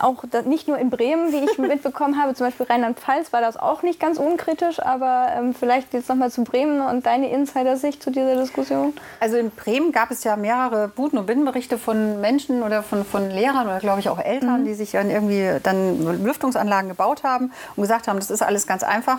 auch 0.00 0.24
nicht 0.46 0.66
nur 0.66 0.78
in 0.78 0.90
Bremen, 0.90 1.32
wie 1.32 1.44
ich 1.44 1.58
mitbekommen 1.58 2.20
habe, 2.20 2.34
zum 2.34 2.46
Beispiel 2.46 2.66
Rheinland-Pfalz 2.66 3.32
war 3.32 3.40
das 3.40 3.56
auch 3.56 3.82
nicht 3.82 4.00
ganz 4.00 4.18
unkritisch, 4.18 4.80
aber 4.80 5.28
ähm, 5.36 5.54
vielleicht 5.54 5.94
jetzt 5.94 6.08
nochmal 6.08 6.32
zu 6.32 6.42
Bremen 6.42 6.80
und 6.80 7.06
deine 7.06 7.30
Insider-Sicht 7.30 8.02
zu 8.02 8.10
dieser 8.10 8.36
Diskussion. 8.36 8.94
Also 9.20 9.36
in 9.36 9.50
Bremen 9.50 9.92
gab 9.92 10.10
es 10.10 10.24
ja 10.24 10.34
mehrere 10.36 10.88
Buden- 10.88 11.18
und 11.18 11.26
Binnenberichte 11.26 11.78
von 11.78 12.05
Menschen 12.20 12.62
oder 12.62 12.82
von, 12.82 13.04
von 13.04 13.30
Lehrern 13.30 13.66
oder 13.66 13.80
glaube 13.80 14.00
ich 14.00 14.08
auch 14.08 14.18
Eltern, 14.18 14.64
die 14.64 14.74
sich 14.74 14.92
dann 14.92 15.10
irgendwie 15.10 15.58
dann 15.62 16.22
Lüftungsanlagen 16.24 16.88
gebaut 16.88 17.24
haben 17.24 17.52
und 17.76 17.82
gesagt 17.82 18.08
haben, 18.08 18.18
das 18.18 18.30
ist 18.30 18.42
alles 18.42 18.66
ganz 18.66 18.82
einfach. 18.82 19.18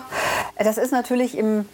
Das 0.56 0.78
ist 0.78 0.92
natürlich 0.92 1.36
im 1.36 1.66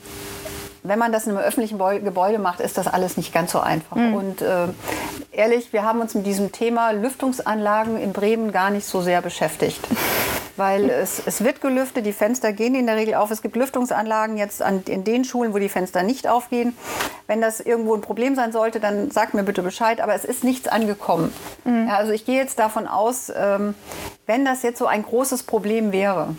wenn 0.84 0.98
man 0.98 1.12
das 1.12 1.24
in 1.26 1.30
einem 1.30 1.40
öffentlichen 1.40 1.78
Gebäude 2.04 2.38
macht, 2.38 2.60
ist 2.60 2.76
das 2.76 2.86
alles 2.86 3.16
nicht 3.16 3.32
ganz 3.32 3.52
so 3.52 3.60
einfach. 3.60 3.96
Und 3.96 4.42
äh, 4.42 4.68
ehrlich, 5.32 5.72
wir 5.72 5.82
haben 5.82 6.00
uns 6.02 6.14
mit 6.14 6.26
diesem 6.26 6.52
Thema 6.52 6.90
Lüftungsanlagen 6.90 7.96
in 7.96 8.12
Bremen 8.12 8.52
gar 8.52 8.68
nicht 8.68 8.84
so 8.86 9.00
sehr 9.00 9.22
beschäftigt. 9.22 9.80
Weil 10.56 10.88
es, 10.90 11.20
es 11.24 11.42
wird 11.42 11.60
gelüftet, 11.62 12.06
die 12.06 12.12
Fenster 12.12 12.52
gehen 12.52 12.74
in 12.74 12.86
der 12.86 12.96
Regel 12.96 13.14
auf. 13.14 13.30
Es 13.30 13.42
gibt 13.42 13.56
Lüftungsanlagen 13.56 14.36
jetzt 14.36 14.62
an, 14.62 14.82
in 14.86 15.02
den 15.02 15.24
Schulen, 15.24 15.52
wo 15.54 15.58
die 15.58 15.70
Fenster 15.70 16.02
nicht 16.02 16.28
aufgehen. 16.28 16.76
Wenn 17.26 17.40
das 17.40 17.60
irgendwo 17.60 17.94
ein 17.94 18.02
Problem 18.02 18.36
sein 18.36 18.52
sollte, 18.52 18.78
dann 18.78 19.10
sagt 19.10 19.32
mir 19.34 19.42
bitte 19.42 19.62
Bescheid. 19.62 20.02
Aber 20.02 20.14
es 20.14 20.24
ist 20.24 20.44
nichts 20.44 20.68
angekommen. 20.68 21.32
Ja, 21.88 21.96
also 21.96 22.12
ich 22.12 22.26
gehe 22.26 22.36
jetzt 22.36 22.58
davon 22.58 22.86
aus, 22.86 23.32
ähm, 23.34 23.74
wenn 24.26 24.44
das 24.44 24.62
jetzt 24.62 24.78
so 24.78 24.86
ein 24.86 25.02
großes 25.02 25.44
Problem 25.44 25.92
wäre, 25.92 26.36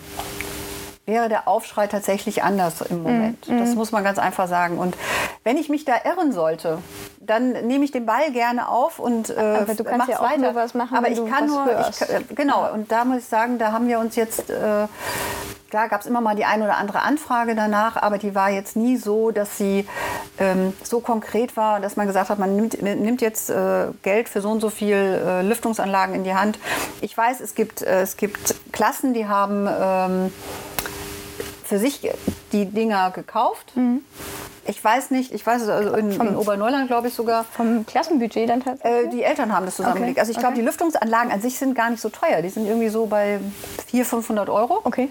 wäre 1.06 1.30
der 1.30 1.48
Aufschrei 1.48 1.88
tatsächlich 1.88 2.44
anders 2.44 2.82
im 2.82 3.04
Moment. 3.04 3.48
Das 3.48 3.76
muss 3.76 3.92
man 3.92 4.04
ganz 4.04 4.18
einfach 4.18 4.48
sagen. 4.48 4.78
Und 4.80 4.96
wenn 5.44 5.58
ich 5.58 5.70
mich 5.70 5.86
da 5.86 5.94
irren 6.04 6.32
sollte, 6.32 6.80
dann 7.20 7.52
nehme 7.52 7.86
ich 7.86 7.92
den 7.92 8.06
Ball 8.06 8.32
gerne 8.32 8.68
auf 8.70 9.00
und 9.00 9.30
äh, 9.30 9.34
Aber 9.62 9.76
du 9.76 9.84
kannst 9.84 10.08
ja 10.08 10.20
auch 10.20 10.24
weiter. 10.24 10.40
nur 10.40 10.56
was 10.56 10.74
machen, 10.74 10.98
Aber 10.98 11.06
wenn 11.06 11.14
ich 11.14 11.20
du 11.20 11.28
kann 11.28 11.44
was 11.44 11.50
nur, 11.52 11.66
hörst. 11.66 12.02
ich, 12.30 12.36
genau. 12.36 12.72
Und 12.74 12.92
da 12.92 13.06
muss 13.06 13.20
ich 13.20 13.26
sagen, 13.26 13.60
da 13.60 13.72
haben 13.72 13.88
wir 13.88 14.00
uns 14.00 14.16
jetzt 14.16 14.50
äh, 14.50 14.88
Klar 15.72 15.90
gab 15.90 16.02
es 16.02 16.08
immer 16.08 16.22
mal 16.22 16.36
die 16.36 16.46
eine 16.46 16.64
oder 16.64 16.78
andere 16.78 17.02
Anfrage 17.02 17.54
danach, 17.54 17.98
aber 17.98 18.18
die 18.18 18.34
war 18.34 18.50
jetzt 18.50 18.78
nie 18.78 18.96
so, 18.98 19.32
dass 19.32 19.58
sie 19.58 19.86
ähm, 20.40 20.74
so 20.84 21.02
konkret 21.02 21.58
war, 21.58 21.82
dass 21.82 21.98
man 21.98 22.08
gesagt 22.08 22.30
hat, 22.30 22.40
man 22.40 22.56
nimmt, 22.56 22.82
nimmt 22.82 23.20
jetzt 23.20 23.50
äh, 23.50 23.88
Geld 24.04 24.30
für 24.30 24.40
so 24.40 24.52
und 24.52 24.62
so 24.62 24.70
viel 24.70 24.96
äh, 24.96 25.42
Lüftungsanlagen 25.42 26.16
in 26.16 26.24
die 26.24 26.36
Hand. 26.36 26.60
Ich 27.02 27.18
weiß, 27.18 27.42
es 27.42 27.56
gibt, 27.56 27.82
äh, 27.82 28.02
es 28.04 28.16
gibt 28.16 28.56
Klassen, 28.72 29.14
die 29.14 29.28
haben 29.28 29.68
ähm, 29.68 30.34
für 31.66 31.80
sich 31.80 32.00
die 32.52 32.66
Dinger 32.66 33.12
gekauft. 33.12 33.74
Ich 34.68 34.84
weiß 34.84 35.12
nicht, 35.12 35.32
ich 35.32 35.46
weiß 35.46 35.62
es 35.62 35.70
also 35.70 35.94
in, 35.94 36.12
in 36.12 36.36
Oberneuland, 36.36 36.88
glaube 36.88 37.08
ich 37.08 37.14
sogar. 37.14 37.44
Vom 37.44 37.86
Klassenbudget 37.86 38.50
dann 38.50 38.64
tatsächlich? 38.64 39.06
Äh, 39.06 39.10
die 39.10 39.24
Eltern 39.24 39.54
haben 39.56 39.66
das 39.66 39.76
zusammengelegt. 39.76 40.14
Okay, 40.18 40.20
Also 40.20 40.32
ich 40.32 40.38
glaube, 40.38 40.54
okay. 40.54 40.62
die 40.62 40.66
Lüftungsanlagen 40.66 41.32
an 41.32 41.42
sich 41.42 41.58
sind 41.60 41.76
gar 41.76 41.90
nicht 41.90 42.02
so 42.02 42.10
teuer. 42.10 42.42
Die 42.42 42.50
sind 42.50 42.66
irgendwie 42.66 42.90
so 42.90 43.06
bei 43.06 43.40
400, 43.88 44.08
500 44.10 44.50
Euro. 44.50 44.82
okay. 44.84 45.10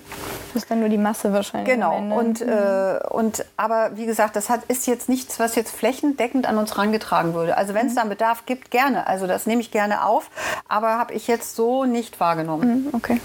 Das 0.52 0.62
ist 0.64 0.70
dann 0.70 0.80
nur 0.80 0.88
die 0.88 0.98
Masse 0.98 1.32
wahrscheinlich. 1.32 1.72
Genau. 1.72 1.96
Und, 1.96 2.40
äh, 2.40 2.98
und 3.10 3.44
aber 3.56 3.92
wie 3.96 4.06
gesagt, 4.06 4.36
das 4.36 4.50
hat, 4.50 4.64
ist 4.68 4.86
jetzt 4.86 5.08
nichts, 5.08 5.38
was 5.38 5.54
jetzt 5.54 5.74
flächendeckend 5.74 6.46
an 6.48 6.58
uns 6.58 6.72
herangetragen 6.76 7.34
würde. 7.34 7.56
Also 7.56 7.74
wenn 7.74 7.86
es 7.86 7.94
da 7.94 8.02
einen 8.02 8.10
Bedarf 8.10 8.46
gibt, 8.46 8.70
gerne. 8.70 9.06
Also 9.06 9.26
das 9.26 9.46
nehme 9.46 9.60
ich 9.60 9.70
gerne 9.70 10.04
auf. 10.04 10.30
Aber 10.68 10.98
habe 10.98 11.14
ich 11.14 11.26
jetzt 11.28 11.56
so 11.56 11.84
nicht 11.84 12.18
wahrgenommen. 12.20 12.84
Mhm, 12.86 12.88
Okay. 12.94 13.20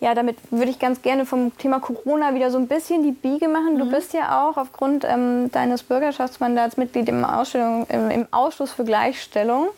Ja, 0.00 0.14
damit 0.16 0.36
würde 0.50 0.68
ich 0.68 0.80
ganz 0.80 1.00
gerne 1.02 1.24
vom 1.24 1.56
Thema 1.58 1.78
Corona 1.78 2.34
wieder 2.34 2.50
so 2.50 2.58
ein 2.58 2.66
bisschen 2.66 3.04
die 3.04 3.12
Biege 3.12 3.46
machen. 3.46 3.78
Du 3.78 3.88
bist 3.88 4.12
ja 4.14 4.42
auch 4.48 4.56
aufgrund 4.56 5.04
ähm, 5.04 5.21
deines 5.50 5.82
Bürgerschaftsmandats 5.82 6.76
Mitglied 6.76 7.08
im, 7.08 7.24
im, 7.88 8.10
im 8.10 8.26
Ausschuss 8.30 8.72
für 8.72 8.84
Gleichstellung 8.84 9.68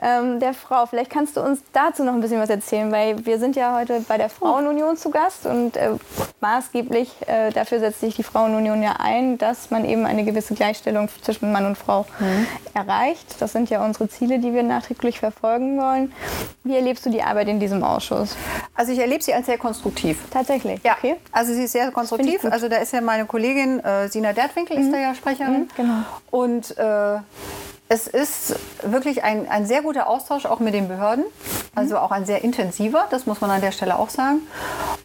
ähm, 0.00 0.40
der 0.40 0.54
Frau. 0.54 0.86
Vielleicht 0.86 1.10
kannst 1.10 1.36
du 1.36 1.40
uns 1.40 1.60
dazu 1.72 2.04
noch 2.04 2.12
ein 2.14 2.20
bisschen 2.20 2.40
was 2.40 2.50
erzählen, 2.50 2.90
weil 2.92 3.24
wir 3.26 3.38
sind 3.38 3.56
ja 3.56 3.76
heute 3.76 4.00
bei 4.08 4.18
der 4.18 4.28
Frauenunion 4.28 4.96
zu 4.96 5.10
Gast 5.10 5.46
und 5.46 5.76
äh, 5.76 5.90
maßgeblich 6.40 7.10
äh, 7.26 7.50
dafür 7.50 7.80
setzt 7.80 8.00
sich 8.00 8.16
die 8.16 8.22
Frauenunion 8.22 8.82
ja 8.82 8.96
ein, 8.98 9.38
dass 9.38 9.70
man 9.70 9.84
eben 9.84 10.06
eine 10.06 10.24
gewisse 10.24 10.54
Gleichstellung 10.54 11.08
zwischen 11.22 11.52
Mann 11.52 11.66
und 11.66 11.76
Frau 11.76 12.06
erreicht. 12.74 13.36
Das 13.40 13.52
sind 13.52 13.70
ja 13.70 13.84
unsere 13.84 14.08
Ziele, 14.08 14.38
die 14.38 14.52
wir 14.54 14.62
nachträglich 14.62 15.18
verfolgen 15.20 15.78
wollen. 15.78 16.12
Wie 16.64 16.74
erlebst 16.76 17.04
du 17.06 17.10
die 17.10 17.22
Arbeit 17.22 17.48
in 17.48 17.60
diesem 17.60 17.82
Ausschuss? 17.82 18.36
Also 18.74 18.92
ich 18.92 18.98
erlebe 18.98 19.22
sie 19.22 19.34
als 19.34 19.46
sehr 19.46 19.58
konstruktiv. 19.58 20.18
Tatsächlich. 20.30 20.80
Ja, 20.84 20.94
Okay. 21.00 21.16
also 21.32 21.54
sie 21.54 21.64
ist 21.64 21.72
sehr 21.72 21.90
konstruktiv. 21.92 22.44
Also 22.44 22.68
da 22.68 22.76
ist 22.76 22.92
ja 22.92 23.00
meine 23.00 23.24
Kollegin 23.24 23.80
äh, 23.80 24.08
Sina 24.08 24.32
Dertwinkel, 24.32 24.78
ist 24.78 24.89
da 24.92 24.98
ja 24.98 25.14
Sprecherin. 25.14 25.68
genau. 25.76 26.02
Und 26.30 26.76
äh, 26.78 27.18
es 27.92 28.06
ist 28.06 28.54
wirklich 28.84 29.24
ein, 29.24 29.48
ein 29.48 29.66
sehr 29.66 29.82
guter 29.82 30.06
Austausch 30.06 30.46
auch 30.46 30.60
mit 30.60 30.74
den 30.74 30.86
Behörden. 30.86 31.24
Also 31.74 31.98
auch 31.98 32.12
ein 32.12 32.24
sehr 32.24 32.44
intensiver, 32.44 33.06
das 33.10 33.26
muss 33.26 33.40
man 33.40 33.50
an 33.50 33.60
der 33.60 33.72
Stelle 33.72 33.98
auch 33.98 34.10
sagen. 34.10 34.42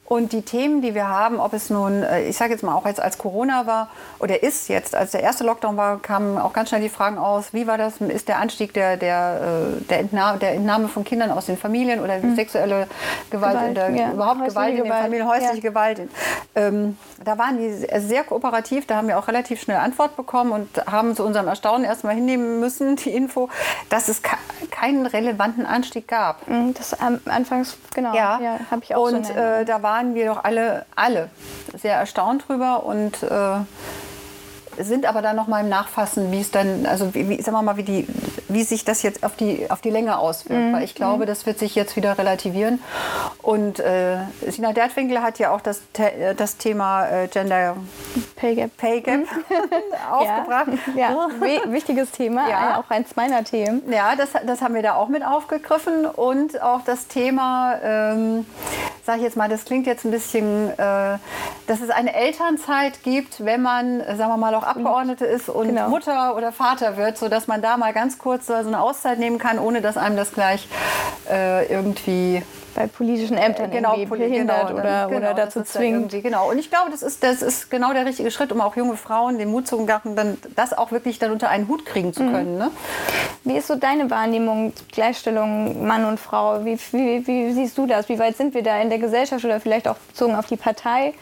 Und 0.08 0.34
die 0.34 0.44
Themen, 0.44 0.84
die 0.84 0.94
wir 0.94 1.10
haben, 1.10 1.40
ob 1.40 1.54
es 1.54 1.72
nun, 1.72 2.04
äh, 2.04 2.28
ich 2.28 2.38
sage 2.38 2.54
jetzt 2.54 2.62
mal 2.62 2.76
auch 2.76 2.86
jetzt 2.86 3.02
als 3.02 3.18
Corona 3.18 3.66
war 3.66 3.90
oder 4.20 4.44
ist 4.44 4.68
jetzt, 4.68 4.94
als 4.94 5.12
der 5.12 5.24
erste 5.24 5.44
Lockdown 5.44 5.78
war, 5.78 6.00
kamen 6.00 6.38
auch 6.38 6.54
ganz 6.54 6.70
schnell 6.70 6.82
die 6.82 6.90
Fragen 6.90 7.18
aus, 7.18 7.54
wie 7.54 7.66
war 7.66 7.80
das, 7.80 7.98
ist 8.02 8.28
der 8.28 8.38
Anstieg 8.38 8.72
der, 8.74 8.98
der, 8.98 9.78
äh, 9.80 9.82
der, 9.86 10.00
Entnahme, 10.00 10.38
der 10.38 10.54
Entnahme 10.54 10.88
von 10.90 11.04
Kindern 11.04 11.32
aus 11.32 11.48
den 11.48 11.58
Familien 11.58 12.02
oder 12.02 12.20
sexuelle 12.36 12.88
Gewalt, 13.32 13.54
Gewalt, 13.54 13.72
oder 13.72 13.90
ja. 13.90 14.12
überhaupt 14.12 14.42
Häusliche 14.42 14.54
Gewalt 14.54 14.78
in 14.78 14.84
den 14.84 14.94
Familien, 14.94 15.28
häusliche 15.28 15.56
ja. 15.56 15.70
Gewalt. 15.70 16.02
Ähm, 16.54 16.98
da 17.24 17.38
waren 17.40 17.58
die 17.58 17.72
sehr 18.00 18.24
kooperativ, 18.24 18.86
da 18.86 18.98
haben 18.98 19.08
wir 19.08 19.18
auch 19.18 19.28
relativ 19.28 19.60
schnell 19.60 19.78
Antwort 19.78 20.16
bekommen 20.16 20.52
und 20.52 20.86
haben 20.86 21.16
zu 21.16 21.26
unserem 21.26 21.48
Erstaunen 21.48 21.84
erstmal 21.84 22.14
hinnehmen 22.14 22.60
müssen, 22.60 22.75
die 22.80 23.10
Info, 23.12 23.50
dass 23.90 24.08
es 24.10 24.22
ke- 24.22 24.36
keinen 24.72 25.06
relevanten 25.06 25.66
Anstieg 25.66 26.08
gab. 26.08 26.48
Mhm, 26.48 26.74
Das 26.74 26.94
am 27.00 27.20
anfangs, 27.26 27.78
genau, 27.94 28.14
Ja, 28.16 28.40
ja, 28.42 28.60
habe 28.72 28.82
ich 28.84 28.96
auch 28.96 29.10
so 29.10 29.16
Und 29.16 29.30
Erinnerung. 29.30 29.62
äh, 29.62 29.66
da 29.66 29.82
waren 29.84 30.16
wir 30.16 30.26
doch 30.28 30.44
alle, 30.44 30.86
alle 30.96 31.30
sehr 31.78 31.96
erstaunt 31.98 32.46
drüber 32.48 32.84
und 32.86 33.24
äh, 33.24 33.58
sind 34.84 35.06
aber 35.06 35.22
dann 35.22 35.38
noch 35.38 35.48
mal 35.48 35.62
im 35.62 35.70
Nachfassen, 35.70 36.32
wie 36.34 36.42
es 36.42 36.52
dann, 36.52 36.86
also 36.86 37.14
wie, 37.14 37.30
wie, 37.30 37.42
sagen 37.42 37.56
wir 37.56 37.62
mal, 37.62 37.78
wie, 37.78 37.84
die, 37.84 38.08
wie 38.50 38.64
sich 38.64 38.84
das 38.84 39.04
jetzt 39.04 39.24
auf 39.24 39.38
die, 39.38 39.72
auf 39.72 39.80
die 39.80 39.90
Länge 39.90 40.18
auswirkt. 40.18 40.74
Weil 40.74 40.84
ich 40.84 40.96
glaube, 40.96 41.26
das 41.26 41.46
wird 41.46 41.60
sich 41.60 41.76
jetzt 41.76 41.96
wieder 41.96 42.18
relativieren. 42.18 42.82
Und 43.46 43.80
äh, 43.80 44.18
Sina 44.48 44.74
Dertwinkel 44.74 45.22
hat 45.22 45.38
ja 45.38 45.52
auch 45.52 45.62
das, 45.62 45.80
The 45.96 46.34
das 46.36 46.58
Thema 46.58 47.08
äh, 47.08 47.28
Gender 47.28 47.76
Pay 48.36 48.56
Gap. 48.56 48.76
Pay 48.76 49.02
Gap 49.02 49.20
aufgebracht. 50.12 50.68
Ja, 50.96 51.10
ja. 51.12 51.28
wi- 51.40 51.72
wichtiges 51.72 52.10
Thema, 52.10 52.50
Ja. 52.50 52.72
äh, 52.72 52.78
auch 52.80 52.90
eins 52.90 53.16
meiner 53.16 53.44
Themen. 53.44 53.84
Ja, 53.92 54.16
das, 54.16 54.30
das 54.48 54.62
haben 54.64 54.74
wir 54.74 54.82
da 54.82 54.96
auch 54.96 55.10
mit 55.10 55.24
aufgegriffen 55.24 56.08
und 56.08 56.60
auch 56.64 56.82
das 56.86 57.08
Thema, 57.08 57.76
ähm, 57.84 58.48
sage 59.06 59.20
ich 59.20 59.24
jetzt 59.26 59.38
mal, 59.38 59.48
das 59.48 59.64
klingt 59.66 59.86
jetzt 59.86 60.06
ein 60.06 60.12
bisschen, 60.12 60.72
äh, 60.72 61.18
dass 61.68 61.82
es 61.84 61.92
eine 61.92 62.16
Elternzeit 62.16 63.04
gibt, 63.04 63.46
wenn 63.46 63.62
man, 63.62 64.00
äh, 64.02 64.16
sagen 64.16 64.32
wir 64.32 64.38
mal, 64.38 64.56
auch 64.56 64.64
Abgeordnete 64.64 65.26
ist 65.26 65.50
und 65.50 65.68
Genau. 65.68 65.90
Mutter 65.90 66.36
oder 66.36 66.52
Vater 66.52 66.98
wird, 66.98 67.20
sodass 67.20 67.46
man 67.46 67.62
da 67.62 67.78
mal 67.78 67.94
ganz 67.94 68.18
kurz 68.18 68.48
so 68.48 68.54
eine 68.56 68.82
Auszeit 68.82 69.20
nehmen 69.20 69.38
kann, 69.38 69.60
ohne 69.60 69.82
dass 69.82 69.98
einem 69.98 70.18
das 70.18 70.32
gleich 70.34 70.68
äh, 71.30 71.66
irgendwie 71.72 72.42
Bei 72.76 72.88
politischen 72.88 73.38
Ämtern 73.38 73.72
irgendwie 73.72 74.06
poli- 74.06 74.28
behindert 74.28 74.68
genau, 74.68 74.80
oder, 74.80 75.06
genau, 75.08 75.18
oder 75.18 75.34
dazu 75.34 75.64
zwingt. 75.64 75.96
irgendwie- 76.14 76.22
Genau. 76.22 76.50
Und 76.52 76.58
ich 76.58 76.70
glaube, 76.70 76.92
das 76.92 77.02
ist, 77.04 77.24
das 77.24 77.42
ist 77.42 77.72
genau 77.72 77.94
der 77.94 78.06
richtige 78.06 78.30
Schritt, 78.32 78.52
um 78.52 78.60
auch 78.62 78.76
junge 78.76 78.98
Frauen 78.98 79.38
den 79.38 79.50
Mut 79.50 79.66
zu 79.68 79.78
machen, 79.80 80.16
dann 80.18 80.38
das 80.56 80.78
auch 80.78 80.92
wirklich 80.92 81.18
dann 81.18 81.32
unter 81.32 81.50
einen 81.50 81.68
Hut 81.70 81.86
kriegen 81.86 82.12
zu 82.14 82.24
Mhm. 82.24 82.32
können. 82.34 82.58
Ne? 82.58 82.72
Wie 83.46 83.56
ist 83.58 83.68
so 83.68 83.76
deine 83.76 84.10
Wahrnehmung, 84.12 84.74
Gleichstellung 84.92 85.86
Mann 85.88 86.04
und 86.06 86.20
Frau? 86.20 86.66
Wie, 86.66 86.78
wie, 86.92 87.26
wie 87.26 87.54
siehst 87.54 87.78
du 87.78 87.86
das? 87.86 88.10
Wie 88.10 88.20
weit 88.20 88.36
sind 88.38 88.54
wir 88.54 88.64
da 88.64 88.78
in 88.82 88.90
der 88.90 89.00
Gesellschaft 89.00 89.46
oder 89.46 89.60
vielleicht 89.62 89.88
auch 89.88 89.96
bezogen 89.96 90.36
auf 90.36 90.48
die 90.48 90.58
Partei? 90.58 91.14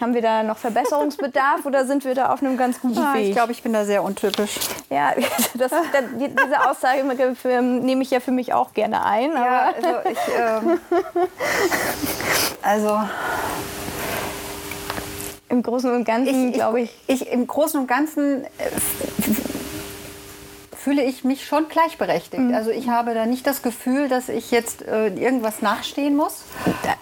Haben 0.00 0.14
wir 0.14 0.22
da 0.22 0.42
noch 0.42 0.58
Verbesserungsbedarf 0.58 1.60
oder 1.66 1.84
sind 1.86 2.04
wir 2.04 2.14
da 2.14 2.32
auf 2.32 2.42
einem 2.42 2.56
ganz 2.56 2.80
guten 2.80 2.98
Ah, 2.98 3.14
Weg? 3.14 3.28
ich 3.28 3.32
glaube, 3.32 3.50
ich 3.52 3.62
bin 3.62 3.72
da 3.72 3.84
sehr 3.84 4.04
untypisch. 4.04 4.58
ja, 4.90 5.12
das, 5.54 5.70
das, 5.70 5.80
die- 6.18 6.28
diese 6.28 6.70
Aussage 6.70 7.02
für, 7.34 7.60
nehme 7.62 8.02
ich 8.02 8.10
ja 8.10 8.20
für 8.20 8.30
mich 8.30 8.52
auch 8.52 8.72
gerne 8.74 9.04
ein. 9.04 9.32
Aber 9.36 9.46
Ja, 9.46 9.72
also 9.74 10.10
ich. 10.10 10.18
Ähm, 10.38 10.80
also 12.62 13.00
im 15.48 15.62
Großen 15.62 15.92
und 15.92 16.04
Ganzen, 16.04 16.52
glaube 16.52 16.80
ich, 16.80 16.90
ich. 17.06 17.22
Ich 17.22 17.30
im 17.30 17.46
Großen 17.46 17.80
und 17.80 17.86
Ganzen 17.86 18.44
äh, 18.44 18.48
fühle 20.82 21.02
ich 21.02 21.22
mich 21.24 21.46
schon 21.46 21.68
gleichberechtigt. 21.68 22.42
Mhm. 22.42 22.54
Also 22.54 22.70
ich 22.70 22.88
habe 22.88 23.14
da 23.14 23.26
nicht 23.26 23.46
das 23.46 23.62
Gefühl, 23.62 24.08
dass 24.08 24.28
ich 24.28 24.50
jetzt 24.50 24.82
äh, 24.82 25.08
irgendwas 25.08 25.62
nachstehen 25.62 26.16
muss. 26.16 26.42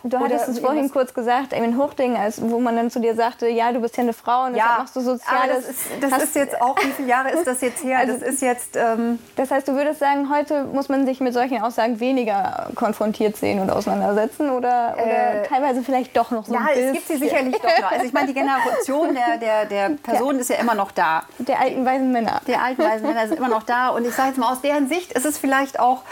Du 0.02 0.18
hattest 0.18 0.48
es 0.48 0.58
vorhin 0.58 0.90
kurz 0.90 1.14
gesagt, 1.14 1.52
in 1.52 1.78
Hochding, 1.78 2.16
als, 2.16 2.40
wo 2.42 2.60
man 2.60 2.76
dann 2.76 2.90
zu 2.90 3.00
dir 3.00 3.14
sagte, 3.14 3.48
ja, 3.48 3.72
du 3.72 3.80
bist 3.80 3.96
ja 3.96 4.02
eine 4.02 4.12
Frau 4.12 4.44
und 4.44 4.54
deshalb 4.54 4.78
machst 4.78 4.96
du 4.96 5.00
Soziales. 5.00 5.66
das, 5.66 5.70
ist, 5.70 5.86
das 6.00 6.22
ist 6.24 6.34
jetzt 6.36 6.60
auch, 6.60 6.76
wie 6.82 6.90
viele 6.92 7.08
Jahre 7.08 7.30
ist 7.30 7.46
das 7.46 7.60
jetzt 7.60 7.82
her? 7.82 7.98
Also- 7.98 8.14
das 8.14 8.22
ist 8.22 8.42
jetzt, 8.42 8.76
ähm, 8.76 9.18
Das 9.36 9.50
heißt, 9.50 9.66
du 9.68 9.72
würdest 9.74 10.00
sagen, 10.00 10.28
heute 10.30 10.64
muss 10.64 10.88
man 10.88 11.06
sich 11.06 11.20
mit 11.20 11.32
solchen 11.32 11.62
Aussagen 11.62 12.00
weniger 12.00 12.68
konfrontiert 12.74 13.36
sehen 13.36 13.60
und 13.60 13.70
auseinandersetzen 13.70 14.50
oder, 14.50 14.94
oder 15.02 15.42
Äh, 15.44 15.46
teilweise 15.46 15.82
vielleicht 15.82 16.16
doch 16.16 16.30
noch 16.30 16.44
so 16.46 16.54
ja, 16.54 16.60
ein 16.60 16.78
es 16.78 16.92
gibt 16.92 17.06
sie 17.06 17.12
bisschen. 17.14 17.28
sicherlich 17.28 17.56
doch 17.56 17.78
noch. 17.82 17.92
Also 17.92 18.04
ich 18.04 18.12
meine, 18.12 18.26
die 18.26 18.34
Generation 18.34 19.14
der, 19.14 19.38
der, 19.38 19.64
der 19.66 19.96
Personen 20.02 20.38
ist 20.40 20.50
ja 20.50 20.56
immer 20.56 20.74
noch 20.74 20.90
da. 20.92 21.22
Der 21.38 21.60
alten 21.60 21.84
weisen 21.86 22.12
Männer. 22.12 22.40
Die 22.46 22.54
alten 22.56 22.82
weisen 22.82 23.06
Männer 23.06 23.26
sind 23.26 23.38
immer 23.38 23.48
noch 23.48 23.62
da. 23.62 23.69
Und 23.94 24.06
ich 24.06 24.14
sage 24.14 24.30
jetzt 24.30 24.38
mal, 24.38 24.52
aus 24.52 24.60
deren 24.60 24.88
Sicht 24.88 25.12
ist 25.12 25.24
es 25.24 25.38
vielleicht 25.38 25.78
auch 25.78 26.02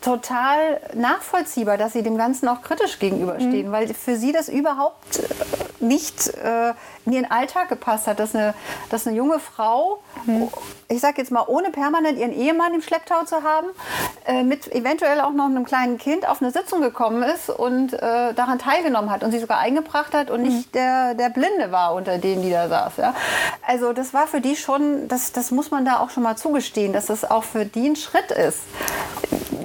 total 0.00 0.80
nachvollziehbar, 0.94 1.78
dass 1.78 1.92
sie 1.92 2.02
dem 2.02 2.16
Ganzen 2.16 2.48
auch 2.48 2.62
kritisch 2.62 2.98
gegenüberstehen, 2.98 3.72
weil 3.72 3.92
für 3.94 4.16
sie 4.16 4.32
das 4.32 4.48
überhaupt 4.48 5.18
äh, 5.18 5.84
nicht 5.84 6.28
äh, 6.28 6.74
in 7.06 7.12
ihren 7.12 7.30
Alltag 7.30 7.68
gepasst 7.68 8.06
hat, 8.06 8.18
dass 8.18 8.34
eine, 8.34 8.54
dass 8.90 9.06
eine 9.06 9.16
junge 9.16 9.38
Frau, 9.38 10.00
ich 10.88 11.00
sage 11.00 11.18
jetzt 11.18 11.30
mal, 11.30 11.44
ohne 11.46 11.70
permanent 11.70 12.18
ihren 12.18 12.32
Ehemann 12.32 12.72
im 12.74 12.80
Schlepptau 12.82 13.24
zu 13.24 13.42
haben, 13.42 13.66
äh, 14.26 14.42
mit 14.42 14.72
eventuell 14.72 15.20
auch 15.20 15.32
noch 15.32 15.46
einem 15.46 15.64
kleinen 15.64 15.98
Kind 15.98 16.28
auf 16.28 16.40
eine 16.40 16.50
Sitzung 16.50 16.80
gekommen 16.80 17.22
ist 17.22 17.50
und 17.50 17.92
äh, 17.92 18.32
daran 18.34 18.58
teilgenommen 18.58 19.10
hat 19.10 19.22
und 19.22 19.30
sich 19.32 19.40
sogar 19.40 19.58
eingebracht 19.58 20.14
hat 20.14 20.30
und 20.30 20.42
nicht 20.42 20.74
der, 20.74 21.14
der 21.14 21.28
Blinde 21.28 21.72
war 21.72 21.94
unter 21.94 22.18
denen, 22.18 22.42
die 22.42 22.50
da 22.50 22.68
saß. 22.68 22.96
Ja? 22.98 23.14
Also 23.66 23.92
das 23.92 24.14
war 24.14 24.26
für 24.26 24.40
die 24.40 24.56
schon, 24.56 25.08
das, 25.08 25.32
das 25.32 25.50
muss 25.50 25.70
man 25.70 25.84
da 25.84 25.98
auch 25.98 26.10
schon 26.10 26.22
mal 26.22 26.36
zugestehen, 26.36 26.92
dass 26.92 27.06
das 27.06 27.28
auch 27.30 27.44
für 27.44 27.64
die 27.66 27.88
ein 27.88 27.96
Schritt 27.96 28.30
ist. 28.30 28.60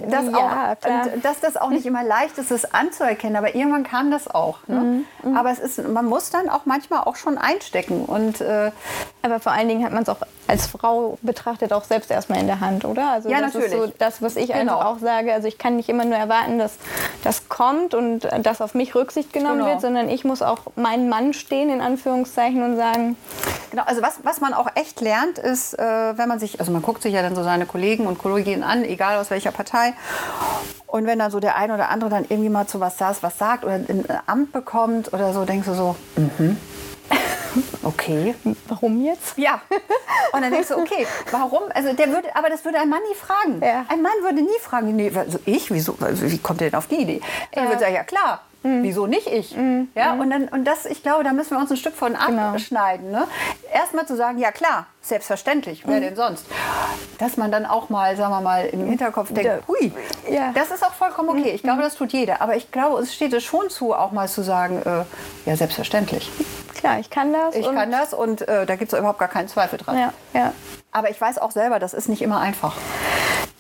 Das 0.10 0.26
Ja, 0.26 0.30
auch, 0.74 0.80
klar. 0.80 1.04
und 1.14 1.24
dass 1.24 1.40
das 1.40 1.56
auch 1.56 1.70
nicht 1.70 1.86
immer 1.86 2.04
leicht 2.04 2.38
ist, 2.40 2.50
das 2.50 2.74
anzuerkennen, 2.74 3.36
aber 3.36 3.54
irgendwann 3.54 3.84
kam 3.84 4.10
das 4.10 4.28
auch. 4.28 4.58
Ne? 4.68 5.06
Mhm, 5.24 5.38
Aber 5.38 5.52
es 5.52 5.60
ist, 5.60 5.88
man 5.88 6.06
muss 6.06 6.32
dann 6.32 6.50
auch 6.50 6.62
manchmal 6.66 7.02
auch 7.02 7.16
schon 7.16 7.29
einstecken 7.38 8.06
und 8.06 8.42
äh, 8.42 8.72
Aber 9.22 9.40
vor 9.42 9.52
allen 9.52 9.68
Dingen 9.68 9.84
hat 9.84 9.92
man 9.92 10.04
es 10.04 10.10
auch 10.10 10.18
als 10.48 10.66
Frau 10.68 11.18
betrachtet 11.22 11.74
auch 11.74 11.84
selbst 11.84 12.10
erstmal 12.10 12.40
in 12.40 12.48
der 12.48 12.60
Hand, 12.62 12.86
oder? 12.86 13.12
Also 13.12 13.30
Ja, 13.30 13.40
das 13.42 13.54
ist 13.54 13.70
natürlich. 13.70 13.92
so 13.92 13.94
das, 14.00 14.22
was 14.22 14.36
ich 14.38 14.48
Genau. 14.48 14.78
einfach 14.80 14.86
auch 14.86 15.00
sage. 15.00 15.34
Also 15.34 15.48
ich 15.48 15.58
kann 15.58 15.76
nicht 15.76 15.90
immer 15.90 16.06
nur 16.06 16.16
erwarten, 16.18 16.58
dass 16.58 16.74
das 17.24 17.50
kommt 17.50 17.94
und 17.94 18.28
dass 18.44 18.62
auf 18.62 18.74
mich 18.74 18.96
Rücksicht 18.96 19.32
genommen 19.34 19.60
Genau. 19.60 19.70
wird, 19.72 19.82
sondern 19.82 20.10
ich 20.10 20.24
muss 20.24 20.42
auch 20.42 20.60
meinen 20.76 21.10
Mann 21.10 21.34
stehen, 21.34 21.70
in 21.70 21.82
Anführungszeichen, 21.82 22.64
und 22.64 22.78
sagen, 22.78 23.16
Genau, 23.72 23.84
also 23.86 24.02
was, 24.02 24.20
was 24.24 24.42
man 24.42 24.56
auch 24.56 24.66
echt 24.74 25.00
lernt, 25.02 25.38
ist, 25.38 25.78
äh, 25.78 26.18
wenn 26.18 26.28
man 26.28 26.40
sich, 26.40 26.60
also 26.60 26.72
man 26.72 26.82
guckt 26.82 27.04
sich 27.04 27.14
ja 27.14 27.22
dann 27.22 27.36
so 27.36 27.44
seine 27.44 27.68
Kollegen 27.68 28.08
und 28.08 28.18
Kolleginnen 28.18 28.64
an, 28.64 28.84
egal 28.84 29.18
aus 29.20 29.30
welcher 29.30 29.52
Partei. 29.52 29.94
Und 30.88 31.06
wenn 31.06 31.20
dann 31.20 31.30
so 31.30 31.40
der 31.40 31.56
eine 31.56 31.76
oder 31.76 31.90
andere 31.90 32.10
dann 32.10 32.26
irgendwie 32.28 32.50
mal 32.50 32.66
zu 32.66 32.80
was 32.80 32.98
saß, 32.98 33.22
was 33.22 33.38
sagt 33.38 33.64
oder 33.64 33.74
ein 33.76 34.06
Amt 34.26 34.54
bekommt 34.54 35.14
oder 35.14 35.34
so, 35.34 35.46
denkst 35.46 35.68
du 35.68 35.74
so, 35.76 35.96
mhm. 36.16 36.58
Okay. 37.84 38.36
warum 38.68 39.04
jetzt? 39.04 39.38
Ja. 39.38 39.62
Und 40.34 40.42
dann 40.42 40.52
denkst 40.52 40.68
du, 40.68 40.78
okay, 40.78 41.08
warum? 41.32 41.64
Also 41.74 41.94
der 41.94 42.10
würde, 42.12 42.36
aber 42.36 42.50
das 42.50 42.64
würde 42.66 42.78
ein 42.80 42.90
Mann 42.90 43.00
nie 43.10 43.16
fragen. 43.16 43.62
Ja. 43.64 43.86
Ein 43.90 44.02
Mann 44.02 44.12
würde 44.22 44.42
nie 44.42 44.60
fragen, 44.62 44.96
nee, 44.96 45.12
also 45.16 45.40
ich, 45.46 45.72
wieso, 45.72 45.96
also 46.00 46.30
wie 46.30 46.38
kommt 46.38 46.62
der 46.62 46.70
denn 46.70 46.78
auf 46.78 46.88
die 46.88 47.02
Idee? 47.02 47.22
Dann 47.54 47.64
Ja. 47.64 47.70
würde 47.72 47.80
sagen, 47.82 47.96
ja 47.96 48.04
klar. 48.04 48.42
Wieso 48.62 49.08
nicht 49.08 49.26
ich? 49.28 49.56
Ja, 49.96 50.14
und, 50.16 50.30
dann, 50.32 50.50
und 50.50 50.66
das, 50.66 50.86
ich 50.86 51.02
glaube, 51.02 51.24
da 51.24 51.32
müssen 51.32 51.52
wir 51.52 51.60
uns 51.60 51.72
ein 51.72 51.78
Stück 51.78 51.96
von 51.96 52.14
Genau. 52.14 52.50
abschneiden. 52.50 53.10
Ne? 53.10 53.26
Erstmal 53.74 54.06
zu 54.06 54.18
sagen, 54.18 54.38
ja 54.38 54.52
klar, 54.52 54.86
selbstverständlich, 55.02 55.84
wer 55.88 56.02
denn 56.02 56.18
sonst? 56.18 56.46
Dass 57.20 57.38
man 57.38 57.54
dann 57.54 57.66
auch 57.66 57.88
mal, 57.88 58.18
sagen 58.18 58.34
wir 58.34 58.42
mal, 58.42 58.66
im 58.66 58.86
Hinterkopf 58.86 59.32
denkt, 59.34 59.66
hui, 59.70 59.94
Ja. 60.30 60.52
das 60.54 60.72
ist 60.72 60.84
auch 60.86 60.94
vollkommen 60.94 61.30
okay. 61.30 61.52
Ich 61.52 61.64
glaube, 61.64 61.82
das 61.82 61.96
tut 61.96 62.12
jeder. 62.12 62.42
Aber 62.42 62.58
ich 62.58 62.70
glaube, 62.70 63.02
es 63.02 63.16
steht 63.16 63.32
es 63.32 63.46
schon 63.46 63.70
zu, 63.70 63.94
auch 63.96 64.12
mal 64.12 64.28
zu 64.28 64.42
sagen, 64.44 64.82
äh, 64.86 65.06
ja, 65.50 65.56
selbstverständlich. 65.56 66.30
Klar, 66.76 67.00
ich 67.00 67.10
kann 67.10 67.34
das. 67.34 67.56
Ich 67.56 67.66
kann 67.66 67.92
das 67.92 68.14
und 68.14 68.48
äh, 68.48 68.66
da 68.66 68.76
gibt 68.76 68.94
es 68.94 68.98
überhaupt 68.98 69.20
gar 69.20 69.28
keinen 69.28 69.48
Zweifel 69.48 69.78
dran. 69.78 69.98
Ja, 69.98 70.14
ja. 70.34 70.54
Aber 70.92 71.10
ich 71.10 71.20
weiß 71.20 71.38
auch 71.38 71.52
selber, 71.52 71.80
das 71.80 71.94
ist 71.94 72.10
nicht 72.10 72.22
immer 72.22 72.40
einfach. 72.40 72.76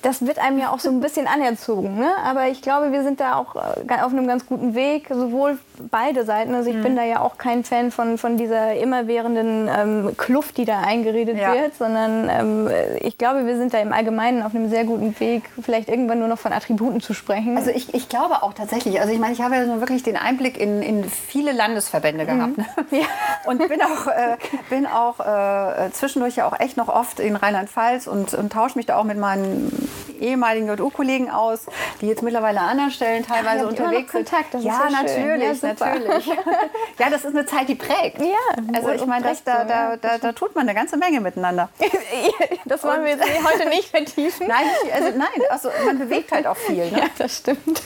Das 0.01 0.25
wird 0.25 0.39
einem 0.39 0.57
ja 0.57 0.71
auch 0.71 0.79
so 0.79 0.89
ein 0.89 1.01
bisschen 1.01 1.27
anerzogen. 1.27 1.99
Ne? 1.99 2.09
Aber 2.23 2.47
ich 2.47 2.61
glaube, 2.61 2.91
wir 2.91 3.03
sind 3.03 3.19
da 3.19 3.35
auch 3.35 3.55
äh, 3.55 4.01
auf 4.01 4.11
einem 4.11 4.27
ganz 4.27 4.45
guten 4.45 4.73
Weg, 4.73 5.07
sowohl 5.09 5.59
beide 5.91 6.25
Seiten. 6.25 6.53
Also 6.55 6.69
ich 6.69 6.75
Mhm. 6.77 6.83
bin 6.83 6.95
da 6.95 7.03
ja 7.03 7.19
auch 7.21 7.37
kein 7.37 7.63
Fan 7.63 7.91
von, 7.91 8.17
von 8.17 8.37
dieser 8.37 8.73
immerwährenden 8.75 9.69
ähm, 9.73 10.17
Kluft, 10.17 10.57
die 10.57 10.65
da 10.65 10.81
eingeredet 10.81 11.37
Ja. 11.37 11.53
wird, 11.53 11.75
sondern 11.75 12.29
ähm, 12.29 12.69
ich 13.01 13.17
glaube, 13.17 13.45
wir 13.45 13.57
sind 13.57 13.73
da 13.73 13.79
im 13.79 13.93
Allgemeinen 13.93 14.43
auf 14.43 14.53
einem 14.55 14.69
sehr 14.69 14.83
guten 14.85 15.19
Weg, 15.19 15.43
vielleicht 15.61 15.89
irgendwann 15.89 16.19
nur 16.19 16.27
noch 16.27 16.39
von 16.39 16.53
Attributen 16.53 17.01
zu 17.01 17.13
sprechen. 17.13 17.57
Also 17.57 17.71
ich, 17.71 17.93
ich 17.93 18.09
glaube 18.09 18.43
auch 18.43 18.53
tatsächlich, 18.53 18.99
also 18.99 19.11
ich 19.13 19.19
meine, 19.19 19.33
ich 19.33 19.41
habe 19.41 19.55
ja 19.55 19.65
so 19.65 19.79
wirklich 19.79 20.03
den 20.03 20.17
Einblick 20.17 20.57
in, 20.59 20.81
in 20.81 21.03
viele 21.03 21.51
Landesverbände 21.51 22.25
gehabt. 22.25 22.57
Ne? 22.57 22.65
Ja. 22.91 23.05
Und 23.45 23.59
bin 23.67 23.81
auch, 23.81 24.07
äh, 24.07 24.37
bin 24.69 24.85
auch 24.87 25.19
äh, 25.19 25.91
zwischendurch 25.91 26.35
ja 26.37 26.47
auch 26.47 26.59
echt 26.59 26.77
noch 26.77 26.87
oft 26.89 27.19
in 27.19 27.35
Rheinland-Pfalz 27.35 28.07
und, 28.07 28.33
und 28.33 28.51
tausche 28.51 28.77
mich 28.77 28.85
da 28.85 28.97
auch 28.97 29.03
mit 29.03 29.17
meinen 29.17 29.71
ehemaligen 30.19 30.67
JU-Kollegen 30.67 31.29
aus, 31.29 31.65
die 32.01 32.07
jetzt 32.07 32.23
mittlerweile 32.23 32.59
an 32.59 32.69
anderen 32.69 32.91
Stellen 32.91 33.25
teilweise 33.25 33.59
immer 33.59 33.69
unterwegs 33.69 34.11
Kontakt, 34.11 34.51
sind. 34.51 34.63
ja, 34.63 34.87
natürlich, 34.91 35.43
Ja, 35.47 35.53
super. 35.55 35.67
Natürlich. 35.73 36.25
ja, 36.99 37.09
das 37.09 37.23
ist 37.23 37.35
eine 37.35 37.45
Zeit, 37.45 37.69
die 37.69 37.75
prägt. 37.75 38.21
Ja, 38.21 38.35
Also 38.73 38.89
ich 38.91 39.05
meine, 39.05 39.25
das, 39.25 39.43
da, 39.43 39.61
so, 39.61 39.67
da, 39.67 39.97
da, 39.97 40.17
da 40.17 40.31
tut 40.31 40.55
man 40.55 40.67
eine 40.67 40.75
ganze 40.75 40.97
Menge 40.97 41.21
miteinander. 41.21 41.69
das 42.65 42.83
wollen 42.83 43.03
wir 43.03 43.11
jetzt 43.11 43.23
heute 43.23 43.69
nicht 43.69 43.89
vertiefen. 43.89 44.47
Nein, 44.49 44.65
also 44.93 45.17
nein, 45.17 45.27
also 45.49 45.69
man 45.85 45.99
bewegt 45.99 46.31
halt 46.31 46.47
auch 46.47 46.57
viel. 46.57 46.89
Ne? 46.91 46.99
Ja, 46.99 47.05
das 47.17 47.37
stimmt. 47.37 47.81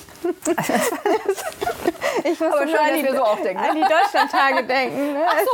Ich 2.24 2.40
muss 2.40 2.54
Aber 2.54 2.66
nur 2.66 2.76
schön, 2.76 2.80
an 2.80 2.94
die, 2.96 3.16
so 3.16 3.24
auch 3.24 3.40
denken, 3.40 3.62
ne? 3.62 3.70
an 3.70 3.76
die 3.76 3.82
Deutschlandtage 3.82 4.64
denken. 4.64 5.14
Ne? 5.14 5.26
Also, 5.28 5.52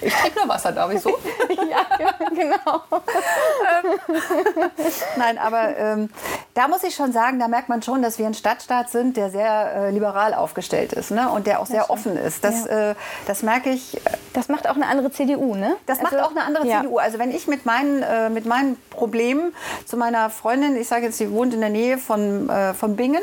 Ich 0.00 0.14
trinke 0.14 0.38
nur 0.40 0.48
Wasser, 0.48 0.72
darf 0.72 0.92
ich 0.92 1.00
so? 1.00 1.10
ja, 1.48 2.12
genau. 2.30 2.82
Nein, 5.16 5.38
aber 5.38 5.76
ähm, 5.76 6.10
da 6.54 6.68
muss 6.68 6.82
ich 6.82 6.94
schon 6.94 7.12
sagen, 7.12 7.38
da 7.38 7.48
merkt 7.48 7.68
man 7.68 7.82
schon, 7.82 8.02
dass 8.02 8.18
wir 8.18 8.26
ein 8.26 8.34
Stadtstaat 8.34 8.90
sind, 8.90 9.16
der 9.16 9.30
sehr 9.30 9.72
äh, 9.74 9.90
liberal 9.90 10.34
aufgestellt 10.34 10.92
ist 10.92 11.10
ne? 11.10 11.30
und 11.30 11.46
der 11.46 11.60
auch 11.60 11.66
sehr 11.66 11.90
offen 11.90 12.16
ist. 12.16 12.44
Das, 12.44 12.66
äh, 12.66 12.94
das 13.26 13.42
merke 13.42 13.70
ich, 13.70 14.00
Das 14.32 14.48
macht 14.48 14.68
auch 14.68 14.76
eine 14.76 14.86
andere 14.86 15.10
CDU, 15.12 15.54
ne? 15.54 15.76
das 15.86 16.02
macht 16.02 16.14
Also, 16.14 16.26
auch 16.26 16.30
eine 16.30 16.44
andere 16.44 16.66
ja. 16.66 16.80
CDU. 16.80 16.98
Also 16.98 17.18
wenn 17.18 17.30
ich 17.30 17.46
mit 17.46 17.64
meinen, 17.64 18.02
äh, 18.02 18.28
mit 18.28 18.46
meinen 18.46 18.76
Problemen 18.90 19.54
zu 19.86 19.96
meiner 19.96 20.30
Freundin, 20.30 20.76
ich 20.76 20.88
sage 20.88 21.06
jetzt, 21.06 21.18
sie 21.18 21.30
wohnt 21.30 21.54
in 21.54 21.60
der 21.60 21.70
Nähe 21.70 21.98
von, 21.98 22.48
äh, 22.48 22.74
von 22.74 22.96
Bingen, 22.96 23.22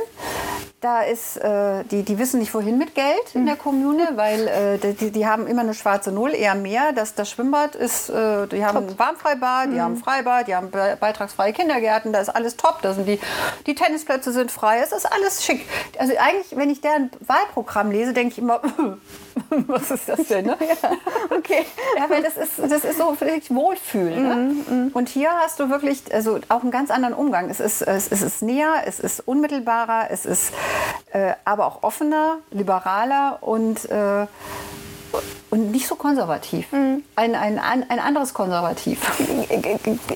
da 0.82 1.02
ist, 1.02 1.36
äh, 1.38 1.84
die, 1.92 2.04
die 2.04 2.18
wissen 2.20 2.40
nicht 2.40 2.54
wohin 2.54 2.78
mit 2.78 2.96
Geld 2.96 3.34
in 3.34 3.46
der 3.46 3.58
Kommune, 3.58 4.08
weil 4.16 4.48
äh, 4.82 4.94
die, 4.94 5.12
die 5.12 5.28
haben 5.28 5.46
immer 5.46 5.62
eine 5.62 5.74
schwarze 5.74 6.12
Null, 6.12 6.34
eher 6.34 6.56
mehr. 6.56 6.94
Das, 6.94 7.16
das 7.16 7.30
Schwimmbad 7.30 7.76
ist, 7.76 8.10
äh, 8.10 8.48
die 8.48 8.64
haben 8.64 8.78
ein 8.88 8.98
Warmfreibad, 9.00 9.74
die 9.74 9.82
haben 9.82 9.98
Freibad, 9.98 10.48
die 10.48 10.56
haben 10.56 10.72
be- 10.72 10.96
beitragsfreie 10.98 11.52
Kindergärten, 11.52 12.14
da 12.14 12.20
ist 12.20 12.30
alles 12.30 12.56
top. 12.56 12.82
Da 12.82 12.94
sind 12.94 13.08
die, 13.08 13.20
die 13.68 13.76
Tennisplätze 13.76 14.32
sind 14.32 14.52
frei, 14.52 14.80
es 14.82 14.94
ist 14.94 15.06
alles 15.12 15.44
schick. 15.44 15.66
Also 15.98 16.14
eigentlich, 16.18 16.56
wenn 16.56 16.70
ich 16.70 16.80
deren 16.80 17.12
Wahlprogramm 17.28 17.92
lese, 17.92 18.14
denke 18.14 18.32
ich 18.34 18.38
immer, 18.38 18.62
was 19.68 19.92
ist 19.92 20.08
das 20.08 20.28
denn? 20.28 20.46
Ne? 20.46 20.58
Okay. 21.32 21.66
Ja, 21.98 22.10
weil 22.10 22.22
das 22.24 22.38
ist, 22.38 22.60
das 22.60 22.84
ist 22.84 22.98
so 22.98 23.20
wirklich 23.20 23.54
Wohlfühlen. 23.54 24.64
Ne? 24.86 24.92
Und 24.94 25.10
hier 25.10 25.30
hast 25.32 25.60
du 25.60 25.70
wirklich 25.70 26.04
also 26.14 26.40
auch 26.50 26.62
einen 26.62 26.72
ganz 26.72 26.92
anderen 26.92 27.14
Umgang. 27.14 27.50
Es 27.50 27.60
ist, 27.60 27.82
es, 27.82 28.08
es 28.12 28.22
ist 28.22 28.42
näher, 28.42 28.84
es 28.86 29.00
ist 29.00 29.22
unmittelbarer, 29.28 30.08
es 30.12 30.26
ist 30.26 30.52
äh, 31.12 31.34
aber 31.46 31.66
auch 31.66 31.84
offener, 31.84 32.38
liberaler 32.52 33.40
und, 33.42 33.90
äh, 33.90 34.28
und 35.50 35.72
nicht 35.72 35.88
so 35.88 35.96
konservativ. 35.96 36.68
Ein, 36.72 37.04
ein, 37.16 37.60
ein, 37.60 37.90
ein 37.90 38.00
anderes 38.00 38.34
Konservativ. 38.34 39.00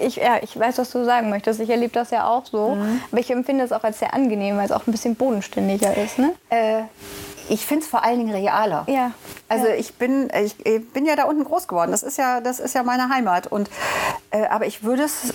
Ich, 0.02 0.18
ja, 0.18 0.38
ich 0.42 0.60
weiß, 0.60 0.78
was 0.78 0.92
du 0.92 1.06
sagen 1.06 1.30
möchtest. 1.30 1.60
Ich 1.60 1.70
erlebe 1.70 1.94
das 1.94 2.12
ja 2.12 2.28
auch 2.28 2.46
so. 2.46 2.78
Aber 3.12 3.20
ich 3.20 3.32
empfinde 3.32 3.64
es 3.64 3.72
auch 3.72 3.84
als 3.84 4.00
sehr 4.00 4.14
angenehm, 4.14 4.58
weil 4.58 4.66
es 4.66 4.72
auch 4.72 4.86
ein 4.86 4.92
bisschen 4.92 5.16
bodenständiger 5.16 5.96
ist. 5.96 6.20
Ne? 6.20 6.34
Äh, 6.50 6.84
ich 7.50 7.66
finde 7.66 7.84
es 7.84 7.90
vor 7.90 8.04
allen 8.04 8.20
Dingen 8.20 8.34
realer. 8.34 8.86
Ja. 8.88 9.12
Also 9.50 9.68
ja. 9.68 9.76
ich 9.76 9.96
bin, 9.96 10.30
ich, 10.44 10.56
ich 10.66 10.90
bin 10.92 11.06
ja 11.06 11.16
da 11.16 11.24
unten 11.26 11.44
groß 11.44 11.68
geworden. 11.68 11.92
Das 11.92 12.04
ist 12.04 12.18
ja, 12.18 12.42
das 12.42 12.60
ist 12.60 12.76
ja 12.76 12.84
meine 12.84 13.10
Heimat. 13.10 13.48
Und, 13.48 13.70
äh, 14.32 14.46
aber 14.46 14.66
ich 14.66 14.84
würde 14.84 15.04
es, 15.04 15.34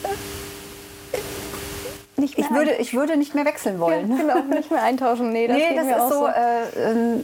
nicht 2.18 2.36
mehr 2.38 2.46
ich 2.48 2.54
würde, 2.54 2.74
ich 2.74 2.94
würde 2.94 3.16
nicht 3.16 3.34
mehr 3.34 3.44
wechseln 3.44 3.80
wollen. 3.80 4.10
ja, 4.10 4.16
genau, 4.16 4.42
nicht 4.54 4.70
mehr 4.70 4.82
eintauschen. 4.82 5.32
Nee, 5.32 5.46
das, 5.48 5.56
nee, 5.56 5.74
das 5.74 5.86
ist 5.86 5.94
auch 5.94 6.10
so, 6.10 6.26
Äh, 6.26 6.90
ähm, 6.90 7.20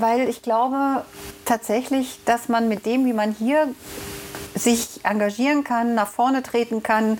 weil 0.00 0.28
ich 0.28 0.42
glaube 0.42 1.04
tatsächlich, 1.44 2.18
dass 2.24 2.48
man 2.48 2.68
mit 2.68 2.86
dem, 2.86 3.04
wie 3.04 3.12
man 3.12 3.32
hier 3.32 3.68
sich 4.58 5.00
engagieren 5.04 5.64
kann, 5.64 5.94
nach 5.94 6.08
vorne 6.08 6.42
treten 6.42 6.82
kann, 6.82 7.18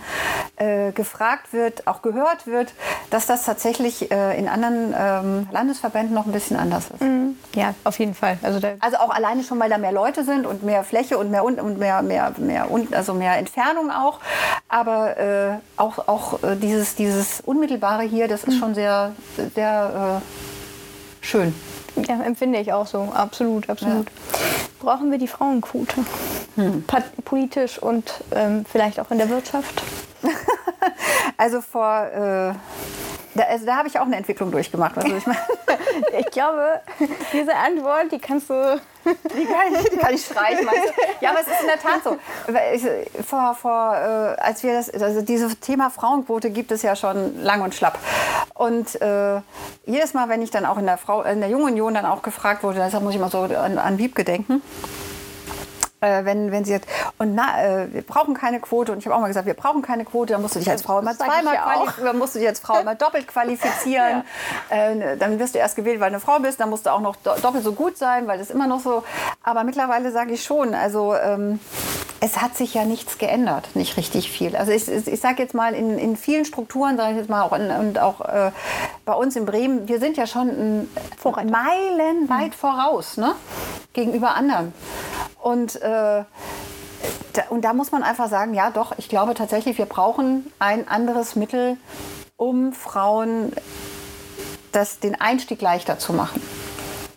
äh, 0.57 0.93
gefragt 0.93 1.53
wird, 1.53 1.87
auch 1.87 2.03
gehört 2.03 2.47
wird, 2.47 2.75
dass 3.11 3.27
das 3.27 3.45
tatsächlich 3.45 4.11
äh, 4.11 4.39
in 4.39 4.49
anderen 4.49 4.95
ähm, 4.97 5.49
Landesverbänden 5.51 6.15
noch 6.15 6.27
ein 6.27 6.33
bisschen 6.33 6.57
anders 6.57 6.91
ist. 6.91 7.01
Mhm. 7.01 7.37
Ja, 7.55 7.75
auf 7.85 7.99
jeden 7.99 8.15
Fall. 8.15 8.39
Also, 8.43 8.61
also, 8.81 8.97
auch 8.99 9.11
alleine 9.11 9.43
schon, 9.43 9.59
weil 9.59 9.71
da 9.71 9.79
mehr 9.79 9.93
Leute 9.93 10.25
sind 10.25 10.47
und 10.47 10.63
mehr 10.63 10.85
Fläche 10.85 11.19
und 11.19 11.31
mehr 11.31 11.45
und, 11.45 11.61
und 11.61 11.79
mehr, 11.79 12.03
mehr, 12.03 12.35
mehr 12.39 12.71
und, 12.71 12.95
also 12.95 13.15
mehr 13.15 13.39
Entfernung 13.39 13.91
auch. 13.91 14.21
Aber 14.69 15.17
äh, 15.17 15.59
auch, 15.77 16.09
auch 16.09 16.43
äh, 16.43 16.57
dieses, 16.57 16.95
dieses 16.95 17.41
Unmittelbare 17.41 18.03
hier, 18.03 18.29
das 18.29 18.45
ist 18.45 18.55
mhm. 18.55 18.59
schon 18.59 18.75
sehr, 18.75 19.13
sehr 19.55 20.21
äh, 20.23 21.25
schön. 21.25 21.55
Ja, 22.07 22.23
empfinde 22.23 22.59
ich 22.59 22.73
auch 22.73 22.87
so. 22.87 23.13
Absolut, 23.15 23.69
absolut. 23.69 24.07
Ja. 24.07 24.39
Brauchen 24.81 25.11
wir 25.11 25.19
die 25.19 25.29
Frauenquote? 25.29 26.05
Hm. 26.57 26.85
Politisch 27.25 27.79
und 27.79 28.13
ähm, 28.33 28.65
vielleicht 28.71 29.01
auch 29.01 29.11
in 29.11 29.19
der 29.19 29.29
Wirtschaft? 29.29 29.83
also 31.37 31.61
vor. 31.61 32.55
Äh 32.55 32.55
da, 33.39 33.45
also 33.45 33.67
da 33.67 33.77
habe 33.77 33.89
ich 33.89 33.99
auch 33.99 34.07
eine 34.07 34.17
Entwicklung 34.17 34.51
durchgemacht. 34.51 34.97
Also 34.97 35.15
ich, 35.15 35.27
mein, 35.27 35.37
ich 36.19 36.27
glaube, 36.27 36.81
diese 37.33 37.55
Antwort, 37.55 38.13
die 38.13 38.19
kannst 38.19 38.51
du. 38.51 38.81
Die 39.09 39.47
kann 39.47 39.73
ich, 39.73 39.89
die 39.89 39.97
kann 39.97 40.13
ich 40.13 40.23
streichen. 40.23 40.67
Weißt 40.67 40.89
du? 40.89 41.25
Ja, 41.25 41.31
aber 41.31 41.41
es 41.41 41.47
ist 41.47 41.63
in 41.63 41.67
der 41.69 41.79
Tat 41.79 42.05
so. 42.05 42.19
Vor, 43.25 43.55
vor, 43.55 43.95
äh, 43.95 44.39
als 44.39 44.63
wir 44.63 44.75
das, 44.75 44.91
also 44.91 45.23
dieses 45.23 45.61
Thema 45.61 45.89
Frauenquote 45.89 46.51
gibt 46.51 46.73
es 46.73 46.83
ja 46.83 46.95
schon 46.95 47.43
lang 47.43 47.63
und 47.63 47.75
schlapp. 47.75 47.99
Und 48.53 49.01
äh, 49.01 49.41
jedes 49.87 50.13
Mal, 50.13 50.29
wenn 50.29 50.43
ich 50.43 50.51
dann 50.51 50.67
auch 50.67 50.77
in 50.77 50.85
der, 50.85 50.99
Frau, 50.99 51.23
in 51.23 51.41
der 51.41 51.49
Jungen 51.49 51.73
Union 51.73 51.95
dann 51.95 52.05
auch 52.05 52.21
gefragt 52.21 52.63
wurde, 52.65 52.81
deshalb 52.81 53.03
muss 53.03 53.15
ich 53.15 53.21
mal 53.21 53.31
so 53.31 53.43
an, 53.45 53.79
an 53.79 53.97
Wiebke 53.97 54.25
denken 54.25 54.61
äh, 56.01 56.25
wenn, 56.25 56.53
wenn 56.53 56.65
sie 56.65 56.73
jetzt, 56.73 56.89
und 57.19 57.35
na, 57.35 57.63
äh, 57.63 57.93
wir 57.93 58.03
brauchen 58.03 58.35
keine 58.35 58.61
Quote. 58.61 58.93
Und 58.93 58.99
ich 58.99 59.07
habe 59.07 59.17
auch 59.17 59.21
mal 59.21 59.29
gesagt, 59.29 59.47
wir 59.47 59.55
brauchen 59.55 59.83
keine 59.83 60.05
Quote, 60.05 60.33
dann 60.33 60.43
musst 60.43 60.55
du 60.55 60.59
dich 60.59 60.71
als 60.71 60.83
Frau 60.83 61.01
immer 61.01 61.17
zweimal 61.17 61.57
qualifizieren, 61.57 62.07
dann 62.07 62.19
musst 62.19 62.35
du 62.35 62.39
dich 62.39 62.49
als 62.49 62.61
Frau 62.61 62.81
immer 62.81 62.95
doppelt 62.95 63.27
qualifizieren. 63.27 64.23
ja. 64.71 64.77
äh, 64.77 65.17
dann 65.17 65.39
wirst 65.39 65.55
du 65.55 65.59
erst 65.59 65.77
gewählt, 65.77 66.01
weil 66.01 66.11
du 66.11 66.17
eine 66.17 66.21
Frau 66.21 66.39
bist, 66.39 66.61
dann 66.61 66.71
musst 66.71 66.87
du 66.87 66.91
auch 66.91 67.01
noch 67.01 67.17
do 67.17 67.31
doppelt 67.43 67.65
so 67.65 67.73
gut 67.73 67.97
sein, 67.97 68.27
weil 68.27 68.39
das 68.39 68.51
immer 68.51 68.67
noch 68.67 68.81
so. 68.81 69.03
Aber 69.43 69.65
mittlerweile 69.65 70.13
sage 70.13 70.35
ich 70.35 70.45
schon, 70.45 70.75
also 70.75 71.15
ähm, 71.15 71.61
es 72.21 72.41
hat 72.41 72.57
sich 72.57 72.75
ja 72.75 72.85
nichts 72.85 73.19
geändert, 73.19 73.69
nicht 73.75 73.97
richtig 73.97 74.31
viel. 74.31 74.57
Also 74.57 74.73
ich, 74.73 74.89
ich 74.89 75.21
sage 75.21 75.43
jetzt 75.43 75.55
mal, 75.55 75.75
in, 75.75 75.99
in 75.99 76.17
vielen 76.17 76.45
Strukturen, 76.45 76.97
sage 76.97 77.13
ich 77.13 77.19
jetzt 77.19 77.31
mal, 77.31 77.43
auch 77.43 77.53
in, 77.53 77.71
und 77.71 77.99
auch 77.99 78.21
äh, 78.21 78.51
bei 79.05 79.13
uns 79.13 79.37
in 79.37 79.47
Bremen, 79.47 79.89
wir 79.89 80.01
sind 80.01 80.17
ja 80.17 80.27
schon 80.27 80.89
meilenweit 81.23 82.49
mhm. 82.49 82.53
voraus 82.53 83.17
ne? 83.17 83.35
gegenüber 83.93 84.35
anderen. 84.35 84.73
Und, 85.41 85.81
äh, 85.89 86.25
und 87.51 87.63
da 87.65 87.73
muss 87.73 87.93
man 87.93 88.03
einfach 88.03 88.29
sagen, 88.29 88.55
ja 88.55 88.71
doch, 88.71 88.93
ich 88.99 89.09
glaube 89.09 89.35
tatsächlich, 89.35 89.79
wir 89.79 89.87
brauchen 89.87 90.51
ein 90.59 90.89
anderes 90.89 91.37
Mittel, 91.37 91.77
um 92.37 92.73
Frauen 92.73 93.53
das, 94.73 94.99
den 94.99 95.21
Einstieg 95.21 95.61
leichter 95.61 95.99
zu 95.99 96.13
machen. 96.13 96.43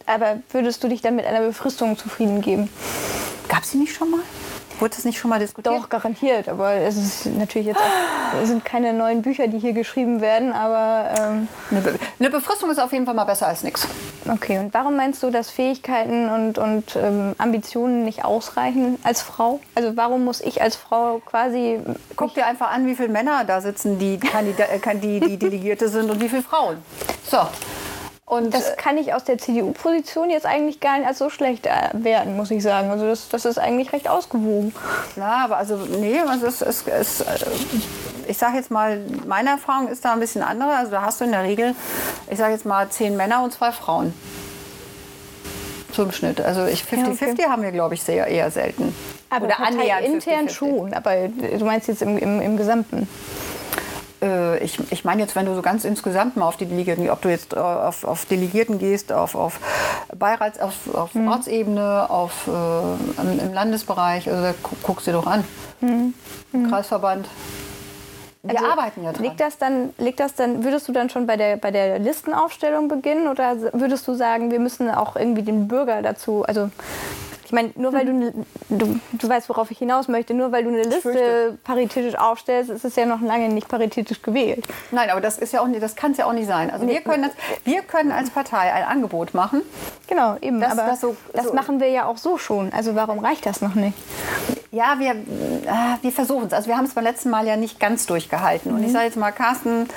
Aber 0.06 0.38
würdest 0.52 0.84
du 0.84 0.88
dich 0.88 1.02
dann 1.02 1.16
mit 1.16 1.26
einer 1.26 1.42
Befristung 1.42 1.98
zufrieden 1.98 2.42
geben? 2.42 2.70
Gab 3.48 3.64
es 3.64 3.72
sie 3.72 3.78
nicht 3.78 3.96
schon 3.96 4.12
mal? 4.12 4.22
Wurde 4.82 4.96
das 4.96 5.06
nicht 5.06 5.20
schon 5.20 5.30
mal 5.30 5.38
diskutiert? 5.38 5.76
Doch, 5.76 5.90
garantiert. 5.90 6.50
Aber 6.50 6.74
es 6.74 6.98
ist 6.98 7.26
natürlich 7.28 7.68
jetzt 7.68 7.80
auch, 7.80 8.42
es 8.42 8.50
sind 8.50 8.66
keine 8.66 8.94
neuen 8.94 9.22
Bücher, 9.22 9.48
die 9.48 9.60
hier 9.60 9.74
geschrieben 9.74 10.22
werden. 10.22 10.54
Aber 10.54 11.12
ähm 11.20 11.48
eine, 11.70 11.82
Be 11.82 12.00
eine, 12.20 12.30
Befristung 12.32 12.72
ist 12.72 12.80
auf 12.80 12.92
jeden 12.92 13.06
Fall 13.06 13.14
mal 13.14 13.26
besser 13.26 13.48
als 13.48 13.62
nichts. 13.62 13.88
Okay. 14.28 14.58
Und 14.58 14.74
warum 14.74 14.96
meinst 14.96 15.22
du, 15.22 15.30
dass 15.30 15.52
Fähigkeiten 15.52 16.30
und, 16.30 16.58
und 16.58 16.96
ähm, 16.96 17.36
Ambitionen 17.38 18.06
nicht 18.06 18.26
ausreichen 18.26 18.98
als 19.04 19.22
Frau? 19.22 19.60
Also 19.76 19.96
warum 19.96 20.26
muss 20.26 20.42
ich 20.42 20.64
als 20.64 20.76
Frau 20.76 21.22
quasi 21.26 21.80
guck 22.16 22.34
dir 22.34 22.48
einfach 22.48 22.72
an, 22.72 22.88
wie 22.88 22.96
viele 22.96 23.10
Männer 23.10 23.44
da 23.46 23.62
sitzen, 23.62 24.00
die, 24.00 24.16
äh, 24.16 24.96
die, 24.96 25.20
die 25.20 25.38
Delegierte 25.38 25.90
sind 25.90 26.10
und 26.10 26.20
wie 26.20 26.30
viele 26.30 26.42
Frauen. 26.42 26.78
So. 27.30 27.38
Und 28.32 28.54
das 28.54 28.70
äh, 28.70 28.76
kann 28.78 28.98
ich 28.98 29.14
aus 29.14 29.26
der 29.26 29.38
CDU-Position 29.38 30.30
jetzt 30.30 30.46
eigentlich 30.46 30.80
gar 30.80 30.98
nicht 30.98 31.06
als 31.06 31.18
so 31.18 31.30
schlecht 31.30 31.66
äh, 31.66 31.72
werten, 31.92 32.38
muss 32.38 32.50
ich 32.50 32.64
sagen. 32.64 32.90
Also 32.90 33.06
das, 33.06 33.28
das 33.28 33.44
ist 33.44 33.60
eigentlich 33.60 33.92
recht 33.92 34.08
ausgewogen. 34.08 34.74
Ja, 35.18 35.44
aber 35.44 35.58
also 35.58 35.76
nee, 35.76 36.18
also 36.18 36.46
es, 36.46 36.62
es, 36.62 36.88
es, 36.88 37.26
ich 38.30 38.38
sage 38.38 38.56
jetzt 38.56 38.72
mal, 38.72 39.02
meine 39.28 39.50
Erfahrung 39.50 39.90
ist 39.90 40.06
da 40.06 40.14
ein 40.14 40.22
bisschen 40.22 40.44
andere. 40.44 40.70
Also 40.78 40.92
da 40.92 41.02
hast 41.02 41.20
du 41.20 41.26
in 41.26 41.34
der 41.34 41.44
Regel, 41.44 41.76
ich 42.30 42.38
sage 42.38 42.54
jetzt 42.54 42.66
mal, 42.66 42.88
zehn 42.88 43.18
Männer 43.18 43.44
und 43.44 43.52
zwei 43.52 43.74
Frauen. 43.74 44.14
Zum 45.92 46.14
Schnitt. 46.14 46.40
Also 46.40 46.62
50-50 46.62 46.94
ja, 46.96 47.10
okay. 47.10 47.44
haben 47.50 47.64
wir, 47.64 47.74
glaube 47.74 47.96
ich, 47.96 48.02
sehr 48.02 48.28
eher 48.28 48.50
selten. 48.50 48.96
Aber 49.30 49.48
Oder 49.48 49.60
annähernd 49.60 50.06
intern 50.06 50.48
50 50.48 50.52
-50. 50.52 50.56
schon. 50.56 50.94
Aber 50.94 51.28
du 51.28 51.66
meinst 51.66 51.90
jetzt 51.90 52.02
im, 52.02 52.18
im, 52.18 52.40
im 52.40 52.56
Gesamten? 52.56 53.10
Äh, 54.22 54.64
ich, 54.64 54.80
ich 54.92 55.04
meine 55.04 55.22
jetzt, 55.22 55.36
wenn 55.36 55.46
du 55.46 55.56
so 55.56 55.62
ganz 55.62 55.84
insgesamt 55.84 56.38
mal 56.38 56.46
auf 56.46 56.58
die 56.58 56.66
Delegierten, 56.66 57.10
ob 57.10 57.22
du 57.22 57.30
jetzt 57.30 57.54
äh, 57.54 57.58
auf, 57.58 58.04
auf 58.04 58.26
Delegierten 58.26 58.80
gehst, 58.80 59.12
auf, 59.12 59.36
auf 59.36 59.60
Beirats, 60.16 60.60
auf, 60.60 60.94
auf 60.94 61.14
mhm. 61.16 61.28
Ortsebene, 61.28 62.10
auf, 62.10 62.48
äh, 62.48 63.22
im, 63.22 63.54
Landesbereich, 63.54 64.30
also 64.30 64.54
guckst 64.84 65.08
du 65.08 65.12
dir 65.12 65.18
doch 65.18 65.28
an. 65.28 65.44
Mhm. 65.82 66.14
Mhm. 66.52 66.70
Kreisverband. 66.70 67.28
Wir 68.44 68.58
also 68.58 68.72
arbeiten 68.72 69.04
ja 69.04 69.12
dran. 69.12 69.24
Liegt 69.24 69.40
das, 69.40 69.58
dann, 69.60 69.94
liegt 70.00 70.20
das 70.20 70.34
dann, 70.34 70.64
würdest 70.64 70.88
du 70.88 70.92
dann 70.92 71.10
schon 71.10 71.28
bei 71.28 71.38
der, 71.38 71.58
bei 71.58 71.70
der 71.70 72.00
Listenaufstellung 72.00 72.88
beginnen 72.88 73.28
oder 73.28 73.56
würdest 73.74 74.08
du 74.08 74.16
sagen, 74.16 74.50
wir 74.50 74.60
müssen 74.60 74.90
auch 74.90 75.16
irgendwie 75.16 75.44
den 75.44 75.68
Bürger 75.68 76.02
dazu, 76.02 76.44
also 76.48 76.72
ich 77.52 77.54
meine, 77.54 77.72
nur 77.76 77.92
weil 77.92 78.06
du, 78.06 78.14
ne, 78.14 78.34
du, 78.70 78.98
du 79.12 79.30
weißt, 79.30 79.50
worauf 79.50 79.70
ich 79.72 79.78
hinaus 79.78 80.08
möchte, 80.08 80.34
nur 80.34 80.54
weil 80.54 80.64
du 80.64 80.70
eine 80.70 80.84
Liste 80.84 81.58
paritätisch 81.66 82.16
aufstellst, 82.16 82.70
ist 82.70 82.86
es 82.86 82.96
ja 82.96 83.06
noch 83.06 83.20
lange 83.20 83.50
nicht 83.50 83.68
paritätisch 83.68 84.22
gewählt. 84.22 84.66
Nein, 84.92 85.10
aber 85.10 85.20
das 85.20 85.38
ist 85.38 85.52
ja 85.52 85.60
auch 85.60 85.68
nicht, 85.68 85.84
das 85.84 85.98
kann 85.98 86.14
es 86.14 86.18
ja 86.18 86.28
auch 86.28 86.32
nicht 86.32 86.48
sein. 86.48 86.72
Also 86.72 86.88
wir 86.88 87.02
können, 87.02 87.24
das, 87.24 87.34
wir 87.66 87.82
können 87.82 88.14
als 88.14 88.30
Partei 88.30 88.72
ein 88.72 88.86
Angebot 88.86 89.34
machen. 89.34 89.64
Genau, 90.08 90.38
eben. 90.40 90.62
Das, 90.62 90.72
aber 90.72 90.92
das, 90.92 91.02
so, 91.02 91.18
das 91.34 91.48
so 91.48 91.54
machen 91.54 91.82
wir 91.82 91.90
ja 91.90 92.06
auch 92.06 92.16
so 92.16 92.38
schon. 92.38 92.72
Also 92.72 92.96
warum 92.96 93.20
reicht 93.20 93.46
das 93.46 93.60
noch 93.60 93.76
nicht? 93.76 93.98
Ja, 94.74 95.00
wir, 95.00 95.12
äh, 95.12 95.16
wir 96.02 96.12
versuchen 96.14 96.48
es. 96.48 96.54
Also 96.54 96.70
wir 96.70 96.78
haben 96.78 96.86
es 96.86 96.94
beim 96.94 97.04
letzten 97.04 97.30
Mal 97.30 97.46
ja 97.46 97.58
nicht 97.58 97.78
ganz 97.78 98.06
durchgehalten. 98.06 98.72
Mhm. 98.72 98.78
Und 98.78 98.84
ich 98.84 98.90
mhm. 98.90 98.94
sage 98.94 99.06
jetzt 99.06 99.18
mal, 99.18 99.32
Carsten 99.32 99.88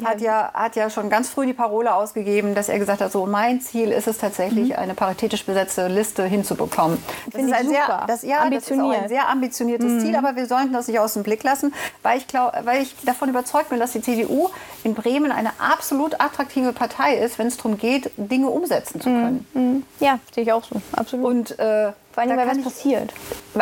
ja. 0.00 0.08
Hat, 0.08 0.20
ja, 0.20 0.50
hat 0.54 0.76
ja 0.76 0.90
schon 0.90 1.10
ganz 1.10 1.28
früh 1.28 1.44
die 1.46 1.52
Parole 1.52 1.92
ausgegeben, 1.92 2.54
dass 2.54 2.68
er 2.68 2.78
gesagt 2.78 3.00
hat, 3.00 3.10
so 3.10 3.26
mein 3.26 3.60
Ziel 3.60 3.90
ist 3.90 4.06
es 4.06 4.18
tatsächlich, 4.18 4.68
mhm. 4.68 4.76
eine 4.76 4.94
paritätisch 4.94 5.44
besetzte 5.44 5.88
Liste 5.88 6.24
hinzubekommen. 6.24 7.02
Das 7.32 7.42
ist 7.42 7.52
ein 7.52 7.68
sehr, 7.68 8.04
das, 8.06 8.22
ja, 8.22 8.48
das 8.48 8.70
ist 8.70 8.78
ein 8.78 9.08
sehr 9.08 9.28
ambitioniertes 9.28 9.90
mhm. 9.90 10.00
Ziel, 10.00 10.16
aber 10.16 10.36
wir 10.36 10.46
sollten 10.46 10.72
das 10.72 10.86
nicht 10.86 11.00
aus 11.00 11.14
dem 11.14 11.24
Blick 11.24 11.42
lassen, 11.42 11.74
weil 12.02 12.18
ich, 12.18 12.28
glaub, 12.28 12.52
weil 12.64 12.82
ich 12.82 12.94
davon 13.04 13.28
überzeugt 13.28 13.70
bin, 13.70 13.80
dass 13.80 13.92
die 13.92 14.02
CDU 14.02 14.50
in 14.84 14.94
Bremen 14.94 15.32
eine 15.32 15.50
absolut 15.58 16.20
attraktive 16.20 16.72
Partei 16.72 17.16
ist, 17.16 17.40
wenn 17.40 17.48
es 17.48 17.56
darum 17.56 17.76
geht, 17.76 18.12
Dinge 18.16 18.48
umsetzen 18.48 19.00
zu 19.00 19.08
können. 19.08 19.46
Mhm. 19.54 19.82
Ja, 19.98 20.20
sehe 20.32 20.44
ich 20.44 20.52
auch 20.52 20.64
so, 20.64 20.80
absolut. 20.92 21.26
Und 21.26 21.58
äh, 21.58 21.92
vor 22.12 22.22
allem, 22.22 22.36
weil 22.36 22.48
was 22.48 22.62
passiert. 22.62 23.12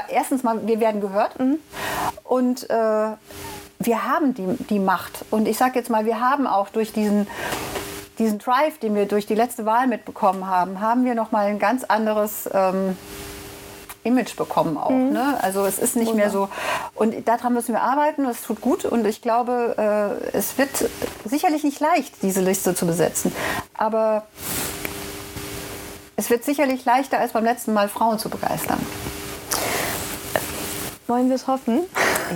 Erstens 0.09 0.43
mal, 0.43 0.67
wir 0.67 0.81
werden 0.81 1.01
gehört 1.01 1.39
mhm. 1.39 1.59
und 2.25 2.69
äh, 2.69 3.11
wir 3.81 4.05
haben 4.07 4.35
die, 4.35 4.47
die 4.69 4.79
Macht. 4.79 5.25
Und 5.31 5.49
ich 5.49 5.57
sage 5.57 5.79
jetzt 5.79 5.91
mal, 5.91 6.05
wir 6.05 6.21
haben 6.21 6.47
auch 6.47 6.69
durch 6.69 6.93
diesen, 6.93 7.27
diesen 8.19 8.39
Drive, 8.39 8.79
den 8.79 8.95
wir 8.95 9.07
durch 9.07 9.27
die 9.27 9.35
letzte 9.35 9.65
Wahl 9.65 9.87
mitbekommen 9.87 10.47
haben, 10.47 10.81
haben 10.81 11.05
wir 11.05 11.15
nochmal 11.15 11.47
ein 11.47 11.59
ganz 11.59 11.85
anderes 11.85 12.49
ähm, 12.53 12.97
Image 14.03 14.37
bekommen 14.37 14.77
auch. 14.77 14.91
Mhm. 14.91 15.13
Ne? 15.13 15.39
Also 15.43 15.65
es 15.65 15.79
ist 15.79 15.97
nicht 15.97 16.09
Wunder. 16.09 16.23
mehr 16.23 16.31
so. 16.31 16.49
Und 16.95 17.29
daran 17.29 17.53
müssen 17.53 17.75
wir 17.75 17.83
arbeiten. 17.83 18.25
Das 18.25 18.43
tut 18.43 18.61
gut. 18.61 18.85
Und 18.85 19.07
ich 19.07 19.23
glaube, 19.23 20.21
äh, 20.33 20.37
es 20.37 20.57
wird 20.59 20.71
sicherlich 21.25 21.65
nicht 21.65 21.81
leicht, 21.81 22.23
diese 22.23 22.41
Liste 22.41 22.75
zu 22.75 22.87
besetzen. 22.87 23.33
Aber 23.77 24.27
es 26.21 26.29
wird 26.29 26.45
sicherlich 26.45 26.85
leichter 26.85 27.19
als 27.19 27.33
beim 27.33 27.45
letzten 27.45 27.73
Mal, 27.73 27.89
Frauen 27.89 28.19
zu 28.19 28.29
begeistern. 28.29 28.79
Wollen 31.07 31.29
wir 31.31 31.37
es 31.37 31.47
hoffen? 31.47 31.81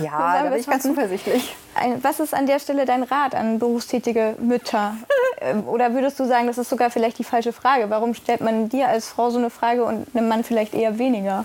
Ja, 0.03 0.41
da 0.41 0.49
bin 0.49 0.59
ich 0.59 0.65
ganz 0.65 0.83
zuversichtlich. 0.83 1.55
Was 2.01 2.19
ist 2.19 2.33
an 2.33 2.47
der 2.47 2.59
Stelle 2.59 2.85
dein 2.85 3.03
Rat 3.03 3.35
an 3.35 3.59
berufstätige 3.59 4.35
Mütter? 4.39 4.97
Ähm, 5.41 5.67
oder 5.67 5.93
würdest 5.93 6.17
du 6.17 6.25
sagen, 6.25 6.47
das 6.47 6.57
ist 6.57 6.69
sogar 6.69 6.89
vielleicht 6.89 7.19
die 7.19 7.25
falsche 7.25 7.51
Frage? 7.51 7.89
Warum 7.89 8.13
stellt 8.13 8.39
man 8.39 8.69
dir 8.69 8.87
als 8.87 9.09
Frau 9.09 9.29
so 9.29 9.37
eine 9.37 9.49
Frage 9.49 9.83
und 9.83 10.07
einem 10.15 10.29
Mann 10.29 10.45
vielleicht 10.45 10.73
eher 10.73 10.97
weniger? 10.97 11.43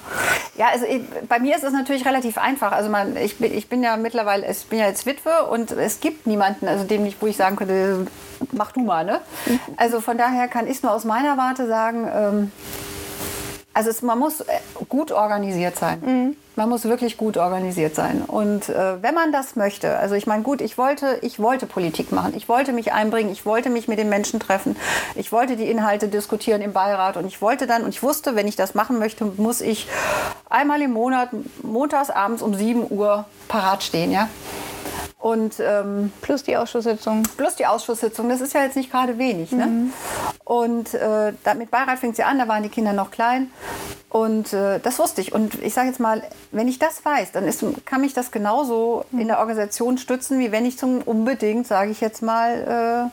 Ja, 0.57 0.69
also 0.73 0.87
ich, 0.87 1.03
bei 1.29 1.41
mir 1.41 1.57
ist 1.57 1.65
es 1.65 1.73
natürlich 1.73 2.07
relativ 2.07 2.39
einfach. 2.39 2.71
Also 2.71 2.89
man, 2.89 3.17
ich, 3.17 3.39
bin, 3.39 3.53
ich 3.53 3.69
bin 3.69 3.83
ja 3.83 3.97
mittlerweile, 3.97 4.49
ich 4.49 4.65
bin 4.67 4.79
ja 4.79 4.87
jetzt 4.87 5.07
Witwe 5.07 5.45
und 5.51 5.73
es 5.73 5.99
gibt 5.99 6.29
niemanden, 6.29 6.69
also 6.69 6.85
dem 6.85 7.03
nicht, 7.03 7.21
wo 7.21 7.27
ich 7.27 7.37
sagen 7.37 7.57
könnte, 7.57 8.07
mach 8.53 8.73
du 8.73 8.81
mal. 8.81 9.05
Ne? 9.05 9.21
Also 9.77 10.01
von 10.01 10.19
daher 10.19 10.49
kann 10.49 10.67
ich 10.67 10.83
nur 10.83 10.93
aus 10.93 11.05
meiner 11.05 11.37
Warte 11.37 11.67
sagen, 11.67 12.09
ähm, 12.13 12.53
also 13.73 13.91
es, 13.91 14.03
man 14.03 14.19
muss 14.19 14.41
äh, 14.41 14.47
gut 14.89 15.13
organisiert 15.13 15.77
sein. 15.77 16.03
Mhm. 16.05 16.37
Man 16.57 16.69
muss 16.69 16.85
wirklich 16.85 17.17
gut 17.17 17.37
organisiert 17.37 17.95
sein. 17.95 18.23
Und 18.27 18.69
äh, 18.69 19.03
wenn 19.03 19.15
man 19.15 19.33
das 19.33 19.55
möchte, 19.55 19.97
also 19.97 20.17
ich 20.17 20.27
meine, 20.27 20.43
gut, 20.43 20.61
ich 20.61 20.77
wollte, 20.77 21.19
ich 21.23 21.39
wollte 21.39 21.67
Politik 21.67 22.11
machen, 22.11 22.35
ich 22.37 22.49
wollte 22.49 22.73
mich 22.73 22.93
einbringen, 22.93 23.31
ich 23.31 23.47
wollte 23.47 23.71
mich 23.71 23.87
mit 23.87 23.99
den 23.99 24.09
Menschen 24.09 24.41
treffen, 24.41 24.77
ich 25.15 25.31
wollte 25.31 25.57
die 25.57 25.71
Inhalte 25.71 26.09
diskutieren 26.09 26.61
im 26.61 26.73
Beirat 26.73 27.17
und 27.17 27.27
ich 27.27 27.41
wollte 27.41 27.67
dann 27.67 27.85
und 27.85 27.91
ich 27.91 28.03
wusste, 28.03 28.35
wenn 28.35 28.49
ich 28.49 28.57
das 28.57 28.75
machen 28.75 28.99
möchte, 28.99 29.25
muss 29.25 29.61
ich 29.61 29.89
einmal 30.51 30.83
im 30.83 30.93
Monat 30.93 31.31
montags 31.63 32.11
abends 32.11 32.43
um 32.43 32.53
7 32.53 32.91
Uhr 32.91 33.25
parat 33.49 33.85
stehen, 33.85 34.11
ja. 34.11 34.29
Und 35.21 35.61
ähm, 35.61 36.13
Plus 36.23 36.43
die 36.45 36.57
Ausschusssitzung. 36.57 37.25
plus 37.37 37.55
die 37.55 37.67
Ausschusssitzung, 37.67 38.31
das 38.31 38.41
ist 38.41 38.55
ja 38.55 38.63
jetzt 38.63 38.77
nicht 38.77 38.91
gerade 38.91 39.19
wenig. 39.19 39.53
Ne? 39.53 39.91
Und 40.45 40.95
äh, 40.95 41.33
mit 41.59 41.71
Beirat 41.71 41.99
fängt 41.99 42.17
sie 42.17 42.23
an, 42.23 42.39
da 42.39 42.49
waren 42.49 42.63
die 42.63 42.71
Kinder 42.71 42.95
noch 42.95 43.11
klein. 43.11 43.51
Und 44.09 44.55
äh, 44.55 44.81
das 44.81 44.99
wusste 44.99 45.21
ich. 45.21 45.35
Und 45.35 45.63
ich 45.63 45.75
sage 45.75 45.89
jetzt 45.89 46.01
mal, 46.01 46.23
wenn 46.53 46.69
ich 46.69 46.79
das 46.79 47.05
weiß, 47.05 47.33
dann 47.33 47.45
ist, 47.45 47.63
kann 47.85 48.01
mich 48.01 48.15
das 48.15 48.31
genauso 48.31 49.05
in 49.13 49.29
der 49.29 49.41
Organisation 49.41 49.99
stützen, 49.99 50.39
wie 50.39 50.53
wenn 50.53 50.65
ich 50.65 50.79
zum 50.79 51.03
unbedingt, 51.03 51.67
sage 51.67 51.91
ich 51.91 52.01
jetzt 52.01 52.23
mal, 52.23 53.11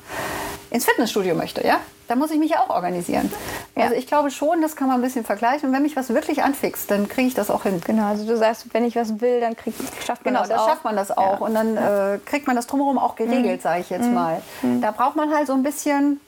äh, 0.71 0.73
ins 0.73 0.85
Fitnessstudio 0.85 1.35
möchte. 1.35 1.67
Ja? 1.67 1.81
Da 2.07 2.15
muss 2.15 2.31
ich 2.31 2.39
mich 2.39 2.51
ja 2.51 2.61
auch 2.61 2.69
organisieren. 2.69 3.31
Also 3.75 3.93
ich 3.95 4.07
glaube 4.07 4.31
schon, 4.31 4.61
das 4.61 4.75
kann 4.75 4.87
man 4.87 4.99
ein 4.99 5.01
bisschen 5.01 5.25
vergleichen. 5.25 5.69
Und 5.69 5.75
wenn 5.75 5.83
mich 5.83 5.95
was 5.95 6.09
wirklich 6.09 6.43
anfixt, 6.43 6.89
dann 6.89 7.07
kriege 7.09 7.27
ich 7.27 7.33
das 7.33 7.49
auch 7.51 7.63
hin. 7.63 7.81
Genau, 7.85 8.07
also 8.07 8.25
du 8.25 8.37
sagst, 8.37 8.73
wenn 8.73 8.85
ich 8.85 8.95
was 8.95 9.19
will, 9.21 9.41
dann 9.41 9.55
krieg, 9.55 9.73
schafft 10.05 10.23
man 10.25 10.33
Genau, 10.33 10.45
das 10.45 10.49
da 10.49 10.59
auch. 10.59 10.69
schafft 10.69 10.83
man 10.83 10.95
das 10.95 11.15
auch. 11.15 11.41
Und 11.41 11.53
dann 11.53 11.77
äh, 11.77 12.19
kriegt 12.25 12.47
man 12.47 12.55
das 12.55 12.67
drumherum 12.67 12.97
auch 12.97 13.15
geregelt, 13.15 13.61
sage 13.61 13.81
ich 13.81 13.89
jetzt 13.89 14.09
mal. 14.09 14.41
Da 14.81 14.91
braucht 14.91 15.15
man 15.15 15.33
halt 15.33 15.47
so 15.47 15.53
ein 15.53 15.63
bisschen 15.63 16.19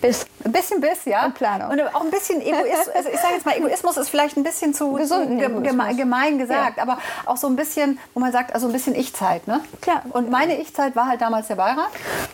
Bis. 0.00 0.26
Ein 0.44 0.50
bisschen 0.50 0.80
Biss, 0.80 1.04
ja. 1.04 1.24
Und 1.26 1.34
Planung. 1.34 1.70
Und 1.70 1.80
auch 1.94 2.02
ein 2.02 2.10
bisschen 2.10 2.40
Egoismus. 2.42 2.88
Also 2.92 3.08
ich 3.08 3.20
sage 3.20 3.34
jetzt 3.34 3.46
mal, 3.46 3.56
Egoismus 3.56 3.96
ist 3.96 4.08
vielleicht 4.08 4.36
ein 4.36 4.42
bisschen 4.42 4.74
zu, 4.74 4.90
zu 4.90 4.94
Gesunden 4.94 5.38
geme 5.38 5.94
gemein 5.94 6.38
gesagt, 6.38 6.80
aber 6.80 6.98
auch 7.24 7.36
so 7.36 7.46
ein 7.46 7.54
bisschen, 7.54 8.00
wo 8.12 8.18
man 8.18 8.32
sagt, 8.32 8.52
also 8.52 8.66
ein 8.66 8.72
bisschen 8.72 8.96
Ich-Zeit, 8.96 9.46
ne? 9.46 9.60
Klar. 9.80 10.02
Und 10.10 10.28
meine 10.30 10.60
Ich-Zeit 10.60 10.96
war 10.96 11.06
halt 11.06 11.20
damals 11.20 11.46
der 11.46 11.54
Beirat. 11.54 11.90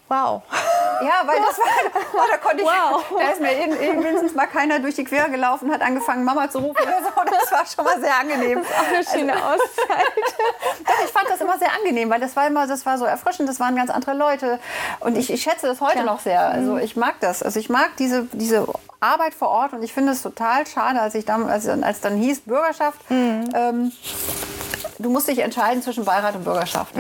Wow. 0.09 0.43
Ja, 1.03 1.23
weil 1.27 1.37
das 1.47 1.59
war, 1.59 2.03
oh, 2.15 2.27
da 2.31 2.37
konnte 2.39 2.63
ich, 2.63 2.67
Wow. 2.69 3.05
da 3.19 3.29
ist 3.31 3.41
mir 3.41 3.53
eben, 3.57 4.03
wenigstens 4.05 4.35
mal 4.35 4.47
keiner 4.47 4.79
durch 4.81 4.95
die 4.97 5.05
Quere 5.05 5.31
gelaufen, 5.31 5.73
hat 5.73 5.81
angefangen, 5.83 6.25
Mama 6.25 6.51
zu 6.51 6.59
rufen 6.59 6.83
oder 6.83 6.99
so. 7.03 7.23
Das 7.31 7.53
war 7.53 7.65
schon 7.67 7.85
mal 7.85 8.01
sehr 8.01 8.17
angenehm. 8.19 8.59
Eine 8.89 9.05
schöne 9.05 9.35
Auszeit. 9.35 9.89
Doch, 10.87 11.05
ich 11.05 11.11
fand 11.11 11.29
das 11.29 11.41
immer 11.41 11.59
sehr 11.59 11.73
angenehm, 11.73 12.11
weil 12.11 12.21
das 12.21 12.35
war 12.37 12.47
immer, 12.47 12.67
das 12.67 12.85
war 12.87 12.99
so 12.99 13.05
erfrischend, 13.05 13.49
das 13.49 13.61
waren 13.61 13.77
ganz 13.77 13.91
andere 13.91 14.15
Leute. 14.15 14.59
Und 15.01 15.17
ich, 15.17 15.33
ich 15.33 15.43
schätze 15.43 15.67
das 15.67 15.81
heute 15.81 15.93
Klar. 16.01 16.05
noch 16.05 16.21
sehr. 16.21 16.41
Also 16.49 16.79
ich 16.79 16.97
mag 16.97 17.15
das. 17.21 17.43
Also 17.43 17.61
ich 17.61 17.69
mag 17.69 17.91
diese, 17.99 18.25
diese 18.33 18.67
Arbeit 19.01 19.35
vor 19.35 19.49
Ort 19.49 19.73
und 19.75 19.83
ich 19.83 19.93
finde 19.93 20.13
es 20.13 20.23
total 20.23 20.67
schade, 20.67 21.01
als 21.01 21.15
ich 21.15 21.25
dann, 21.25 21.49
als, 21.49 21.69
als 21.69 22.01
dann 22.01 22.17
hieß 22.17 22.41
Bürgerschaft, 22.41 23.01
ähm, 23.11 23.93
du 24.99 25.11
musst 25.11 25.29
dich 25.29 25.39
entscheiden 25.39 25.83
zwischen 25.83 26.05
Beirat 26.05 26.35
und 26.35 26.45
Bürgerschaft. 26.45 26.93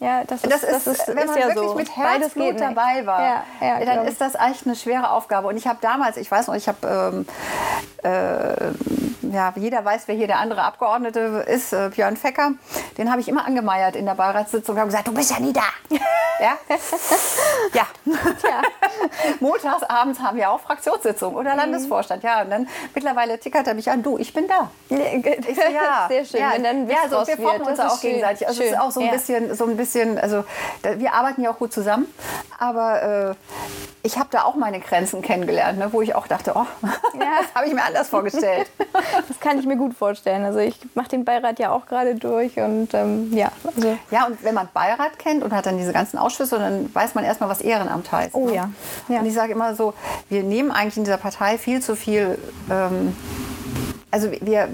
Ja, 0.00 0.24
das 0.24 0.42
ist, 0.44 0.52
Das 0.52 0.86
ist, 0.86 1.08
wenn 1.08 1.26
man 1.26 1.38
ja 1.38 1.46
wirklich 1.46 1.68
so. 1.68 1.74
mit 1.74 1.96
Herzblut 1.96 2.60
dabei 2.60 3.06
war, 3.06 3.22
ja, 3.22 3.44
ja, 3.60 3.84
dann 3.84 4.06
ist 4.06 4.20
das 4.20 4.34
eigentlich 4.36 4.66
eine 4.66 4.76
schwere 4.76 5.10
Aufgabe. 5.10 5.48
Und 5.48 5.56
ich 5.56 5.66
habe 5.66 5.78
damals, 5.80 6.16
ich 6.16 6.30
weiß 6.30 6.48
noch, 6.48 6.54
ich 6.54 6.68
habe, 6.68 7.24
ähm, 7.24 7.26
äh, 8.02 8.70
ja, 9.32 9.52
jeder 9.56 9.84
weiß, 9.84 10.02
wer 10.06 10.14
hier 10.14 10.26
der 10.26 10.38
andere 10.38 10.62
Abgeordnete 10.62 11.44
ist, 11.48 11.72
äh, 11.72 11.90
Björn 11.94 12.16
Fecker. 12.16 12.52
Den 12.98 13.10
habe 13.10 13.20
ich 13.20 13.28
immer 13.28 13.46
angemeiert 13.46 13.96
in 13.96 14.04
der 14.06 14.14
Beiratssitzung. 14.14 14.76
habe 14.76 14.88
gesagt, 14.88 15.06
du 15.08 15.14
bist 15.14 15.30
ja 15.30 15.40
nie 15.40 15.52
da. 15.52 15.62
ja, 16.40 16.52
ja. 17.72 17.86
Tja. 18.40 18.62
Montags 19.40 19.82
abends 19.84 20.20
haben 20.20 20.36
wir 20.36 20.50
auch 20.50 20.60
Fraktionssitzung 20.60 21.34
oder 21.34 21.54
Landesvorstand. 21.56 22.22
Ja, 22.22 22.42
und 22.42 22.50
dann 22.50 22.68
mittlerweile 22.94 23.38
tickert 23.38 23.66
er 23.66 23.74
mich 23.74 23.90
an, 23.90 24.02
du, 24.02 24.18
ich 24.18 24.32
bin 24.32 24.46
da. 24.48 24.70
Ich 24.88 24.96
so, 25.56 25.62
ja, 25.62 26.06
Sehr 26.08 26.24
schön, 26.24 26.40
Ja, 26.40 26.52
wenn 26.54 26.64
dann 26.64 26.88
ja, 26.88 27.06
draus 27.08 27.26
wir 27.26 27.36
foppen 27.36 27.62
uns 27.62 27.78
Das 27.78 27.90
auch 27.90 27.94
ist 27.94 28.00
schön. 28.02 28.10
gegenseitig. 28.10 28.46
Also 28.46 28.62
es 28.62 28.70
ist 28.72 28.78
auch 28.80 28.90
so 28.90 29.00
ein 29.00 29.10
bisschen, 29.10 29.54
so 29.54 29.64
ein 29.64 29.76
bisschen, 29.76 29.83
also 30.18 30.44
da, 30.82 30.98
wir 30.98 31.14
arbeiten 31.14 31.42
ja 31.42 31.50
auch 31.50 31.58
gut 31.58 31.72
zusammen, 31.72 32.06
aber 32.58 33.02
äh, 33.30 33.34
ich 34.02 34.18
habe 34.18 34.28
da 34.30 34.44
auch 34.44 34.54
meine 34.54 34.80
Grenzen 34.80 35.22
kennengelernt, 35.22 35.78
ne, 35.78 35.88
wo 35.90 36.02
ich 36.02 36.14
auch 36.14 36.26
dachte, 36.26 36.52
oh, 36.54 36.66
das 36.82 37.54
habe 37.54 37.66
ich 37.66 37.74
mir 37.74 37.84
anders 37.84 38.08
vorgestellt. 38.08 38.70
Das 39.28 39.40
kann 39.40 39.58
ich 39.58 39.66
mir 39.66 39.76
gut 39.76 39.94
vorstellen. 39.94 40.44
Also 40.44 40.58
ich 40.58 40.78
mache 40.94 41.08
den 41.08 41.24
Beirat 41.24 41.58
ja 41.58 41.70
auch 41.70 41.86
gerade 41.86 42.14
durch 42.14 42.58
und 42.58 42.92
ähm, 42.94 43.32
ja, 43.32 43.50
also 43.64 43.96
Ja, 44.10 44.26
und 44.26 44.42
wenn 44.44 44.54
man 44.54 44.68
Beirat 44.72 45.18
kennt 45.18 45.42
und 45.42 45.52
hat 45.52 45.66
dann 45.66 45.78
diese 45.78 45.92
ganzen 45.92 46.18
Ausschüsse, 46.18 46.58
dann 46.58 46.94
weiß 46.94 47.14
man 47.14 47.24
erstmal, 47.24 47.48
was 47.48 47.60
Ehrenamt 47.60 48.10
heißt. 48.10 48.34
Oh 48.34 48.46
ne? 48.46 48.54
ja. 48.54 48.70
Ja. 49.08 49.20
Und 49.20 49.26
ich 49.26 49.34
sage 49.34 49.52
immer 49.52 49.74
so, 49.74 49.94
wir 50.28 50.42
nehmen 50.42 50.70
eigentlich 50.70 50.96
in 50.96 51.04
dieser 51.04 51.16
Partei 51.16 51.58
viel 51.58 51.80
zu 51.80 51.96
viel, 51.96 52.38
ähm, 52.70 53.16
also 54.14 54.30
wir, 54.30 54.68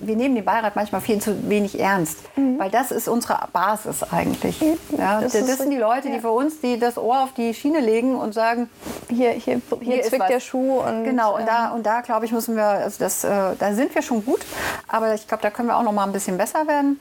wir 0.00 0.16
nehmen 0.16 0.34
den 0.36 0.44
Beirat 0.46 0.74
manchmal 0.74 1.02
viel 1.02 1.20
zu 1.20 1.50
wenig 1.50 1.78
ernst, 1.78 2.20
weil 2.56 2.70
das 2.70 2.90
ist 2.90 3.08
unsere 3.08 3.38
Basis 3.52 4.02
eigentlich. 4.10 4.58
Ja, 4.96 5.20
Das 5.20 5.32
das, 5.32 5.58
sind 5.58 5.68
die 5.70 5.76
Leute, 5.76 6.08
die 6.08 6.14
ja. 6.14 6.20
für 6.20 6.30
uns 6.30 6.62
die 6.62 6.78
das 6.78 6.96
Ohr 6.96 7.24
auf 7.24 7.34
die 7.34 7.52
Schiene 7.52 7.80
legen 7.80 8.14
und 8.14 8.32
sagen, 8.32 8.70
hier, 9.10 9.32
hier, 9.32 9.60
hier, 9.80 9.80
Hier 9.82 10.02
zwickt 10.02 10.22
was. 10.22 10.28
der 10.28 10.40
Schuh 10.40 10.80
und 10.80 11.04
Genau, 11.04 11.34
und 11.34 11.42
ähm, 11.42 11.46
da, 11.46 11.68
und 11.72 11.84
da 11.84 12.00
glaube 12.00 12.24
ich, 12.24 12.32
müssen 12.32 12.56
wir, 12.56 12.64
also 12.64 12.96
das, 12.98 13.22
äh, 13.22 13.28
da 13.58 13.74
sind 13.74 13.94
wir 13.94 14.00
schon 14.00 14.24
gut, 14.24 14.40
aber 14.88 15.12
ich 15.12 15.28
glaube, 15.28 15.42
da 15.42 15.50
können 15.50 15.68
wir 15.68 15.76
auch 15.76 15.82
noch 15.82 15.92
mal 15.92 16.04
ein 16.04 16.12
bisschen 16.12 16.38
besser 16.38 16.66
werden. 16.66 16.98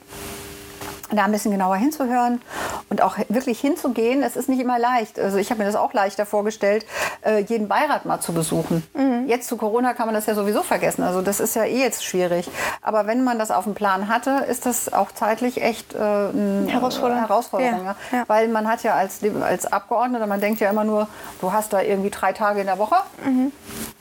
Da 1.12 1.24
ein 1.24 1.32
bisschen 1.32 1.52
genauer 1.52 1.78
hinzuhören 1.78 2.42
und 2.90 3.02
auch 3.02 3.18
wirklich 3.30 3.60
hinzugehen. 3.60 4.22
Es 4.24 4.36
ist 4.36 4.50
nicht 4.50 4.60
immer 4.60 4.78
leicht. 4.80 5.20
Also 5.20 5.38
ich 5.38 5.50
habe 5.50 5.60
mir 5.60 5.66
das 5.66 5.76
auch 5.76 5.94
leichter 5.94 6.26
vorgestellt, 6.26 6.86
äh, 7.26 7.40
jeden 7.40 7.68
Beirat 7.68 8.06
mal 8.06 8.20
zu 8.20 8.34
besuchen. 8.34 8.84
Mhm. 8.94 9.28
Jetzt 9.28 9.48
zu 9.48 9.58
Corona 9.58 9.94
kann 9.94 10.06
man 10.06 10.16
das 10.16 10.26
ja 10.28 10.36
sowieso 10.36 10.62
vergessen. 10.64 11.04
Also 11.04 11.22
das 11.22 11.40
ist 11.40 11.56
ja 11.56 11.64
eh 11.64 11.80
jetzt 11.80 12.06
schwierig. 12.06 12.50
Aber 12.82 13.08
wenn 13.08 13.24
man 13.24 13.40
das 13.40 13.52
auf 13.52 13.64
dem 13.64 13.74
Plan 13.74 14.08
hatte, 14.08 14.46
ist 14.50 14.66
das 14.66 14.94
auch 14.94 15.12
zeitlich 15.12 15.62
echt 15.62 15.94
äh, 15.94 15.98
eine 15.98 16.66
Herausforderung. 16.68 17.22
Herausforderung 17.22 17.86
Ja, 17.86 17.96
ja. 18.12 18.24
Weil 18.28 18.48
man 18.50 18.68
hat 18.68 18.84
ja 18.84 18.94
als, 18.96 19.20
als 19.42 19.66
Abgeordneter, 19.72 20.28
man 20.28 20.40
denkt 20.42 20.60
ja 20.60 20.70
immer 20.70 20.84
nur, 20.84 21.08
du 21.42 21.52
hast 21.52 21.74
da 21.74 21.82
irgendwie 21.82 22.10
drei 22.12 22.34
Tage 22.34 22.60
in 22.62 22.68
der 22.68 22.78
Woche 22.78 22.96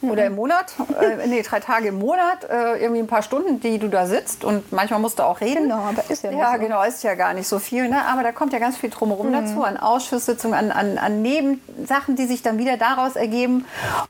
oder 0.03 0.26
im 0.26 0.35
Monat, 0.35 0.74
äh, 1.01 1.26
nee, 1.26 1.43
drei 1.43 1.61
Tage 1.61 1.89
im 1.89 1.99
Monat, 1.99 2.45
äh, 2.51 2.82
irgendwie 2.82 3.01
ein 3.01 3.07
paar 3.07 3.22
Stunden, 3.22 3.61
die 3.61 3.78
du 3.78 3.89
da 3.89 4.07
sitzt 4.07 4.45
und 4.45 4.70
manchmal 4.72 5.01
musst 5.01 5.18
du 5.18 5.22
auch 5.22 5.41
reden. 5.41 5.64
Genau, 5.64 5.76
aber 5.76 6.03
ist 6.11 6.22
ja 6.22 6.30
nicht 6.30 6.39
Ja, 6.39 6.53
so. 6.55 6.59
genau, 6.61 6.82
ist 6.82 7.03
ja 7.03 7.14
gar 7.14 7.32
nicht 7.32 7.49
so 7.49 7.59
viel, 7.59 7.89
ne? 7.89 8.05
aber 8.12 8.22
da 8.22 8.32
kommt 8.32 8.53
ja 8.53 8.59
ganz 8.59 8.74
viel 8.77 8.91
drumherum 8.91 9.33
dazu, 9.33 9.62
an 9.64 9.77
Ausschusssitzungen, 9.77 10.55
an, 10.57 10.70
an, 10.72 10.99
an 10.99 11.22
Nebensachen, 11.22 12.16
die 12.16 12.27
sich 12.27 12.43
dann 12.43 12.59
wieder 12.59 12.77
daraus 12.77 13.16
ergeben 13.16 13.64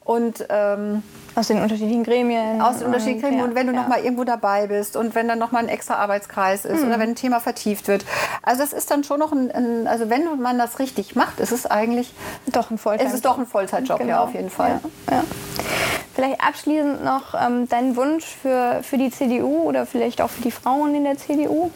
und 0.05 0.47
ähm, 0.51 1.03
aus 1.37 1.49
den 1.49 1.61
unterschiedlichen 1.61 2.05
Gremien. 2.05 2.61
aus 2.63 2.79
den 2.79 2.87
unterschiedlichen 2.87 3.21
Gremien 3.23 3.41
ja, 3.41 3.45
und 3.47 3.55
wenn 3.57 3.67
du 3.67 3.73
ja. 3.73 3.81
noch 3.81 3.89
mal 3.89 3.99
irgendwo 3.99 4.23
dabei 4.23 4.69
bist 4.69 4.97
und 4.97 5.17
wenn 5.17 5.27
dann 5.27 5.39
noch 5.41 5.51
mal 5.51 5.59
ein 5.59 5.69
extra 5.69 5.97
Arbeitskreis 5.97 6.65
ist 6.65 6.81
Mhm. 6.83 6.87
oder 6.89 6.99
wenn 7.01 7.09
ein 7.11 7.15
Thema 7.17 7.41
vertieft 7.41 7.89
wird. 7.89 8.05
Also 8.43 8.63
das 8.63 8.73
ist 8.73 8.91
dann 8.93 9.03
schon 9.03 9.19
noch 9.19 9.33
ein, 9.33 9.51
ein 9.51 9.87
also 9.89 10.09
wenn 10.11 10.41
man 10.41 10.59
das 10.59 10.79
richtig 10.79 11.17
macht, 11.17 11.41
ist 11.41 11.51
es 11.51 11.67
eigentlich, 11.67 12.13
Doch 12.47 12.71
ein 12.71 12.79
Volltime. 12.79 13.09
es 13.09 13.15
ist 13.15 13.25
doch 13.25 13.37
ein 13.39 13.47
Vollzeitjob, 13.47 13.99
ja 14.01 14.07
Genau. 14.07 14.23
auf 14.25 14.33
jeden 14.35 14.51
Fall. 14.51 14.79
Ja, 15.11 15.17
ja. 15.17 15.25
Vielleicht 16.15 16.41
abschließend 16.41 17.03
noch 17.05 17.35
ähm, 17.35 17.69
dein 17.69 17.97
Wunsch 17.97 18.25
für, 18.41 18.79
für 18.85 18.97
die 18.99 19.11
CDU 19.11 19.63
oder 19.63 19.85
vielleicht 19.87 20.21
auch 20.23 20.31
für 20.31 20.43
die 20.43 20.53
Frauen 20.53 20.95
in 20.95 21.03
der 21.03 21.19
CDU? 21.19 21.73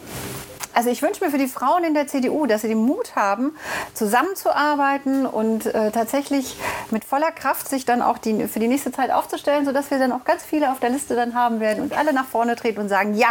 Also 0.73 0.89
ich 0.89 1.01
wünsche 1.01 1.23
mir 1.23 1.31
für 1.31 1.37
die 1.37 1.47
Frauen 1.47 1.83
in 1.83 1.93
der 1.93 2.07
CDU, 2.07 2.45
dass 2.45 2.61
sie 2.61 2.67
den 2.69 2.77
Mut 2.85 3.15
haben, 3.15 3.55
zusammenzuarbeiten 3.93 5.25
und 5.25 5.65
äh, 5.65 5.91
tatsächlich 5.91 6.55
mit 6.91 7.03
voller 7.03 7.31
Kraft 7.31 7.67
sich 7.67 7.85
dann 7.85 8.01
auch 8.01 8.17
die, 8.17 8.47
für 8.47 8.59
die 8.59 8.67
nächste 8.67 8.91
Zeit 8.91 9.11
aufzustellen, 9.11 9.65
sodass 9.65 9.91
wir 9.91 9.99
dann 9.99 10.11
auch 10.11 10.23
ganz 10.23 10.43
viele 10.43 10.71
auf 10.71 10.79
der 10.79 10.89
Liste 10.89 11.15
dann 11.15 11.33
haben 11.33 11.59
werden 11.59 11.83
und 11.83 11.97
alle 11.97 12.13
nach 12.13 12.25
vorne 12.25 12.55
treten 12.55 12.79
und 12.81 12.89
sagen, 12.89 13.15
ja, 13.15 13.29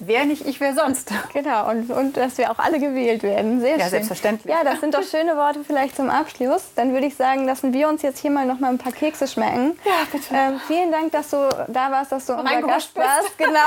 wer 0.00 0.24
nicht 0.24 0.46
ich, 0.46 0.60
wer 0.60 0.74
sonst. 0.74 1.10
Genau, 1.32 1.68
und, 1.68 1.90
und 1.90 2.16
dass 2.16 2.38
wir 2.38 2.50
auch 2.50 2.58
alle 2.58 2.78
gewählt 2.78 3.22
werden. 3.24 3.60
Sehr 3.60 3.72
Ja, 3.76 3.80
schön. 3.80 3.90
selbstverständlich. 3.90 4.52
Ja, 4.54 4.62
das 4.62 4.80
sind 4.80 4.94
doch 4.94 5.02
schöne 5.02 5.36
Worte 5.36 5.64
vielleicht 5.66 5.96
zum 5.96 6.08
Abschluss. 6.08 6.62
Dann 6.76 6.92
würde 6.92 7.06
ich 7.06 7.16
sagen, 7.16 7.44
lassen 7.44 7.72
wir 7.72 7.88
uns 7.88 8.02
jetzt 8.02 8.20
hier 8.20 8.30
mal 8.30 8.46
noch 8.46 8.60
mal 8.60 8.68
ein 8.68 8.78
paar 8.78 8.92
Kekse 8.92 9.26
schmecken. 9.26 9.76
Ja, 9.84 9.92
bitte. 10.12 10.32
Ähm, 10.32 10.60
vielen 10.68 10.92
Dank, 10.92 11.10
dass 11.12 11.30
du 11.30 11.48
da 11.68 11.90
warst, 11.90 12.12
dass 12.12 12.26
du 12.26 12.34
unser 12.34 12.62
Gast 12.62 12.94
warst. 12.94 13.36
Genau. 13.36 13.58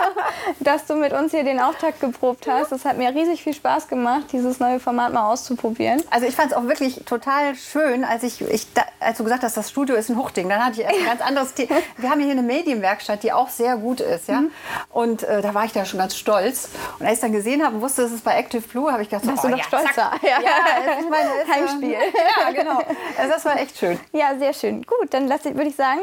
dass 0.60 0.84
du 0.86 0.94
mit 0.96 1.12
uns 1.12 1.30
hier 1.30 1.44
den 1.44 1.60
Auftakt 1.60 2.00
geprobt 2.00 2.46
hast. 2.48 2.51
Das 2.70 2.84
hat 2.84 2.98
mir 2.98 3.14
riesig 3.14 3.42
viel 3.42 3.54
Spaß 3.54 3.88
gemacht, 3.88 4.26
dieses 4.32 4.58
neue 4.60 4.80
Format 4.80 5.12
mal 5.12 5.30
auszuprobieren. 5.30 6.02
Also 6.10 6.26
ich 6.26 6.34
fand 6.34 6.52
es 6.52 6.56
auch 6.56 6.64
wirklich 6.64 7.02
total 7.04 7.54
schön, 7.54 8.04
als 8.04 8.22
ich, 8.22 8.40
ich 8.40 8.72
da, 8.72 8.82
als 9.00 9.18
du 9.18 9.24
gesagt 9.24 9.42
hast, 9.42 9.56
das 9.56 9.70
Studio 9.70 9.96
ist 9.96 10.08
ein 10.08 10.16
Hochding, 10.16 10.48
dann 10.48 10.64
hatte 10.64 10.82
ich 10.82 10.86
ein 10.86 11.04
ganz 11.04 11.20
anderes 11.20 11.54
Thema. 11.54 11.76
Wir 11.96 12.10
haben 12.10 12.20
hier 12.20 12.30
eine 12.30 12.42
Medienwerkstatt, 12.42 13.22
die 13.22 13.32
auch 13.32 13.48
sehr 13.48 13.76
gut 13.76 14.00
ist, 14.00 14.28
ja. 14.28 14.42
Und 14.90 15.22
äh, 15.22 15.42
da 15.42 15.54
war 15.54 15.64
ich 15.64 15.72
da 15.72 15.84
schon 15.84 15.98
ganz 15.98 16.16
stolz. 16.16 16.68
Und 16.98 17.06
als 17.06 17.16
ich 17.16 17.20
dann 17.20 17.32
gesehen 17.32 17.64
habe 17.64 17.76
und 17.76 17.82
wusste, 17.82 18.02
es 18.02 18.12
ist 18.12 18.24
bei 18.24 18.36
Active 18.36 18.62
Blue, 18.62 18.90
habe 18.90 19.02
ich 19.02 19.08
gedacht, 19.08 19.24
so, 19.24 19.30
Dass 19.30 19.42
du 19.42 19.48
oh, 19.48 19.50
doch 19.50 19.58
ja, 19.58 19.64
stolz 19.64 19.94
zack. 19.94 20.18
Ja. 20.22 20.40
Ja, 20.40 21.00
ich 21.00 21.08
meine, 21.08 21.28
äh, 21.28 21.52
Heimspiel. 21.52 21.96
Ja, 22.40 22.50
genau. 22.50 22.78
Also 23.18 23.32
das 23.32 23.44
war 23.44 23.58
echt 23.58 23.78
schön. 23.78 23.98
Ja, 24.12 24.36
sehr 24.38 24.52
schön. 24.52 24.82
Gut, 24.82 25.12
dann 25.12 25.28
lass, 25.28 25.44
würde 25.44 25.64
ich 25.64 25.76
sagen, 25.76 26.00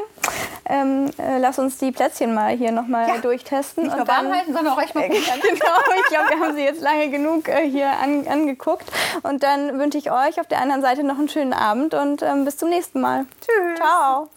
ähm, 0.69 1.09
äh, 1.17 1.37
lass 1.39 1.59
uns 1.59 1.77
die 1.77 1.91
Plätzchen 1.91 2.33
mal 2.33 2.55
hier 2.55 2.71
nochmal 2.71 3.07
Ja. 3.07 3.17
durchtesten. 3.17 3.83
Nicht 3.83 3.95
und 3.97 4.07
dann, 4.07 4.31
halten, 4.33 4.53
sondern 4.53 4.73
auch 4.73 4.81
echt 4.81 4.95
mal 4.95 5.03
probieren. 5.07 5.39
genau, 5.41 5.75
ich 5.97 6.05
glaube, 6.07 6.29
wir 6.29 6.39
haben 6.39 6.55
sie 6.55 6.63
jetzt 6.63 6.81
lange 6.81 7.09
genug 7.09 7.47
äh, 7.49 7.67
hier 7.69 7.89
an, 8.01 8.27
angeguckt. 8.27 8.85
Und 9.23 9.43
dann 9.43 9.77
wünsche 9.79 9.97
ich 9.97 10.11
euch 10.11 10.39
auf 10.39 10.47
der 10.47 10.61
anderen 10.61 10.81
Seite 10.81 11.03
noch 11.03 11.17
einen 11.17 11.29
schönen 11.29 11.53
Abend 11.53 11.93
und 11.93 12.21
ähm, 12.21 12.45
bis 12.45 12.57
zum 12.57 12.69
nächsten 12.69 13.01
Mal. 13.01 13.25
Tschüss. 13.41 13.77
Ciao. 13.79 14.29